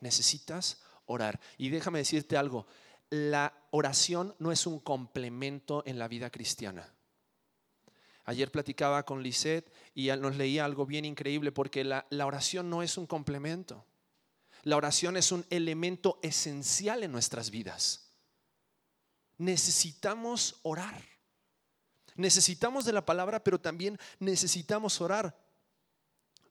Necesitas 0.00 0.82
orar. 1.06 1.40
Y 1.56 1.70
déjame 1.70 2.00
decirte 2.00 2.36
algo, 2.36 2.66
la 3.08 3.54
oración 3.70 4.34
no 4.38 4.52
es 4.52 4.66
un 4.66 4.78
complemento 4.80 5.82
en 5.86 5.98
la 5.98 6.08
vida 6.08 6.28
cristiana. 6.28 6.92
Ayer 8.24 8.50
platicaba 8.52 9.04
con 9.04 9.22
Lisette 9.22 9.72
y 9.94 10.08
nos 10.08 10.36
leía 10.36 10.64
algo 10.64 10.86
bien 10.86 11.04
increíble 11.04 11.50
porque 11.50 11.84
la, 11.84 12.06
la 12.10 12.26
oración 12.26 12.70
no 12.70 12.82
es 12.82 12.96
un 12.96 13.06
complemento. 13.06 13.84
La 14.62 14.76
oración 14.76 15.16
es 15.16 15.32
un 15.32 15.44
elemento 15.50 16.20
esencial 16.22 17.02
en 17.02 17.10
nuestras 17.10 17.50
vidas. 17.50 18.12
Necesitamos 19.38 20.60
orar. 20.62 21.02
Necesitamos 22.14 22.84
de 22.84 22.92
la 22.92 23.04
palabra, 23.04 23.42
pero 23.42 23.60
también 23.60 23.98
necesitamos 24.20 25.00
orar. 25.00 25.36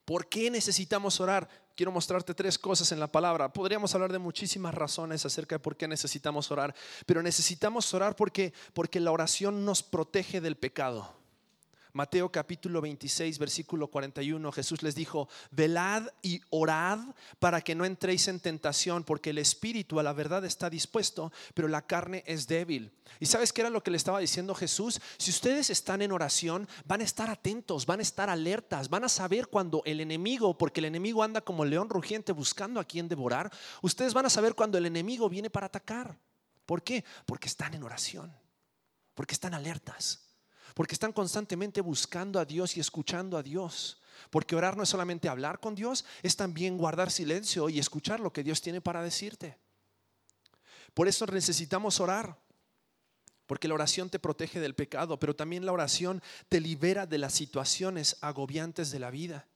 ¿Por 0.04 0.28
qué 0.28 0.52
necesitamos 0.52 1.22
orar? 1.22 1.48
Quiero 1.76 1.92
mostrarte 1.92 2.34
tres 2.34 2.58
cosas 2.58 2.92
en 2.92 3.00
la 3.00 3.10
palabra. 3.10 3.54
Podríamos 3.54 3.96
hablar 3.96 4.12
de 4.12 4.20
muchísimas 4.20 4.74
razones 4.74 5.26
acerca 5.26 5.56
de 5.56 5.60
por 5.60 5.78
qué 5.78 5.88
necesitamos 5.88 6.52
orar, 6.52 6.76
pero 7.06 7.24
necesitamos 7.24 7.94
orar 7.94 8.16
porque, 8.16 8.54
porque 8.74 9.00
la 9.00 9.12
oración 9.12 9.64
nos 9.64 9.84
protege 9.84 10.42
del 10.42 10.58
pecado. 10.58 11.21
Mateo 11.94 12.32
capítulo 12.32 12.80
26, 12.80 13.38
versículo 13.38 13.88
41, 13.88 14.52
Jesús 14.52 14.82
les 14.82 14.96
dijo, 14.96 15.28
velad 15.52 16.08
y 16.22 16.42
orad 16.50 17.00
para 17.40 17.62
que 17.62 17.76
no 17.76 17.84
entréis 17.84 18.28
en 18.30 18.40
tentación, 18.40 19.04
porque 19.04 19.32
el 19.32 19.38
espíritu 19.38 20.00
a 20.00 20.04
la 20.04 20.14
verdad 20.14 20.46
está 20.46 20.70
dispuesto, 20.70 21.34
pero 21.54 21.68
la 21.68 21.82
carne 21.82 22.24
es 22.26 22.48
débil. 22.48 22.92
¿Y 23.20 23.26
sabes 23.26 23.52
qué 23.52 23.62
era 23.62 23.70
lo 23.70 23.84
que 23.84 23.92
le 23.92 23.98
estaba 23.98 24.20
diciendo 24.20 24.56
Jesús? 24.56 25.02
Si 25.18 25.32
ustedes 25.32 25.70
están 25.70 26.02
en 26.02 26.12
oración, 26.12 26.68
van 26.86 27.02
a 27.02 27.04
estar 27.04 27.30
atentos, 27.30 27.86
van 27.86 28.00
a 28.00 28.04
estar 28.04 28.30
alertas, 28.30 28.90
van 28.90 29.04
a 29.04 29.10
saber 29.10 29.48
cuando 29.48 29.82
el 29.86 30.00
enemigo, 30.00 30.58
porque 30.58 30.80
el 30.80 30.86
enemigo 30.86 31.24
anda 31.24 31.42
como 31.42 31.66
león 31.66 31.90
rugiente 31.90 32.32
buscando 32.32 32.80
a 32.80 32.86
quien 32.86 33.10
devorar, 33.10 33.52
ustedes 33.82 34.14
van 34.14 34.26
a 34.26 34.30
saber 34.30 34.56
cuando 34.56 34.78
el 34.78 34.86
enemigo 34.86 35.28
viene 35.28 35.50
para 35.50 35.68
atacar. 35.68 36.18
¿Por 36.66 36.84
qué? 36.84 37.04
Porque 37.26 37.48
están 37.48 37.74
en 37.74 37.84
oración, 37.84 38.34
porque 39.14 39.34
están 39.34 39.54
alertas. 39.54 40.31
Porque 40.74 40.94
están 40.94 41.14
constantemente 41.14 41.82
buscando 41.82 42.40
a 42.40 42.46
Dios 42.46 42.78
y 42.78 42.80
escuchando 42.80 43.38
a 43.38 43.44
Dios. 43.44 44.02
Porque 44.30 44.56
orar 44.56 44.78
no 44.78 44.84
es 44.84 44.90
solamente 44.90 45.30
hablar 45.30 45.60
con 45.60 45.76
Dios, 45.76 46.06
es 46.22 46.36
también 46.36 46.78
guardar 46.78 47.12
silencio 47.12 47.70
y 47.70 47.80
escuchar 47.80 48.20
lo 48.20 48.32
que 48.32 48.44
Dios 48.44 48.62
tiene 48.62 48.82
para 48.82 49.02
decirte. 49.02 49.58
Por 50.94 51.08
eso 51.08 51.26
necesitamos 51.26 52.00
orar. 52.00 52.38
Porque 53.46 53.68
la 53.68 53.74
oración 53.74 54.10
te 54.10 54.20
protege 54.20 54.62
del 54.62 54.76
pecado, 54.76 55.20
pero 55.20 55.36
también 55.36 55.66
la 55.66 55.74
oración 55.74 56.22
te 56.48 56.62
libera 56.62 57.06
de 57.06 57.18
las 57.18 57.34
situaciones 57.34 58.18
agobiantes 58.22 58.92
de 58.92 59.00
la 59.00 59.12
vida. 59.12 59.48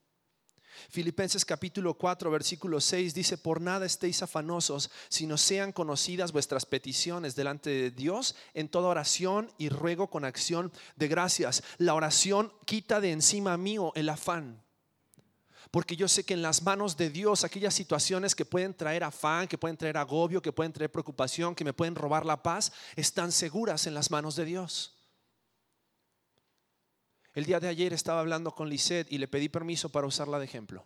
Filipenses 0.89 1.45
capítulo 1.45 1.93
4, 1.93 2.29
versículo 2.31 2.81
6 2.81 3.13
dice, 3.13 3.37
por 3.37 3.61
nada 3.61 3.85
estéis 3.85 4.21
afanosos, 4.21 4.89
sino 5.09 5.37
sean 5.37 5.71
conocidas 5.71 6.31
vuestras 6.31 6.65
peticiones 6.65 7.35
delante 7.35 7.69
de 7.69 7.91
Dios 7.91 8.35
en 8.53 8.69
toda 8.69 8.89
oración 8.89 9.51
y 9.57 9.69
ruego 9.69 10.09
con 10.09 10.25
acción 10.25 10.71
de 10.95 11.07
gracias. 11.07 11.63
La 11.77 11.93
oración 11.93 12.51
quita 12.65 13.01
de 13.01 13.11
encima 13.11 13.57
mío 13.57 13.91
el 13.95 14.09
afán. 14.09 14.63
Porque 15.71 15.95
yo 15.95 16.07
sé 16.07 16.23
que 16.23 16.33
en 16.33 16.41
las 16.41 16.63
manos 16.63 16.95
de 16.95 17.09
Dios 17.09 17.43
aquellas 17.43 17.73
situaciones 17.73 18.35
que 18.35 18.45
pueden 18.45 18.73
traer 18.73 19.03
afán, 19.03 19.47
que 19.47 19.57
pueden 19.57 19.77
traer 19.77 19.97
agobio, 19.97 20.41
que 20.41 20.53
pueden 20.53 20.71
traer 20.71 20.91
preocupación, 20.91 21.55
que 21.55 21.65
me 21.65 21.73
pueden 21.73 21.95
robar 21.95 22.25
la 22.25 22.41
paz, 22.41 22.71
están 22.95 23.31
seguras 23.31 23.87
en 23.87 23.93
las 23.93 24.11
manos 24.11 24.35
de 24.35 24.45
Dios. 24.45 24.93
El 27.35 27.45
día 27.45 27.59
de 27.59 27.67
ayer 27.67 27.91
estaba 27.91 28.21
hablando 28.21 28.55
con 28.55 28.69
Lisette 28.69 29.11
y 29.11 29.17
le 29.17 29.27
pedí 29.27 29.49
permiso 29.49 29.89
para 29.89 30.07
usarla 30.07 30.39
de 30.39 30.45
ejemplo. 30.45 30.85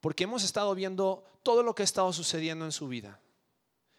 Porque 0.00 0.24
hemos 0.24 0.42
estado 0.42 0.74
viendo 0.74 1.24
todo 1.44 1.62
lo 1.62 1.72
que 1.72 1.82
ha 1.82 1.84
estado 1.84 2.12
sucediendo 2.12 2.64
en 2.64 2.72
su 2.72 2.88
vida. 2.88 3.20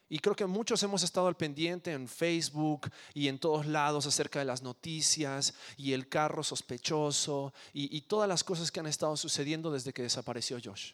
Y 0.09 0.19
creo 0.19 0.35
que 0.35 0.45
muchos 0.45 0.83
hemos 0.83 1.03
estado 1.03 1.27
al 1.27 1.37
pendiente 1.37 1.93
en 1.93 2.09
Facebook 2.09 2.91
y 3.13 3.29
en 3.29 3.39
todos 3.39 3.65
lados 3.65 4.05
acerca 4.05 4.39
de 4.39 4.45
las 4.45 4.61
noticias 4.61 5.53
y 5.77 5.93
el 5.93 6.09
carro 6.09 6.43
sospechoso 6.43 7.53
y, 7.73 7.95
y 7.95 8.01
todas 8.01 8.27
las 8.27 8.43
cosas 8.43 8.71
que 8.71 8.81
han 8.81 8.87
estado 8.87 9.15
sucediendo 9.15 9.71
desde 9.71 9.93
que 9.93 10.03
desapareció 10.03 10.59
Josh. 10.63 10.91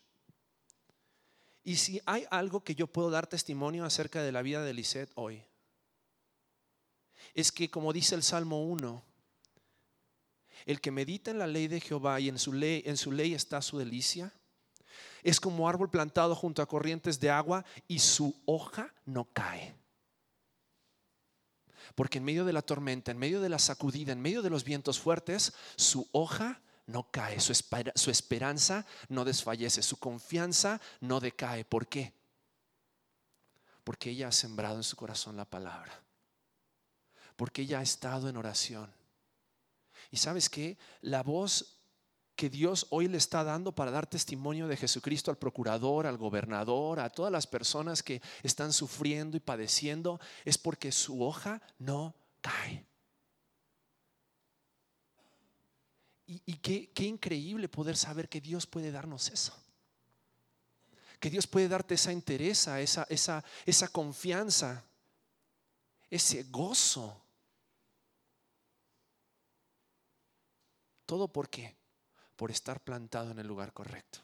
Y 1.63 1.77
si 1.77 1.99
hay 2.05 2.25
algo 2.29 2.63
que 2.63 2.75
yo 2.75 2.85
puedo 2.85 3.09
dar 3.09 3.25
testimonio 3.25 3.85
acerca 3.85 4.21
de 4.21 4.31
la 4.31 4.43
vida 4.43 4.63
de 4.63 4.73
Lisette 4.73 5.11
hoy, 5.15 5.43
es 7.33 7.51
que 7.51 7.71
como 7.71 7.91
dice 7.91 8.15
el 8.15 8.23
Salmo 8.23 8.63
1, 8.63 9.10
el 10.65 10.81
que 10.81 10.91
medita 10.91 11.31
en 11.31 11.39
la 11.39 11.47
ley 11.47 11.67
de 11.67 11.79
Jehová 11.79 12.19
y 12.19 12.29
en 12.29 12.37
su 12.37 12.53
ley, 12.53 12.83
está 13.33 13.61
su 13.61 13.77
delicia, 13.77 14.33
es 15.23 15.39
como 15.39 15.69
árbol 15.69 15.89
plantado 15.89 16.35
junto 16.35 16.61
a 16.61 16.67
corrientes 16.67 17.19
de 17.19 17.29
agua 17.29 17.63
y 17.87 17.99
su 17.99 18.41
hoja 18.45 18.93
no 19.05 19.25
cae. 19.33 19.75
Porque 21.95 22.19
en 22.19 22.23
medio 22.23 22.45
de 22.45 22.53
la 22.53 22.61
tormenta, 22.61 23.11
en 23.11 23.17
medio 23.17 23.41
de 23.41 23.49
la 23.49 23.59
sacudida, 23.59 24.13
en 24.13 24.21
medio 24.21 24.41
de 24.41 24.49
los 24.49 24.63
vientos 24.63 24.99
fuertes, 24.99 25.53
su 25.75 26.07
hoja 26.11 26.61
no 26.87 27.09
cae, 27.11 27.39
su, 27.39 27.53
su 27.95 28.11
esperanza 28.11 28.85
no 29.09 29.25
desfallece, 29.25 29.81
su 29.81 29.97
confianza 29.97 30.81
no 30.99 31.19
decae. 31.19 31.65
¿Por 31.65 31.87
qué? 31.87 32.13
Porque 33.83 34.11
ella 34.11 34.29
ha 34.29 34.31
sembrado 34.31 34.77
en 34.77 34.83
su 34.83 34.95
corazón 34.95 35.37
la 35.37 35.45
palabra. 35.45 36.01
Porque 37.35 37.63
ella 37.63 37.79
ha 37.79 37.83
estado 37.83 38.29
en 38.29 38.37
oración. 38.37 39.00
Y 40.11 40.17
sabes 40.17 40.49
que 40.49 40.77
la 41.01 41.23
voz 41.23 41.81
que 42.35 42.49
Dios 42.49 42.87
hoy 42.89 43.07
le 43.07 43.17
está 43.17 43.43
dando 43.43 43.71
para 43.71 43.91
dar 43.91 44.07
testimonio 44.07 44.67
de 44.67 44.77
Jesucristo 44.77 45.31
al 45.31 45.37
procurador, 45.37 46.07
al 46.07 46.17
gobernador, 46.17 46.99
a 46.99 47.09
todas 47.09 47.31
las 47.31 47.47
personas 47.47 48.03
que 48.03 48.21
están 48.43 48.73
sufriendo 48.73 49.37
y 49.37 49.39
padeciendo, 49.39 50.19
es 50.43 50.57
porque 50.57 50.91
su 50.91 51.23
hoja 51.23 51.61
no 51.77 52.15
cae. 52.41 52.85
Y, 56.25 56.53
qué, 56.55 57.03
increíble 57.03 57.67
poder 57.67 57.97
saber 57.97 58.29
que 58.29 58.39
Dios 58.39 58.65
puede 58.65 58.89
darnos 58.89 59.29
eso. 59.29 59.53
Que 61.19 61.29
Dios 61.29 61.45
puede 61.45 61.67
darte 61.67 61.95
esa 61.95 62.13
interés, 62.13 62.67
esa, 62.67 63.03
esa, 63.03 63.43
esa 63.65 63.87
confianza, 63.89 64.83
ese 66.09 66.43
gozo. 66.43 67.21
¿Todo 71.11 71.27
por 71.27 71.49
qué? 71.49 71.75
por 72.41 72.49
estar 72.49 72.83
plantado 72.83 73.29
en 73.29 73.37
el 73.37 73.45
lugar 73.45 73.71
correcto. 73.71 74.17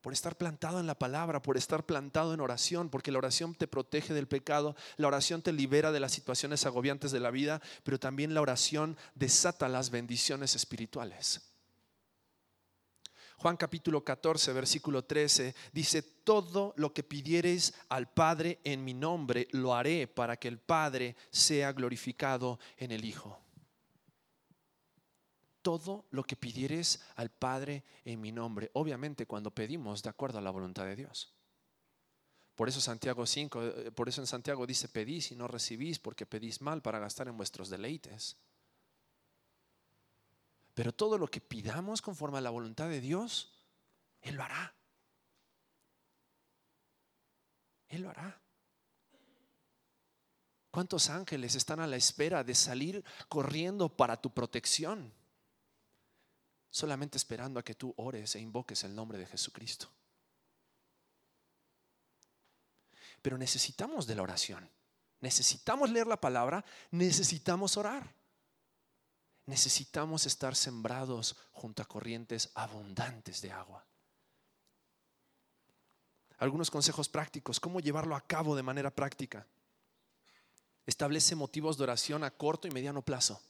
Por 0.00 0.12
estar 0.12 0.36
plantado 0.36 0.80
en 0.80 0.86
la 0.88 0.98
palabra, 0.98 1.40
por 1.40 1.56
estar 1.56 1.86
plantado 1.86 2.34
en 2.34 2.40
oración, 2.40 2.90
porque 2.90 3.12
la 3.12 3.18
oración 3.18 3.54
te 3.54 3.68
protege 3.68 4.12
del 4.14 4.26
pecado, 4.26 4.74
la 4.96 5.06
oración 5.06 5.42
te 5.42 5.52
libera 5.52 5.92
de 5.92 6.00
las 6.00 6.10
situaciones 6.10 6.66
agobiantes 6.66 7.12
de 7.12 7.20
la 7.20 7.30
vida, 7.30 7.62
pero 7.84 8.00
también 8.00 8.34
la 8.34 8.40
oración 8.40 8.96
desata 9.14 9.68
las 9.68 9.90
bendiciones 9.90 10.56
espirituales. 10.56 11.40
Juan 13.36 13.56
capítulo 13.56 14.02
14, 14.02 14.52
versículo 14.54 15.04
13 15.04 15.54
dice, 15.72 16.02
todo 16.02 16.74
lo 16.76 16.92
que 16.92 17.04
pidiereis 17.04 17.74
al 17.90 18.10
Padre 18.12 18.58
en 18.64 18.84
mi 18.84 18.94
nombre, 18.94 19.46
lo 19.52 19.72
haré 19.72 20.08
para 20.08 20.36
que 20.36 20.48
el 20.48 20.58
Padre 20.58 21.14
sea 21.30 21.72
glorificado 21.72 22.58
en 22.76 22.90
el 22.90 23.04
Hijo 23.04 23.43
todo 25.64 26.04
lo 26.10 26.24
que 26.24 26.36
pidieres 26.36 27.00
al 27.16 27.30
Padre 27.30 27.84
en 28.04 28.20
mi 28.20 28.30
nombre. 28.32 28.70
Obviamente 28.74 29.26
cuando 29.26 29.50
pedimos 29.50 30.02
de 30.02 30.10
acuerdo 30.10 30.38
a 30.38 30.42
la 30.42 30.50
voluntad 30.50 30.84
de 30.84 30.94
Dios. 30.94 31.32
Por 32.54 32.68
eso 32.68 32.82
Santiago 32.82 33.24
5, 33.24 33.62
eh, 33.62 33.90
por 33.90 34.10
eso 34.10 34.20
en 34.20 34.26
Santiago 34.26 34.66
dice, 34.66 34.88
pedís 34.88 35.32
y 35.32 35.36
no 35.36 35.48
recibís 35.48 35.98
porque 35.98 36.26
pedís 36.26 36.60
mal 36.60 36.82
para 36.82 36.98
gastar 36.98 37.28
en 37.28 37.36
vuestros 37.38 37.70
deleites. 37.70 38.36
Pero 40.74 40.92
todo 40.92 41.16
lo 41.16 41.28
que 41.28 41.40
pidamos 41.40 42.02
conforme 42.02 42.38
a 42.38 42.42
la 42.42 42.50
voluntad 42.50 42.88
de 42.90 43.00
Dios, 43.00 43.50
Él 44.20 44.34
lo 44.34 44.42
hará. 44.42 44.74
Él 47.88 48.02
lo 48.02 48.10
hará. 48.10 48.38
¿Cuántos 50.70 51.08
ángeles 51.08 51.54
están 51.54 51.80
a 51.80 51.86
la 51.86 51.96
espera 51.96 52.44
de 52.44 52.54
salir 52.54 53.02
corriendo 53.28 53.88
para 53.88 54.20
tu 54.20 54.34
protección? 54.34 55.23
Solamente 56.74 57.16
esperando 57.16 57.60
a 57.60 57.62
que 57.62 57.76
tú 57.76 57.94
ores 57.98 58.34
e 58.34 58.40
invoques 58.40 58.82
el 58.82 58.96
nombre 58.96 59.16
de 59.16 59.26
Jesucristo. 59.26 59.86
Pero 63.22 63.38
necesitamos 63.38 64.08
de 64.08 64.16
la 64.16 64.22
oración, 64.22 64.68
necesitamos 65.20 65.88
leer 65.90 66.08
la 66.08 66.20
palabra, 66.20 66.64
necesitamos 66.90 67.76
orar. 67.76 68.12
Necesitamos 69.46 70.26
estar 70.26 70.56
sembrados 70.56 71.36
junto 71.52 71.80
a 71.80 71.84
corrientes 71.84 72.50
abundantes 72.54 73.40
de 73.40 73.52
agua. 73.52 73.86
Algunos 76.38 76.72
consejos 76.72 77.08
prácticos, 77.08 77.60
cómo 77.60 77.78
llevarlo 77.78 78.16
a 78.16 78.26
cabo 78.26 78.56
de 78.56 78.62
manera 78.64 78.90
práctica. 78.90 79.46
Establece 80.86 81.36
motivos 81.36 81.76
de 81.76 81.84
oración 81.84 82.24
a 82.24 82.32
corto 82.32 82.66
y 82.66 82.72
mediano 82.72 83.02
plazo. 83.02 83.40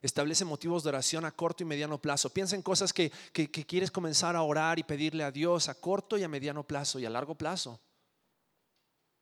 Establece 0.00 0.44
motivos 0.44 0.84
de 0.84 0.90
oración 0.90 1.24
a 1.24 1.32
corto 1.32 1.64
y 1.64 1.66
mediano 1.66 2.00
plazo. 2.00 2.30
Piensa 2.30 2.54
en 2.54 2.62
cosas 2.62 2.92
que, 2.92 3.10
quieres 3.32 3.90
comenzar 3.90 4.36
a 4.36 4.42
orar 4.42 4.78
y 4.78 4.84
pedirle 4.84 5.24
a 5.24 5.32
Dios 5.32 5.68
a 5.68 5.74
corto 5.74 6.16
y 6.16 6.22
a 6.22 6.28
mediano 6.28 6.62
plazo 6.62 6.98
y 6.98 7.06
a 7.06 7.10
largo 7.10 7.34
plazo. 7.34 7.80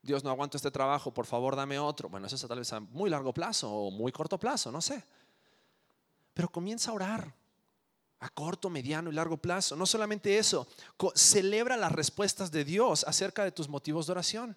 Dios, 0.02 0.22
no 0.22 0.30
aguanto 0.30 0.56
este 0.56 0.70
trabajo, 0.70 1.12
por 1.12 1.26
favor 1.26 1.56
dame 1.56 1.78
otro. 1.78 2.08
Bueno, 2.08 2.26
eso 2.26 2.36
es 2.36 2.46
tal 2.46 2.58
vez 2.58 2.72
a 2.72 2.80
muy 2.80 3.08
largo 3.08 3.32
plazo 3.32 3.72
o 3.72 3.90
muy 3.90 4.12
corto 4.12 4.38
plazo, 4.38 4.70
no 4.70 4.82
sé. 4.82 5.02
Pero 6.34 6.50
comienza 6.50 6.90
a 6.90 6.94
orar 6.94 7.34
a 8.20 8.28
corto, 8.28 8.68
mediano 8.68 9.10
y 9.10 9.14
largo 9.14 9.38
plazo. 9.38 9.76
No 9.76 9.86
solamente 9.86 10.36
eso, 10.36 10.66
celebra 11.14 11.78
las 11.78 11.92
respuestas 11.92 12.50
de 12.50 12.64
Dios 12.64 13.02
acerca 13.04 13.44
de 13.44 13.52
tus 13.52 13.68
motivos 13.68 14.06
de 14.06 14.12
oración. 14.12 14.56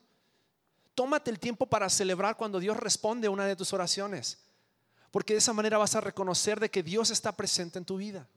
Tómate 0.93 1.31
el 1.31 1.39
tiempo 1.39 1.65
para 1.65 1.89
celebrar 1.89 2.35
cuando 2.35 2.59
Dios 2.59 2.75
responde 2.75 3.29
una 3.29 3.45
de 3.45 3.55
tus 3.55 3.71
oraciones. 3.71 4.48
Porque 5.11 5.33
de 5.33 5.39
esa 5.39 5.53
manera 5.53 5.77
vas 5.77 5.95
a 5.95 6.01
reconocer 6.01 6.59
de 6.59 6.69
que 6.69 6.83
Dios 6.83 7.09
está 7.09 7.31
presente 7.35 7.79
en 7.79 7.85
tu 7.85 7.97
vida. 7.97 8.27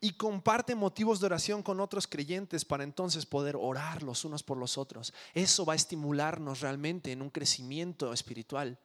Y 0.00 0.14
comparte 0.14 0.74
motivos 0.74 1.20
de 1.20 1.26
oración 1.26 1.62
con 1.62 1.78
otros 1.78 2.08
creyentes 2.08 2.64
para 2.64 2.82
entonces 2.82 3.24
poder 3.24 3.54
orar 3.56 4.02
los 4.02 4.24
unos 4.24 4.42
por 4.42 4.58
los 4.58 4.76
otros. 4.76 5.14
Eso 5.32 5.64
va 5.64 5.74
a 5.74 5.76
estimularnos 5.76 6.60
realmente 6.60 7.12
en 7.12 7.22
un 7.22 7.30
crecimiento 7.30 8.12
espiritual 8.12 8.78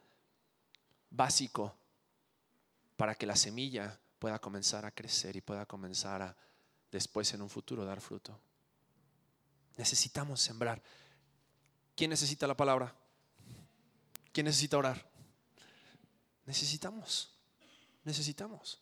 básico 1.09 1.75
para 2.95 3.15
que 3.15 3.25
la 3.25 3.35
semilla 3.35 3.99
pueda 4.19 4.39
comenzar 4.39 4.85
a 4.85 4.91
crecer 4.91 5.35
y 5.35 5.41
pueda 5.41 5.65
comenzar 5.65 6.21
a 6.21 6.37
después 6.91 7.33
en 7.33 7.41
un 7.41 7.49
futuro 7.49 7.85
dar 7.85 8.01
fruto. 8.01 8.39
Necesitamos 9.77 10.41
sembrar. 10.41 10.81
¿Quién 11.95 12.09
necesita 12.09 12.47
la 12.47 12.57
palabra? 12.57 12.95
¿Quién 14.31 14.45
necesita 14.45 14.77
orar? 14.77 15.06
Necesitamos, 16.47 17.29
necesitamos. 18.05 18.79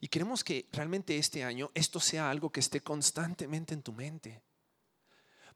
Y 0.00 0.08
queremos 0.08 0.44
que 0.44 0.68
realmente 0.72 1.16
este 1.16 1.42
año 1.42 1.70
esto 1.74 1.98
sea 1.98 2.30
algo 2.30 2.50
que 2.50 2.60
esté 2.60 2.82
constantemente 2.82 3.72
en 3.72 3.82
tu 3.82 3.92
mente. 3.92 4.42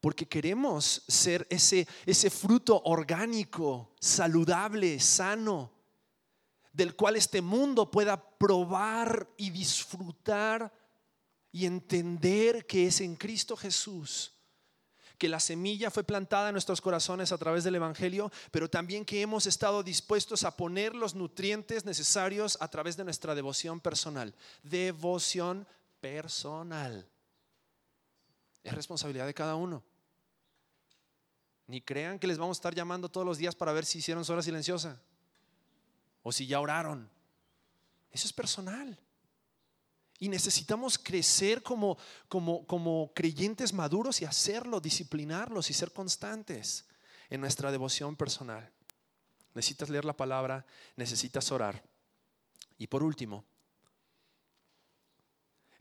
Porque 0.00 0.26
queremos 0.26 1.02
ser 1.06 1.46
ese, 1.50 1.86
ese 2.06 2.30
fruto 2.30 2.80
orgánico, 2.86 3.92
saludable, 4.00 4.98
sano, 4.98 5.70
del 6.72 6.96
cual 6.96 7.16
este 7.16 7.42
mundo 7.42 7.90
pueda 7.90 8.16
probar 8.38 9.28
y 9.36 9.50
disfrutar 9.50 10.72
y 11.52 11.66
entender 11.66 12.66
que 12.66 12.86
es 12.86 13.02
en 13.02 13.14
Cristo 13.16 13.56
Jesús 13.56 14.39
que 15.20 15.28
la 15.28 15.38
semilla 15.38 15.90
fue 15.90 16.02
plantada 16.02 16.48
en 16.48 16.54
nuestros 16.54 16.80
corazones 16.80 17.30
a 17.30 17.36
través 17.36 17.62
del 17.62 17.74
Evangelio, 17.74 18.32
pero 18.50 18.70
también 18.70 19.04
que 19.04 19.20
hemos 19.20 19.46
estado 19.46 19.82
dispuestos 19.82 20.44
a 20.44 20.56
poner 20.56 20.94
los 20.94 21.14
nutrientes 21.14 21.84
necesarios 21.84 22.56
a 22.58 22.68
través 22.68 22.96
de 22.96 23.04
nuestra 23.04 23.34
devoción 23.34 23.80
personal. 23.80 24.34
Devoción 24.62 25.66
personal. 26.00 27.06
Es 28.64 28.72
responsabilidad 28.72 29.26
de 29.26 29.34
cada 29.34 29.56
uno. 29.56 29.82
Ni 31.66 31.82
crean 31.82 32.18
que 32.18 32.26
les 32.26 32.38
vamos 32.38 32.56
a 32.56 32.60
estar 32.60 32.74
llamando 32.74 33.10
todos 33.10 33.26
los 33.26 33.36
días 33.36 33.54
para 33.54 33.74
ver 33.74 33.84
si 33.84 33.98
hicieron 33.98 34.24
su 34.24 34.32
hora 34.32 34.40
silenciosa 34.40 34.98
o 36.22 36.32
si 36.32 36.46
ya 36.46 36.60
oraron. 36.60 37.10
Eso 38.10 38.26
es 38.26 38.32
personal. 38.32 38.98
Y 40.20 40.28
necesitamos 40.28 40.98
crecer 40.98 41.62
como, 41.62 41.98
como, 42.28 42.64
como 42.66 43.10
creyentes 43.14 43.72
maduros 43.72 44.20
y 44.20 44.26
hacerlo, 44.26 44.80
disciplinarlos 44.80 45.70
y 45.70 45.72
ser 45.72 45.92
constantes 45.92 46.86
en 47.30 47.40
nuestra 47.40 47.72
devoción 47.72 48.14
personal. 48.14 48.70
Necesitas 49.54 49.88
leer 49.88 50.04
la 50.04 50.16
palabra, 50.16 50.64
necesitas 50.94 51.50
orar. 51.50 51.82
Y 52.78 52.86
por 52.86 53.02
último, 53.02 53.44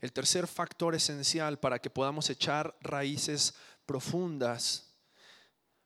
el 0.00 0.12
tercer 0.12 0.46
factor 0.46 0.94
esencial 0.94 1.58
para 1.58 1.78
que 1.78 1.90
podamos 1.90 2.30
echar 2.30 2.74
raíces 2.80 3.54
profundas. 3.84 4.94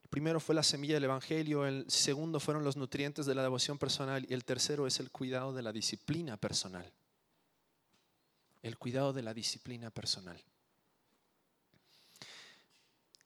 El 0.02 0.08
primero 0.08 0.38
fue 0.38 0.54
la 0.54 0.62
semilla 0.62 0.94
del 0.94 1.04
Evangelio, 1.04 1.66
el 1.66 1.84
segundo 1.90 2.38
fueron 2.38 2.62
los 2.62 2.76
nutrientes 2.76 3.26
de 3.26 3.34
la 3.34 3.42
devoción 3.42 3.78
personal 3.78 4.24
y 4.28 4.34
el 4.34 4.44
tercero 4.44 4.86
es 4.86 5.00
el 5.00 5.10
cuidado 5.10 5.52
de 5.52 5.62
la 5.62 5.72
disciplina 5.72 6.36
personal. 6.36 6.92
El 8.64 8.78
cuidado 8.78 9.12
de 9.12 9.22
la 9.22 9.34
disciplina 9.34 9.90
personal. 9.90 10.42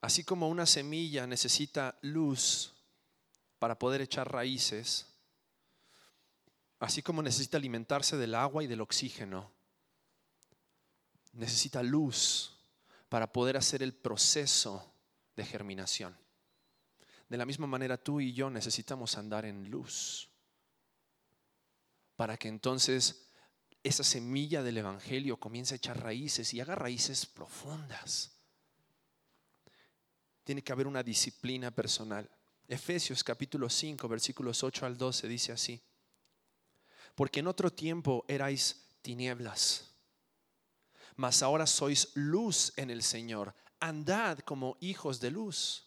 Así 0.01 0.25
como 0.25 0.49
una 0.49 0.65
semilla 0.65 1.25
necesita 1.25 1.97
luz 2.01 2.73
para 3.57 3.79
poder 3.79 4.01
echar 4.01 4.29
raíces, 4.29 5.07
así 6.79 7.01
como 7.01 7.23
necesita 7.23 7.55
alimentarse 7.55 8.17
del 8.17 8.35
agua 8.35 8.65
y 8.65 8.67
del 8.67 8.81
oxígeno, 8.81 9.49
necesita 11.31 11.83
luz 11.83 12.57
para 13.07 13.31
poder 13.31 13.55
hacer 13.55 13.81
el 13.81 13.93
proceso 13.93 14.93
de 15.37 15.45
germinación. 15.45 16.17
De 17.29 17.37
la 17.37 17.45
misma 17.45 17.65
manera 17.65 17.97
tú 17.97 18.19
y 18.19 18.33
yo 18.33 18.49
necesitamos 18.49 19.17
andar 19.17 19.45
en 19.45 19.71
luz 19.71 20.29
para 22.17 22.35
que 22.35 22.49
entonces 22.49 23.28
esa 23.83 24.03
semilla 24.03 24.61
del 24.61 24.77
Evangelio 24.77 25.37
comience 25.37 25.73
a 25.73 25.77
echar 25.77 26.01
raíces 26.01 26.53
y 26.53 26.59
haga 26.59 26.75
raíces 26.75 27.25
profundas. 27.25 28.31
Tiene 30.43 30.61
que 30.61 30.71
haber 30.71 30.87
una 30.87 31.03
disciplina 31.03 31.71
personal. 31.71 32.29
Efesios 32.67 33.23
capítulo 33.23 33.69
5, 33.69 34.07
versículos 34.07 34.63
8 34.63 34.85
al 34.85 34.97
12 34.97 35.27
dice 35.27 35.51
así. 35.51 35.81
Porque 37.15 37.39
en 37.39 37.47
otro 37.47 37.71
tiempo 37.71 38.25
erais 38.27 38.85
tinieblas, 39.01 39.91
mas 41.15 41.41
ahora 41.41 41.65
sois 41.65 42.11
luz 42.15 42.73
en 42.75 42.89
el 42.89 43.01
Señor. 43.01 43.55
Andad 43.79 44.39
como 44.39 44.77
hijos 44.81 45.19
de 45.19 45.31
luz. 45.31 45.85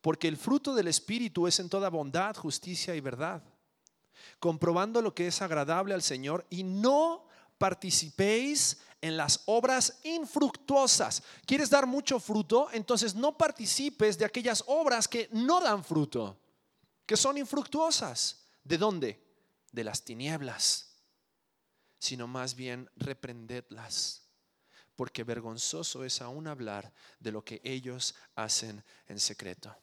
Porque 0.00 0.28
el 0.28 0.36
fruto 0.36 0.74
del 0.74 0.88
Espíritu 0.88 1.46
es 1.46 1.60
en 1.60 1.68
toda 1.68 1.90
bondad, 1.90 2.36
justicia 2.36 2.94
y 2.94 3.00
verdad 3.00 3.42
comprobando 4.38 5.02
lo 5.02 5.14
que 5.14 5.26
es 5.26 5.42
agradable 5.42 5.94
al 5.94 6.02
Señor 6.02 6.46
y 6.50 6.62
no 6.62 7.26
participéis 7.58 8.78
en 9.00 9.16
las 9.16 9.42
obras 9.46 9.98
infructuosas. 10.04 11.22
¿Quieres 11.46 11.70
dar 11.70 11.86
mucho 11.86 12.20
fruto? 12.20 12.68
Entonces 12.72 13.14
no 13.14 13.36
participes 13.36 14.18
de 14.18 14.24
aquellas 14.24 14.64
obras 14.66 15.08
que 15.08 15.28
no 15.32 15.60
dan 15.60 15.84
fruto, 15.84 16.38
que 17.06 17.16
son 17.16 17.38
infructuosas. 17.38 18.44
¿De 18.64 18.78
dónde? 18.78 19.22
De 19.72 19.84
las 19.84 20.02
tinieblas, 20.02 20.94
sino 21.98 22.26
más 22.26 22.54
bien 22.54 22.90
reprendedlas, 22.96 24.22
porque 24.96 25.24
vergonzoso 25.24 26.04
es 26.04 26.20
aún 26.20 26.46
hablar 26.46 26.92
de 27.18 27.32
lo 27.32 27.44
que 27.44 27.60
ellos 27.64 28.14
hacen 28.34 28.84
en 29.06 29.18
secreto. 29.20 29.74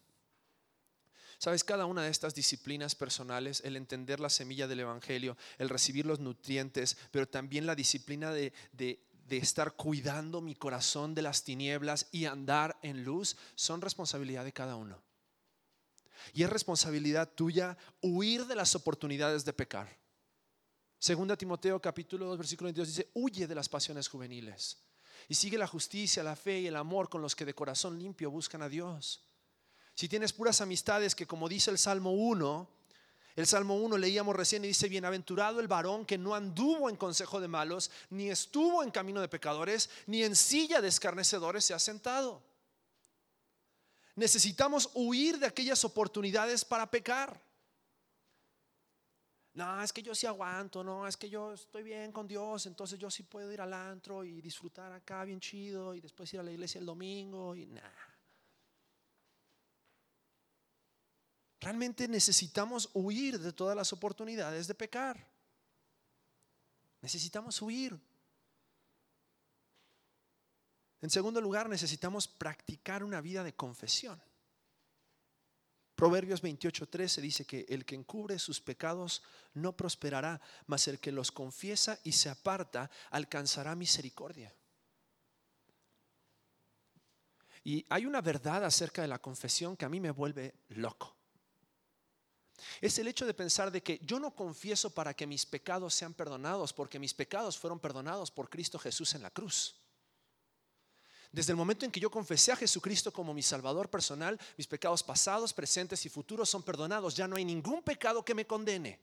Sabes, 1.40 1.64
cada 1.64 1.86
una 1.86 2.02
de 2.02 2.10
estas 2.10 2.34
disciplinas 2.34 2.96
personales, 2.96 3.62
el 3.64 3.76
entender 3.76 4.20
la 4.20 4.30
semilla 4.30 4.68
del 4.68 4.80
Evangelio, 4.80 5.38
el 5.60 5.70
recibir 5.70 6.06
los 6.08 6.20
nutrientes, 6.20 6.98
pero 7.12 7.28
también 7.28 7.68
la 7.68 7.76
disciplina 7.76 8.32
de, 8.32 8.54
estar 9.30 9.74
cuidando 9.74 10.42
mi 10.42 10.56
corazón 10.56 11.14
de 11.14 11.22
las 11.22 11.44
tinieblas 11.44 12.08
y 12.12 12.26
andar 12.26 12.80
en 12.82 13.04
luz, 13.04 13.38
son 13.54 13.82
responsabilidad 13.82 14.46
de 14.46 14.54
cada 14.54 14.76
uno. 14.76 15.00
Y 16.34 16.42
es 16.42 16.50
responsabilidad 16.50 17.32
tuya 17.34 17.78
huir 18.02 18.48
de 18.48 18.56
las 18.56 18.74
oportunidades 18.74 19.46
de 19.46 19.54
pecar. 19.54 19.96
Segunda 20.98 21.38
Timoteo 21.38 21.80
capítulo 21.80 22.26
2 22.26 22.38
versículo 22.40 22.68
22 22.68 22.88
dice, 22.88 23.12
huye 23.14 23.46
de 23.46 23.54
las 23.54 23.70
pasiones 23.70 24.08
juveniles 24.08 24.80
y 25.30 25.36
sigue 25.36 25.60
la 25.60 25.68
justicia, 25.68 26.24
la 26.24 26.36
fe 26.36 26.62
y 26.62 26.68
el 26.68 26.76
amor 26.76 27.08
con 27.08 27.22
los 27.22 27.36
que 27.36 27.46
de 27.46 27.54
corazón 27.54 28.00
limpio 28.00 28.32
buscan 28.32 28.64
a 28.64 28.70
Dios 28.70 29.28
si 29.98 30.08
tienes 30.08 30.32
puras 30.32 30.62
amistades 30.62 31.16
que 31.16 31.26
como 31.26 31.50
dice 31.50 31.72
el 31.72 31.80
Salmo 31.80 32.12
1, 32.12 32.70
el 33.36 33.48
Salmo 33.48 33.78
1 33.78 33.98
leíamos 33.98 34.36
recién 34.36 34.64
y 34.64 34.68
dice, 34.68 34.89
bienaventurado 34.89 35.60
el 35.60 35.68
varón 35.68 36.06
que 36.06 36.20
no 36.20 36.36
anduvo 36.36 36.88
en 36.88 36.95
consejo 36.95 37.41
de 37.41 37.48
malos, 37.48 37.89
ni 38.12 38.30
estuvo 38.30 38.84
en 38.84 38.91
camino 38.91 39.22
de 39.22 39.28
pecadores, 39.28 39.89
ni 40.06 40.24
en 40.24 40.36
silla 40.36 40.82
de 40.82 40.88
escarnecedores 40.88 41.66
se 41.66 41.74
ha 41.74 41.80
sentado. 41.80 42.43
Necesitamos 44.14 44.91
huir 44.93 45.39
de 45.39 45.48
aquellas 45.48 45.84
oportunidades 45.84 46.64
para 46.64 46.91
pecar. 46.91 47.41
No, 49.56 49.82
es 49.82 49.91
que 49.91 50.04
yo 50.04 50.14
sí 50.14 50.28
aguanto, 50.28 50.84
no, 50.84 51.08
es 51.08 51.18
que 51.18 51.28
yo 51.28 51.54
estoy 51.54 51.82
bien 51.82 52.12
con 52.12 52.28
Dios, 52.28 52.68
entonces 52.68 53.00
yo 53.00 53.10
sí 53.10 53.24
puedo 53.24 53.52
ir 53.52 53.62
al 53.62 53.74
antro 53.74 54.24
y 54.24 54.41
disfrutar 54.41 54.91
acá 54.91 55.24
bien 55.24 55.39
chido 55.39 55.95
y 55.95 56.02
después 56.02 56.32
ir 56.36 56.39
a 56.39 56.43
la 56.43 56.52
iglesia 56.52 56.78
el 56.78 56.86
domingo 56.86 57.56
y 57.56 57.66
nada. 57.66 58.16
Realmente 61.60 62.08
necesitamos 62.08 62.89
huir 62.93 63.39
de 63.39 63.51
todas 63.51 63.76
las 63.76 63.91
oportunidades 63.93 64.68
de 64.68 64.76
pecar. 64.76 65.28
Necesitamos 67.01 67.62
huir. 67.62 67.99
En 71.01 71.10
segundo 71.10 71.41
lugar, 71.41 71.70
necesitamos 71.70 72.28
practicar 72.28 73.03
una 73.03 73.22
vida 73.22 73.43
de 73.43 73.55
confesión. 73.55 74.22
Proverbios 75.95 76.43
28:13 76.43 77.22
dice 77.22 77.45
que 77.45 77.66
el 77.70 77.84
que 77.84 77.95
encubre 77.95 78.38
sus 78.38 78.62
pecados 78.62 79.24
no 79.55 79.76
prosperará, 79.76 80.39
mas 80.68 80.88
el 80.88 80.99
que 80.99 81.12
los 81.12 81.32
confiesa 81.32 81.99
y 82.03 82.12
se 82.12 82.30
aparta 82.30 82.91
alcanzará 83.10 83.76
misericordia. 83.76 84.53
Y 87.64 87.84
hay 87.89 88.05
una 88.05 88.22
verdad 88.22 88.64
acerca 88.64 89.01
de 89.01 89.08
la 89.08 89.20
confesión 89.20 89.76
que 89.76 89.86
a 89.86 89.89
mí 89.89 89.99
me 89.99 90.12
vuelve 90.12 90.53
loco. 90.70 91.16
Es 92.82 92.97
el 92.99 93.08
hecho 93.08 93.26
de 93.26 93.34
pensar 93.34 93.72
de 93.72 93.82
que 93.82 93.99
yo 94.03 94.20
no 94.20 94.32
confieso 94.32 94.89
para 94.89 95.14
que 95.14 95.28
mis 95.28 95.45
pecados 95.45 95.93
sean 95.93 96.14
perdonados, 96.14 96.74
porque 96.74 96.99
mis 96.99 97.14
pecados 97.14 97.58
fueron 97.58 97.80
perdonados 97.80 98.32
por 98.32 98.49
Cristo 98.49 98.80
Jesús 98.80 99.14
en 99.16 99.24
la 99.24 99.32
cruz. 99.32 99.76
Desde 101.32 101.51
el 101.51 101.58
momento 101.58 101.86
en 101.86 101.91
que 101.91 101.99
yo 101.99 102.10
confesé 102.10 102.51
a 102.51 102.55
Jesucristo 102.55 103.12
como 103.12 103.34
mi 103.34 103.43
Salvador 103.43 103.89
personal, 103.89 104.39
mis 104.58 104.68
pecados 104.68 105.03
pasados, 105.03 105.53
presentes 105.53 106.05
y 106.05 106.10
futuros 106.10 106.49
son 106.49 106.64
perdonados. 106.64 107.16
Ya 107.16 107.28
no 107.28 107.36
hay 107.36 107.45
ningún 107.45 107.84
pecado 107.84 108.24
que 108.24 108.34
me 108.34 108.47
condene. 108.47 108.99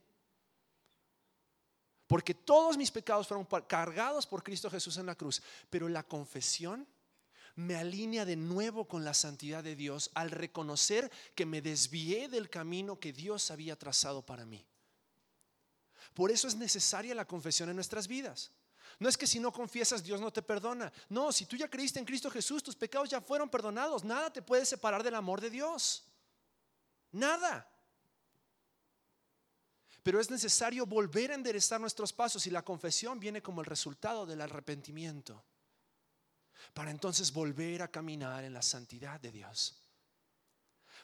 Porque 2.07 2.35
todos 2.35 2.77
mis 2.77 2.91
pecados 2.91 3.29
fueron 3.29 3.47
cargados 3.67 4.27
por 4.27 4.43
Cristo 4.43 4.71
Jesús 4.71 4.97
en 4.97 5.07
la 5.07 5.15
cruz. 5.15 5.43
Pero 5.71 5.89
la 5.89 6.03
confesión 6.03 6.87
me 7.57 7.77
alinea 7.77 8.25
de 8.25 8.37
nuevo 8.37 8.87
con 8.89 9.05
la 9.05 9.15
santidad 9.15 9.63
de 9.63 9.77
Dios 9.77 10.11
al 10.15 10.31
reconocer 10.31 11.11
que 11.35 11.47
me 11.47 11.63
desvié 11.63 12.29
del 12.29 12.51
camino 12.51 12.99
que 12.99 13.13
Dios 13.13 13.51
había 13.51 13.77
trazado 13.77 14.23
para 14.23 14.45
mí. 14.45 14.67
Por 16.15 16.31
eso 16.31 16.49
es 16.49 16.57
necesaria 16.57 17.15
la 17.15 17.27
confesión 17.27 17.69
en 17.69 17.77
nuestras 17.77 18.09
vidas. 18.09 18.51
No 18.99 19.09
es 19.09 19.17
que 19.17 19.27
si 19.27 19.41
no 19.41 19.53
confiesas 19.53 20.03
Dios 20.03 20.21
no 20.21 20.33
te 20.33 20.43
perdona. 20.43 20.93
No, 21.09 21.33
si 21.33 21.47
tú 21.47 21.57
ya 21.57 21.69
creíste 21.69 21.99
en 21.99 22.05
Cristo 22.05 22.31
Jesús, 22.31 22.63
tus 22.63 22.77
pecados 22.77 23.09
ya 23.09 23.21
fueron 23.21 23.49
perdonados. 23.49 24.05
Nada 24.05 24.33
te 24.33 24.43
puede 24.43 24.65
separar 24.65 25.03
del 25.03 25.15
amor 25.15 25.41
de 25.41 25.51
Dios. 25.51 26.05
Nada. 27.13 27.69
Pero 30.03 30.21
es 30.21 30.31
necesario 30.31 30.87
volver 30.87 31.31
a 31.31 31.35
enderezar 31.35 31.81
nuestros 31.81 32.13
pasos 32.13 32.47
y 32.47 32.51
la 32.51 32.65
confesión 32.65 33.19
viene 33.19 33.43
como 33.43 33.61
el 33.61 33.67
resultado 33.67 34.27
del 34.27 34.41
arrepentimiento 34.41 35.43
para 36.73 36.91
entonces 36.91 37.33
volver 37.33 37.83
a 37.83 37.91
caminar 37.91 38.45
en 38.45 38.55
la 38.55 38.63
santidad 38.63 39.21
de 39.21 39.33
Dios. 39.33 39.77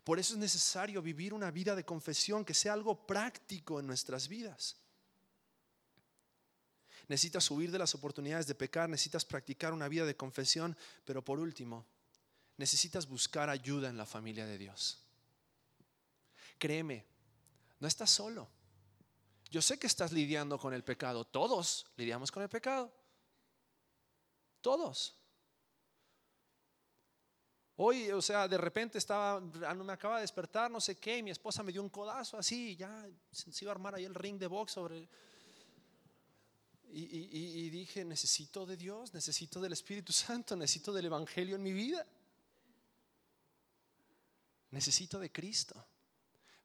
Por 0.05 0.19
eso 0.19 0.35
es 0.35 0.39
necesario 0.39 1.03
vivir 1.03 1.35
una 1.35 1.51
vida 1.51 1.75
de 1.75 1.85
confesión 1.85 2.45
que 2.45 2.55
sea 2.55 2.73
algo 2.73 3.07
práctico 3.07 3.81
en 3.81 3.87
nuestras 3.87 4.29
vidas. 4.29 4.77
Necesitas 7.09 7.51
huir 7.51 7.71
de 7.71 7.79
las 7.79 7.95
oportunidades 7.95 8.47
de 8.47 8.55
pecar, 8.55 8.89
necesitas 8.89 9.25
practicar 9.25 9.73
una 9.73 9.89
vida 9.89 10.07
de 10.07 10.17
confesión, 10.17 10.77
pero 11.05 11.25
por 11.25 11.41
último, 11.41 11.85
necesitas 12.57 13.07
buscar 13.07 13.51
ayuda 13.51 13.89
en 13.89 13.97
la 13.97 14.07
familia 14.07 14.47
de 14.47 14.59
Dios. 14.59 14.99
Créeme, 16.59 17.05
no 17.81 17.89
estás 17.89 18.11
solo. 18.11 18.49
Yo 19.51 19.61
sé 19.61 19.79
que 19.79 19.89
estás 19.89 20.13
lidiando 20.13 20.59
con 20.59 20.73
el 20.73 20.85
pecado, 20.85 21.27
todos 21.27 21.87
lidiamos 21.97 22.31
con 22.31 22.43
el 22.43 22.49
pecado. 22.49 22.93
Todos. 24.61 25.20
Hoy, 27.83 28.11
o 28.11 28.21
sea, 28.21 28.47
de 28.47 28.59
repente 28.59 28.99
estaba, 28.99 29.43
ah, 29.67 29.75
me 29.75 29.91
acaba 29.95 30.17
de 30.17 30.21
despertar, 30.21 30.71
no 30.71 30.83
sé 30.83 30.99
qué, 30.99 31.17
y 31.17 31.23
mi 31.23 31.31
esposa 31.31 31.63
me 31.63 31.73
dio 31.73 31.81
un 31.81 31.89
codazo 31.89 32.37
así, 32.37 32.77
ya 32.77 33.09
se 33.33 33.65
iba 33.65 33.73
a 33.73 33.75
armar 33.75 33.95
ahí 33.95 34.05
el 34.05 34.15
ring 34.15 34.39
de 34.39 34.47
box 34.47 34.73
sobre... 34.73 35.09
Y, 36.93 37.65
y 37.65 37.71
dije, 37.71 38.05
necesito 38.05 38.67
de 38.67 38.77
Dios, 38.77 39.15
necesito 39.15 39.63
del 39.63 39.73
Espíritu 39.73 40.13
Santo, 40.13 40.57
necesito 40.57 40.93
del 40.93 41.07
Evangelio 41.07 41.57
en 41.57 41.63
mi 41.63 41.73
vida. 41.73 42.07
Necesito 44.73 45.19
de 45.19 45.33
Cristo, 45.33 45.83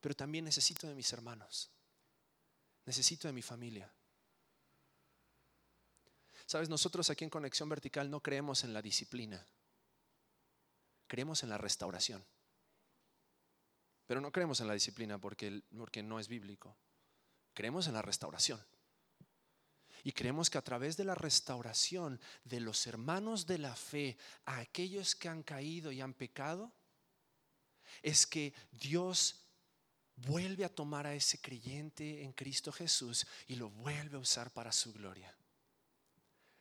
pero 0.01 0.15
también 0.15 0.43
necesito 0.43 0.85
de 0.85 0.95
mis 0.95 1.13
hermanos, 1.13 1.69
necesito 2.85 3.29
de 3.29 3.33
mi 3.33 3.41
familia. 3.41 3.89
Sabes, 6.45 6.67
nosotros 6.67 7.09
aquí 7.09 7.23
en 7.23 7.29
Conexión 7.29 7.69
Vertical 7.69 8.11
no 8.11 8.19
creemos 8.19 8.65
en 8.65 8.73
la 8.73 8.81
disciplina. 8.81 9.47
Creemos 11.07 11.43
en 11.43 11.49
la 11.49 11.57
restauración. 11.57 12.23
Pero 14.07 14.21
no 14.21 14.31
creemos 14.31 14.59
en 14.61 14.67
la 14.67 14.73
disciplina 14.73 15.19
porque, 15.19 15.63
porque 15.75 16.03
no 16.03 16.19
es 16.19 16.27
bíblico. 16.27 16.75
Creemos 17.53 17.87
en 17.87 17.93
la 17.93 18.01
restauración. 18.01 18.63
Y 20.03 20.11
creemos 20.11 20.51
que 20.51 20.59
a 20.59 20.63
través 20.63 20.97
de 20.97 21.03
la 21.03 21.15
restauración 21.15 22.19
de 22.43 22.59
los 22.59 22.85
hermanos 22.85 23.47
de 23.47 23.57
la 23.57 23.75
fe 23.75 24.17
a 24.45 24.59
aquellos 24.59 25.15
que 25.15 25.29
han 25.29 25.41
caído 25.41 25.91
y 25.91 26.01
han 26.01 26.13
pecado, 26.13 26.71
es 28.03 28.27
que 28.27 28.53
Dios 28.71 29.45
vuelve 30.15 30.63
a 30.63 30.73
tomar 30.73 31.07
a 31.07 31.15
ese 31.15 31.39
creyente 31.39 32.23
en 32.23 32.33
Cristo 32.33 32.71
Jesús 32.71 33.25
y 33.47 33.55
lo 33.55 33.69
vuelve 33.69 34.17
a 34.17 34.19
usar 34.19 34.51
para 34.51 34.71
su 34.71 34.93
gloria. 34.93 35.35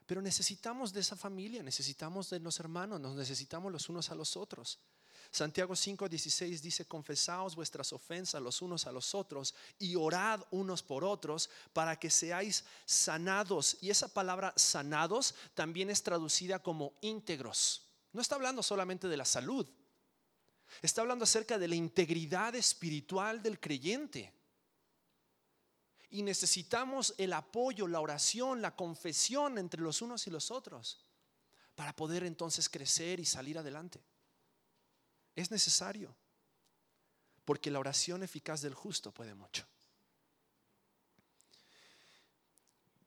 Pero 0.07 0.21
necesitamos 0.21 0.93
de 0.93 1.01
esa 1.01 1.17
familia, 1.17 1.63
necesitamos 1.63 2.31
de 2.31 2.41
los 2.41 2.61
hermanos, 2.61 3.01
nos 3.01 3.17
necesitamos 3.17 3.73
los 3.73 3.89
unos 3.89 4.11
a 4.11 4.15
los 4.15 4.37
otros. 4.37 4.79
Santiago 5.31 5.75
5:16 5.75 6.61
dice, 6.61 6.85
confesaos 6.85 7.57
vuestras 7.57 7.93
ofensas 7.93 8.41
los 8.41 8.63
unos 8.63 8.87
a 8.87 8.93
los 8.93 9.15
otros 9.15 9.55
y 9.79 9.97
orad 9.97 10.41
unos 10.51 10.83
por 10.83 11.05
otros 11.05 11.51
para 11.73 11.99
que 11.99 12.11
seáis 12.11 12.65
sanados. 12.85 13.79
Y 13.81 13.91
esa 13.91 14.09
palabra 14.09 14.53
sanados 14.57 15.35
también 15.55 15.91
es 15.91 16.03
traducida 16.03 16.61
como 16.61 16.93
íntegros. 17.01 17.83
No 18.13 18.21
está 18.21 18.37
hablando 18.37 18.63
solamente 18.63 19.09
de 19.09 19.17
la 19.17 19.25
salud, 19.25 19.69
está 20.83 21.01
hablando 21.01 21.25
acerca 21.25 21.59
de 21.59 21.67
la 21.67 21.75
integridad 21.75 22.55
espiritual 22.55 23.43
del 23.43 23.59
creyente. 23.59 24.33
Y 26.15 26.23
necesitamos 26.23 27.13
el 27.19 27.33
apoyo, 27.33 27.89
la 27.89 28.01
oración, 28.01 28.63
la 28.63 28.77
confesión 28.77 29.59
entre 29.59 29.81
los 29.81 30.01
unos 30.01 30.29
y 30.29 30.31
los 30.31 30.53
otros 30.53 31.01
para 31.75 31.93
poder 31.97 32.23
entonces 32.23 32.69
crecer 32.69 33.19
y 33.19 33.25
salir 33.25 33.59
adelante. 33.59 34.01
Es 35.35 35.51
necesario, 35.51 36.15
porque 37.45 37.69
la 37.69 37.81
oración 37.81 38.23
eficaz 38.23 38.63
del 38.63 38.75
justo 38.75 39.11
puede 39.11 39.35
mucho. 39.35 39.67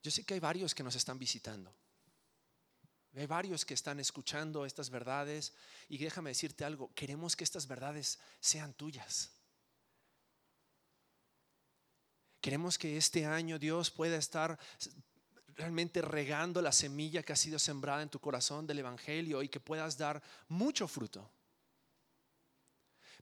Yo 0.04 0.12
sé 0.12 0.26
que 0.26 0.34
hay 0.34 0.42
varios 0.42 0.76
que 0.76 0.84
nos 0.84 0.96
están 0.96 1.18
visitando. 1.18 1.74
Hay 3.16 3.26
varios 3.26 3.64
que 3.64 3.74
están 3.74 4.02
escuchando 4.02 4.66
estas 4.66 4.90
verdades 4.90 5.54
y 5.88 5.98
déjame 5.98 6.32
decirte 6.32 6.66
algo, 6.66 6.94
queremos 6.94 7.38
que 7.38 7.46
estas 7.46 7.68
verdades 7.68 8.20
sean 8.42 8.74
tuyas. 8.74 9.37
Queremos 12.42 12.78
que 12.78 12.98
este 12.98 13.26
año 13.26 13.60
Dios 13.60 13.92
pueda 13.92 14.18
estar 14.18 14.58
realmente 15.56 16.02
regando 16.02 16.62
la 16.62 16.72
semilla 16.72 17.24
que 17.24 17.34
ha 17.34 17.36
sido 17.38 17.58
sembrada 17.60 18.04
en 18.04 18.10
tu 18.10 18.20
corazón 18.20 18.68
del 18.68 18.80
Evangelio 18.80 19.42
y 19.42 19.50
que 19.50 19.60
puedas 19.60 19.98
dar 19.98 20.22
mucho 20.48 20.88
fruto 20.88 21.30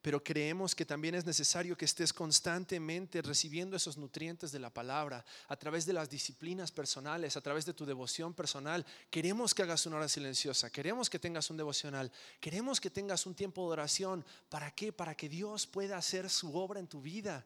pero 0.05 0.23
creemos 0.23 0.75
que 0.75 0.85
también 0.85 1.15
es 1.15 1.25
necesario 1.25 1.75
que 1.75 1.85
estés 1.85 2.13
constantemente 2.13 3.23
recibiendo 3.23 3.75
esos 3.75 3.97
nutrientes 3.97 4.51
de 4.51 4.59
la 4.59 4.69
palabra 4.69 5.25
a 5.47 5.55
través 5.55 5.87
de 5.87 5.93
las 5.93 6.11
disciplinas 6.11 6.71
personales, 6.71 7.35
a 7.35 7.41
través 7.41 7.65
de 7.65 7.73
tu 7.73 7.87
devoción 7.87 8.31
personal. 8.31 8.85
Queremos 9.09 9.55
que 9.55 9.63
hagas 9.63 9.87
una 9.87 9.95
hora 9.95 10.07
silenciosa, 10.07 10.69
queremos 10.69 11.09
que 11.09 11.17
tengas 11.17 11.49
un 11.49 11.57
devocional, 11.57 12.11
queremos 12.39 12.79
que 12.79 12.91
tengas 12.91 13.25
un 13.25 13.33
tiempo 13.33 13.63
de 13.63 13.73
oración. 13.73 14.23
¿Para 14.47 14.69
qué? 14.69 14.93
Para 14.93 15.15
que 15.15 15.27
Dios 15.27 15.65
pueda 15.65 15.97
hacer 15.97 16.29
su 16.29 16.55
obra 16.55 16.79
en 16.79 16.85
tu 16.85 17.01
vida. 17.01 17.43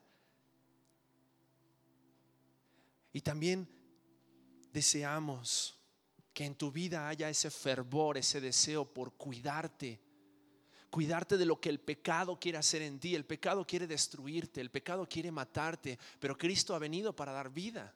Y 3.12 3.20
también 3.20 3.68
deseamos 4.72 5.78
que 6.32 6.44
en 6.44 6.54
tu 6.54 6.70
vida 6.70 7.08
haya 7.08 7.28
ese 7.28 7.50
fervor, 7.50 8.18
ese 8.18 8.40
deseo 8.40 8.84
por 8.84 9.14
cuidarte 9.16 10.00
cuidarte 10.90 11.38
de 11.38 11.46
lo 11.46 11.60
que 11.60 11.68
el 11.68 11.78
pecado 11.80 12.38
quiere 12.38 12.58
hacer 12.58 12.82
en 12.82 12.98
ti. 12.98 13.14
El 13.14 13.24
pecado 13.24 13.66
quiere 13.66 13.86
destruirte, 13.86 14.60
el 14.60 14.70
pecado 14.70 15.08
quiere 15.08 15.30
matarte, 15.30 15.98
pero 16.18 16.36
Cristo 16.36 16.74
ha 16.74 16.78
venido 16.78 17.14
para 17.14 17.32
dar 17.32 17.50
vida. 17.50 17.94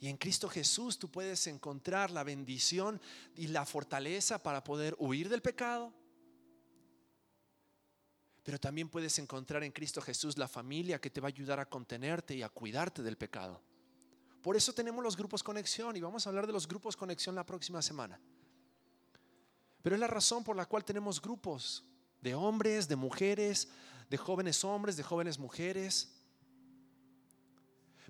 Y 0.00 0.08
en 0.08 0.16
Cristo 0.16 0.48
Jesús 0.48 0.98
tú 0.98 1.10
puedes 1.10 1.46
encontrar 1.46 2.10
la 2.10 2.24
bendición 2.24 3.00
y 3.34 3.48
la 3.48 3.66
fortaleza 3.66 4.42
para 4.42 4.64
poder 4.64 4.96
huir 4.98 5.28
del 5.28 5.42
pecado. 5.42 5.92
Pero 8.48 8.58
también 8.58 8.88
puedes 8.88 9.18
encontrar 9.18 9.62
en 9.62 9.72
Cristo 9.72 10.00
Jesús 10.00 10.38
la 10.38 10.48
familia 10.48 10.98
que 10.98 11.10
te 11.10 11.20
va 11.20 11.26
a 11.26 11.28
ayudar 11.28 11.60
a 11.60 11.68
contenerte 11.68 12.34
y 12.34 12.40
a 12.40 12.48
cuidarte 12.48 13.02
del 13.02 13.18
pecado. 13.18 13.60
Por 14.40 14.56
eso 14.56 14.72
tenemos 14.72 15.04
los 15.04 15.18
grupos 15.18 15.42
conexión 15.42 15.94
y 15.98 16.00
vamos 16.00 16.26
a 16.26 16.30
hablar 16.30 16.46
de 16.46 16.54
los 16.54 16.66
grupos 16.66 16.96
conexión 16.96 17.34
la 17.34 17.44
próxima 17.44 17.82
semana. 17.82 18.18
Pero 19.82 19.96
es 19.96 20.00
la 20.00 20.06
razón 20.06 20.44
por 20.44 20.56
la 20.56 20.64
cual 20.64 20.82
tenemos 20.82 21.20
grupos 21.20 21.84
de 22.22 22.34
hombres, 22.34 22.88
de 22.88 22.96
mujeres, 22.96 23.68
de 24.08 24.16
jóvenes 24.16 24.64
hombres, 24.64 24.96
de 24.96 25.02
jóvenes 25.02 25.38
mujeres, 25.38 26.10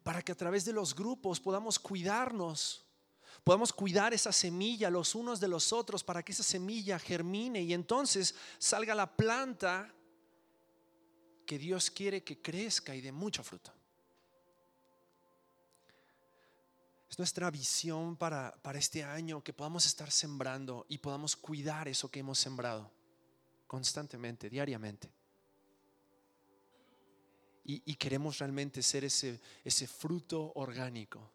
para 0.04 0.22
que 0.22 0.30
a 0.30 0.36
través 0.36 0.64
de 0.64 0.72
los 0.72 0.94
grupos 0.94 1.40
podamos 1.40 1.80
cuidarnos, 1.80 2.86
podamos 3.42 3.72
cuidar 3.72 4.14
esa 4.14 4.30
semilla 4.30 4.88
los 4.88 5.16
unos 5.16 5.40
de 5.40 5.48
los 5.48 5.72
otros 5.72 6.04
para 6.04 6.22
que 6.22 6.30
esa 6.30 6.44
semilla 6.44 6.96
germine 7.00 7.60
y 7.60 7.74
entonces 7.74 8.36
salga 8.60 8.94
la 8.94 9.16
planta 9.16 9.92
que 11.48 11.58
Dios 11.58 11.90
quiere 11.90 12.22
que 12.22 12.42
crezca 12.42 12.94
y 12.94 13.00
dé 13.00 13.10
mucho 13.10 13.42
fruto. 13.42 13.72
Es 17.08 17.18
nuestra 17.18 17.50
visión 17.50 18.16
para, 18.16 18.54
para 18.60 18.78
este 18.78 19.02
año 19.02 19.42
que 19.42 19.54
podamos 19.54 19.86
estar 19.86 20.10
sembrando 20.10 20.84
y 20.90 20.98
podamos 20.98 21.36
cuidar 21.36 21.88
eso 21.88 22.10
que 22.10 22.20
hemos 22.20 22.38
sembrado 22.38 22.92
constantemente, 23.66 24.50
diariamente. 24.50 25.10
Y, 27.64 27.94
queremos 27.96 28.38
realmente 28.38 28.82
ser 28.82 29.04
ese, 29.04 29.40
ese 29.64 29.86
fruto 29.86 30.52
orgánico 30.54 31.32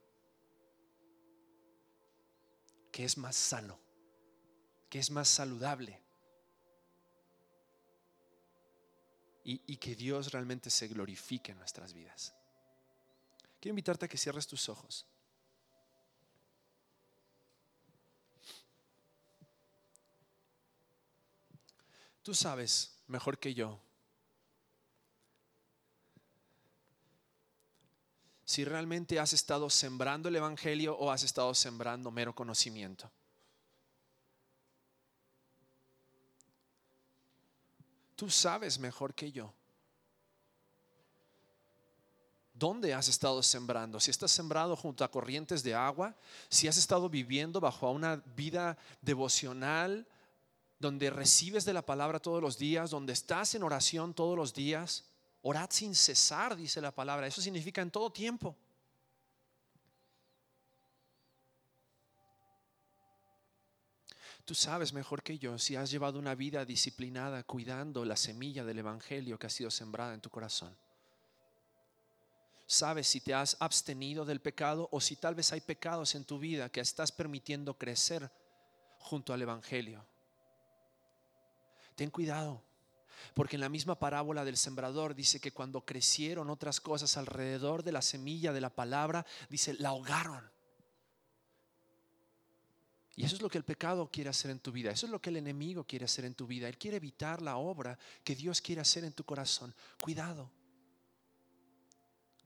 que 2.92 3.04
es 3.06 3.18
más 3.18 3.36
sano, 3.36 3.80
que 4.90 5.00
es 5.00 5.10
más 5.10 5.28
saludable. 5.28 6.03
Y, 9.46 9.78
que 9.78 9.96
Dios 9.96 10.32
realmente 10.32 10.70
se 10.70 10.88
glorifique 10.88 11.52
en 11.52 11.58
nuestras 11.58 11.94
vidas. 11.94 12.34
Quiero 13.60 13.74
invitarte 13.74 14.06
a 14.06 14.08
que 14.08 14.18
cierres 14.18 14.48
tus 14.48 14.70
ojos. 14.70 15.06
Tú 22.22 22.34
sabes 22.34 22.96
mejor 23.08 23.38
que 23.38 23.54
yo 23.54 23.82
si 28.46 28.64
realmente 28.64 29.20
has 29.20 29.34
estado 29.34 29.70
sembrando 29.70 30.30
el 30.30 30.36
Evangelio 30.36 30.96
o 30.96 31.12
has 31.12 31.24
estado 31.24 31.54
sembrando 31.54 32.12
mero 32.12 32.36
conocimiento. 32.36 33.12
Tú 38.24 38.30
sabes 38.30 38.80
mejor 38.80 39.14
que 39.14 39.34
yo. 39.34 39.54
¿Dónde 42.54 42.94
has 42.94 43.10
estado 43.10 43.44
sembrando? 43.44 44.00
Si 44.00 44.12
estás 44.12 44.32
sembrado 44.32 44.78
junto 44.78 45.04
a 45.04 45.12
corrientes 45.12 45.62
de 45.62 45.76
agua, 45.76 46.16
si 46.48 46.70
has 46.70 46.78
estado 46.78 47.10
viviendo 47.10 47.60
bajo 47.60 47.92
una 47.92 48.24
vida 48.38 48.78
devocional, 49.02 50.08
donde 50.80 51.10
recibes 51.10 51.66
de 51.66 51.74
la 51.74 51.86
palabra 51.86 52.22
todos 52.22 52.42
los 52.42 52.58
días, 52.58 52.92
donde 52.92 53.12
estás 53.12 53.56
en 53.56 53.64
oración 53.64 54.14
todos 54.14 54.38
los 54.38 54.54
días. 54.54 55.04
Orad 55.42 55.70
sin 55.70 55.94
cesar, 55.94 56.56
dice 56.56 56.80
la 56.80 56.96
palabra. 56.96 57.28
Eso 57.28 57.42
significa 57.42 57.82
en 57.82 57.92
todo 57.92 58.10
tiempo. 58.10 58.56
Tú 64.46 64.56
sabes 64.56 64.92
mejor 64.92 65.24
que 65.24 65.40
yo 65.40 65.58
si 65.58 65.76
has 65.76 65.90
llevado 65.90 66.20
una 66.20 66.36
vida 66.36 66.66
disciplinada 66.66 67.44
cuidando 67.44 68.04
la 68.04 68.18
semilla 68.18 68.66
del 68.66 68.80
Evangelio 68.80 69.40
que 69.40 69.48
ha 69.48 69.50
sido 69.50 69.72
sembrada 69.72 70.14
en 70.14 70.22
tu 70.22 70.30
corazón. 70.30 70.76
Sabes 72.66 73.08
si 73.08 73.22
te 73.22 73.34
has 73.34 73.56
abstenido 73.60 74.26
del 74.26 74.42
pecado 74.42 74.90
o 74.92 75.00
si 75.00 75.16
tal 75.16 75.36
vez 75.36 75.54
hay 75.54 75.62
pecados 75.62 76.16
en 76.16 76.26
tu 76.26 76.40
vida 76.40 76.70
que 76.70 76.82
estás 76.82 77.12
permitiendo 77.12 77.78
crecer 77.78 78.30
junto 79.00 79.34
al 79.34 79.42
Evangelio. 79.42 80.06
Ten 81.96 82.10
cuidado, 82.10 82.62
porque 83.34 83.56
en 83.56 83.62
la 83.62 83.70
misma 83.70 84.00
parábola 84.00 84.44
del 84.44 84.58
sembrador 84.58 85.16
dice 85.16 85.40
que 85.40 85.52
cuando 85.52 85.86
crecieron 85.86 86.50
otras 86.50 86.82
cosas 86.82 87.16
alrededor 87.16 87.84
de 87.84 87.92
la 87.92 88.02
semilla 88.02 88.52
de 88.52 88.62
la 88.62 88.70
palabra, 88.70 89.26
dice, 89.50 89.74
la 89.76 89.90
ahogaron. 89.90 90.53
Y 93.16 93.24
eso 93.26 93.36
es 93.36 93.42
lo 93.42 93.50
que 93.50 93.58
el 93.58 93.64
pecado 93.64 94.10
quiere 94.12 94.30
hacer 94.30 94.50
en 94.52 94.60
tu 94.60 94.72
vida, 94.72 94.92
eso 94.92 95.06
es 95.06 95.12
lo 95.12 95.22
que 95.22 95.30
el 95.30 95.38
enemigo 95.38 95.84
quiere 95.84 96.06
hacer 96.06 96.26
en 96.26 96.34
tu 96.34 96.48
vida. 96.48 96.68
Él 96.68 96.78
quiere 96.78 96.98
evitar 96.98 97.42
la 97.42 97.58
obra 97.58 97.98
que 98.24 98.36
Dios 98.36 98.62
quiere 98.62 98.82
hacer 98.82 99.04
en 99.04 99.14
tu 99.14 99.24
corazón. 99.24 99.74
Cuidado, 100.02 100.50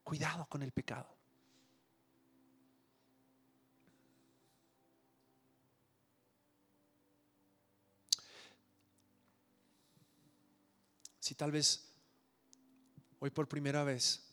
cuidado 0.04 0.46
con 0.48 0.62
el 0.64 0.72
pecado. 0.72 1.16
Si 11.20 11.36
tal 11.36 11.52
vez 11.52 11.86
hoy 13.20 13.30
por 13.30 13.48
primera 13.48 13.84
vez 13.84 14.28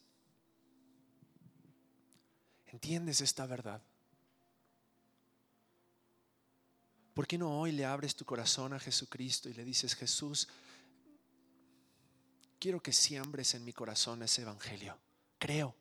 ¿Entiendes 2.75 3.21
esta 3.21 3.47
verdad? 3.47 3.81
¿Por 7.15 7.29
qué 7.29 7.39
no 7.39 7.61
hoy 7.61 7.71
le 7.71 7.85
abres 7.85 8.17
tu 8.17 8.25
corazón 8.25 8.73
a 8.73 8.81
Jesucristo 8.81 9.49
y 9.49 9.55
le 9.55 9.65
dices, 9.65 9.95
Jesús, 9.95 10.49
quiero 12.59 12.83
que 12.83 12.93
siembres 12.93 13.55
en 13.55 13.65
mi 13.65 13.73
corazón 13.73 14.23
ese 14.25 14.43
evangelio? 14.43 14.99
Creo. 15.39 15.77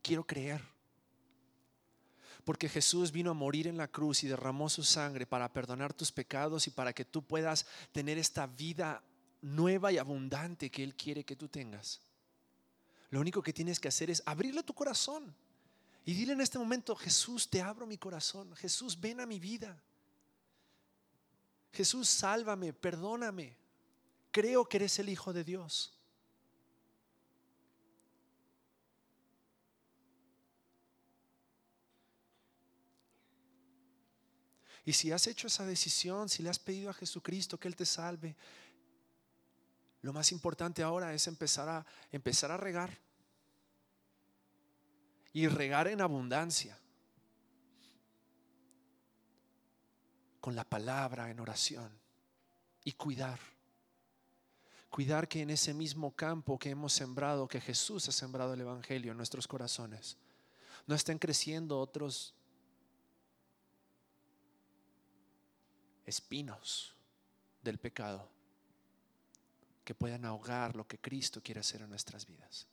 Quiero 0.00 0.26
creer. 0.26 0.64
Porque 2.42 2.70
Jesús 2.70 3.12
vino 3.12 3.30
a 3.30 3.34
morir 3.34 3.66
en 3.66 3.76
la 3.76 3.86
cruz 3.86 4.24
y 4.24 4.28
derramó 4.28 4.70
su 4.70 4.82
sangre 4.82 5.26
para 5.26 5.52
perdonar 5.52 5.92
tus 5.92 6.10
pecados 6.10 6.66
y 6.66 6.70
para 6.70 6.94
que 6.94 7.04
tú 7.04 7.22
puedas 7.22 7.66
tener 7.92 8.16
esta 8.16 8.46
vida 8.46 9.04
nueva 9.42 9.92
y 9.92 9.98
abundante 9.98 10.70
que 10.70 10.82
Él 10.82 10.94
quiere 10.94 11.24
que 11.24 11.36
tú 11.36 11.48
tengas. 11.48 12.00
Lo 13.10 13.20
único 13.20 13.42
que 13.42 13.52
tienes 13.52 13.78
que 13.78 13.88
hacer 13.88 14.08
es 14.08 14.22
abrirle 14.24 14.62
tu 14.62 14.72
corazón 14.72 15.34
y 16.10 16.12
dile 16.12 16.32
en 16.32 16.40
este 16.40 16.58
momento, 16.58 16.96
Jesús, 16.96 17.48
te 17.48 17.62
abro 17.62 17.86
mi 17.86 17.96
corazón. 17.96 18.52
Jesús, 18.56 19.00
ven 19.00 19.20
a 19.20 19.26
mi 19.26 19.38
vida. 19.38 19.80
Jesús, 21.72 22.08
sálvame, 22.08 22.72
perdóname. 22.72 23.56
Creo 24.32 24.68
que 24.68 24.78
eres 24.78 24.98
el 24.98 25.08
Hijo 25.08 25.32
de 25.32 25.44
Dios. 25.44 25.96
Y 34.84 34.92
si 34.92 35.12
has 35.12 35.28
hecho 35.28 35.46
esa 35.46 35.64
decisión, 35.64 36.28
si 36.28 36.42
le 36.42 36.50
has 36.50 36.58
pedido 36.58 36.90
a 36.90 36.94
Jesucristo 36.94 37.56
que 37.56 37.68
Él 37.68 37.76
te 37.76 37.86
salve, 37.86 38.34
lo 40.02 40.12
más 40.12 40.32
importante 40.32 40.82
ahora 40.82 41.14
es 41.14 41.28
empezar 41.28 41.68
a, 41.68 41.86
empezar 42.10 42.50
a 42.50 42.56
regar 42.56 42.98
y 45.32 45.46
regar 45.48 45.88
en 45.88 46.00
abundancia. 46.00 46.78
Con 50.40 50.56
la 50.56 50.64
palabra 50.64 51.30
en 51.30 51.40
oración 51.40 51.92
y 52.84 52.92
cuidar. 52.92 53.38
Cuidar 54.88 55.28
que 55.28 55.42
en 55.42 55.50
ese 55.50 55.74
mismo 55.74 56.10
campo 56.12 56.58
que 56.58 56.70
hemos 56.70 56.92
sembrado, 56.92 57.46
que 57.46 57.60
Jesús 57.60 58.08
ha 58.08 58.12
sembrado 58.12 58.54
el 58.54 58.62
Evangelio 58.62 59.12
en 59.12 59.16
nuestros 59.16 59.46
corazones, 59.46 60.16
no 60.86 60.94
estén 60.94 61.18
creciendo 61.18 61.78
otros 61.78 62.34
espinos 66.06 66.96
del 67.62 67.78
pecado 67.78 68.28
que 69.84 69.94
puedan 69.94 70.24
ahogar 70.24 70.74
lo 70.74 70.86
que 70.86 70.98
Cristo 70.98 71.40
quiere 71.42 71.60
hacer 71.60 71.82
en 71.82 71.90
nuestras 71.90 72.26
vidas. 72.26 72.66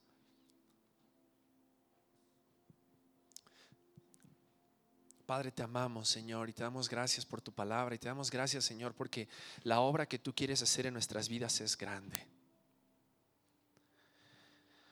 Padre, 5.28 5.52
te 5.52 5.62
amamos, 5.62 6.08
Señor, 6.08 6.48
y 6.48 6.54
te 6.54 6.64
damos 6.64 6.88
gracias 6.88 7.26
por 7.26 7.42
tu 7.42 7.52
palabra, 7.52 7.94
y 7.94 7.98
te 7.98 8.08
damos 8.08 8.32
gracias, 8.32 8.64
Señor, 8.64 8.94
porque 8.94 9.28
la 9.64 9.82
obra 9.82 10.06
que 10.06 10.18
tú 10.18 10.34
quieres 10.34 10.62
hacer 10.62 10.86
en 10.86 10.94
nuestras 10.94 11.28
vidas 11.28 11.60
es 11.60 11.78
grande. 11.78 12.26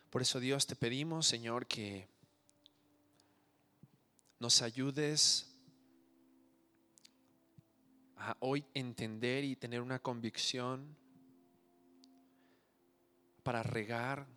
Por 0.10 0.22
eso, 0.22 0.42
Dios, 0.42 0.68
te 0.68 0.76
pedimos, 0.76 1.26
Señor, 1.26 1.68
que 1.68 2.10
nos 4.38 4.62
ayudes 4.62 5.56
a 8.18 8.36
hoy 8.42 8.66
entender 8.74 9.46
y 9.46 9.56
tener 9.56 9.80
una 9.80 10.00
convicción 10.00 10.98
para 13.42 13.64
regar 13.64 14.28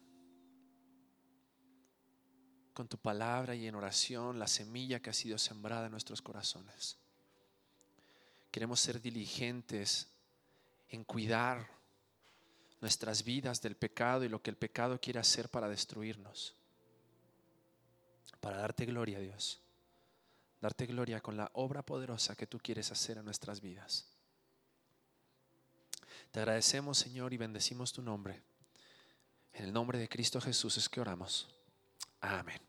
con 2.78 2.86
tu 2.86 2.96
palabra 2.96 3.56
y 3.56 3.66
en 3.66 3.74
oración 3.74 4.38
la 4.38 4.46
semilla 4.46 5.00
que 5.00 5.10
ha 5.10 5.12
sido 5.12 5.36
sembrada 5.36 5.86
en 5.86 5.90
nuestros 5.90 6.22
corazones. 6.22 6.96
Queremos 8.52 8.78
ser 8.78 9.02
diligentes 9.02 10.06
en 10.88 11.02
cuidar 11.02 11.68
nuestras 12.80 13.24
vidas 13.24 13.60
del 13.62 13.74
pecado 13.74 14.22
y 14.22 14.28
lo 14.28 14.40
que 14.40 14.50
el 14.50 14.56
pecado 14.56 15.00
quiere 15.00 15.18
hacer 15.18 15.48
para 15.48 15.68
destruirnos. 15.68 16.54
Para 18.40 18.58
darte 18.58 18.86
gloria, 18.86 19.18
Dios. 19.18 19.60
Darte 20.60 20.86
gloria 20.86 21.20
con 21.20 21.36
la 21.36 21.50
obra 21.54 21.82
poderosa 21.82 22.36
que 22.36 22.46
tú 22.46 22.60
quieres 22.60 22.92
hacer 22.92 23.18
en 23.18 23.24
nuestras 23.24 23.60
vidas. 23.60 24.06
Te 26.30 26.38
agradecemos, 26.38 26.96
Señor, 26.96 27.32
y 27.32 27.38
bendecimos 27.38 27.92
tu 27.92 28.02
nombre. 28.02 28.40
En 29.52 29.64
el 29.64 29.72
nombre 29.72 29.98
de 29.98 30.08
Cristo 30.08 30.40
Jesús 30.40 30.76
es 30.76 30.88
que 30.88 31.00
oramos. 31.00 31.48
Amén. 32.20 32.67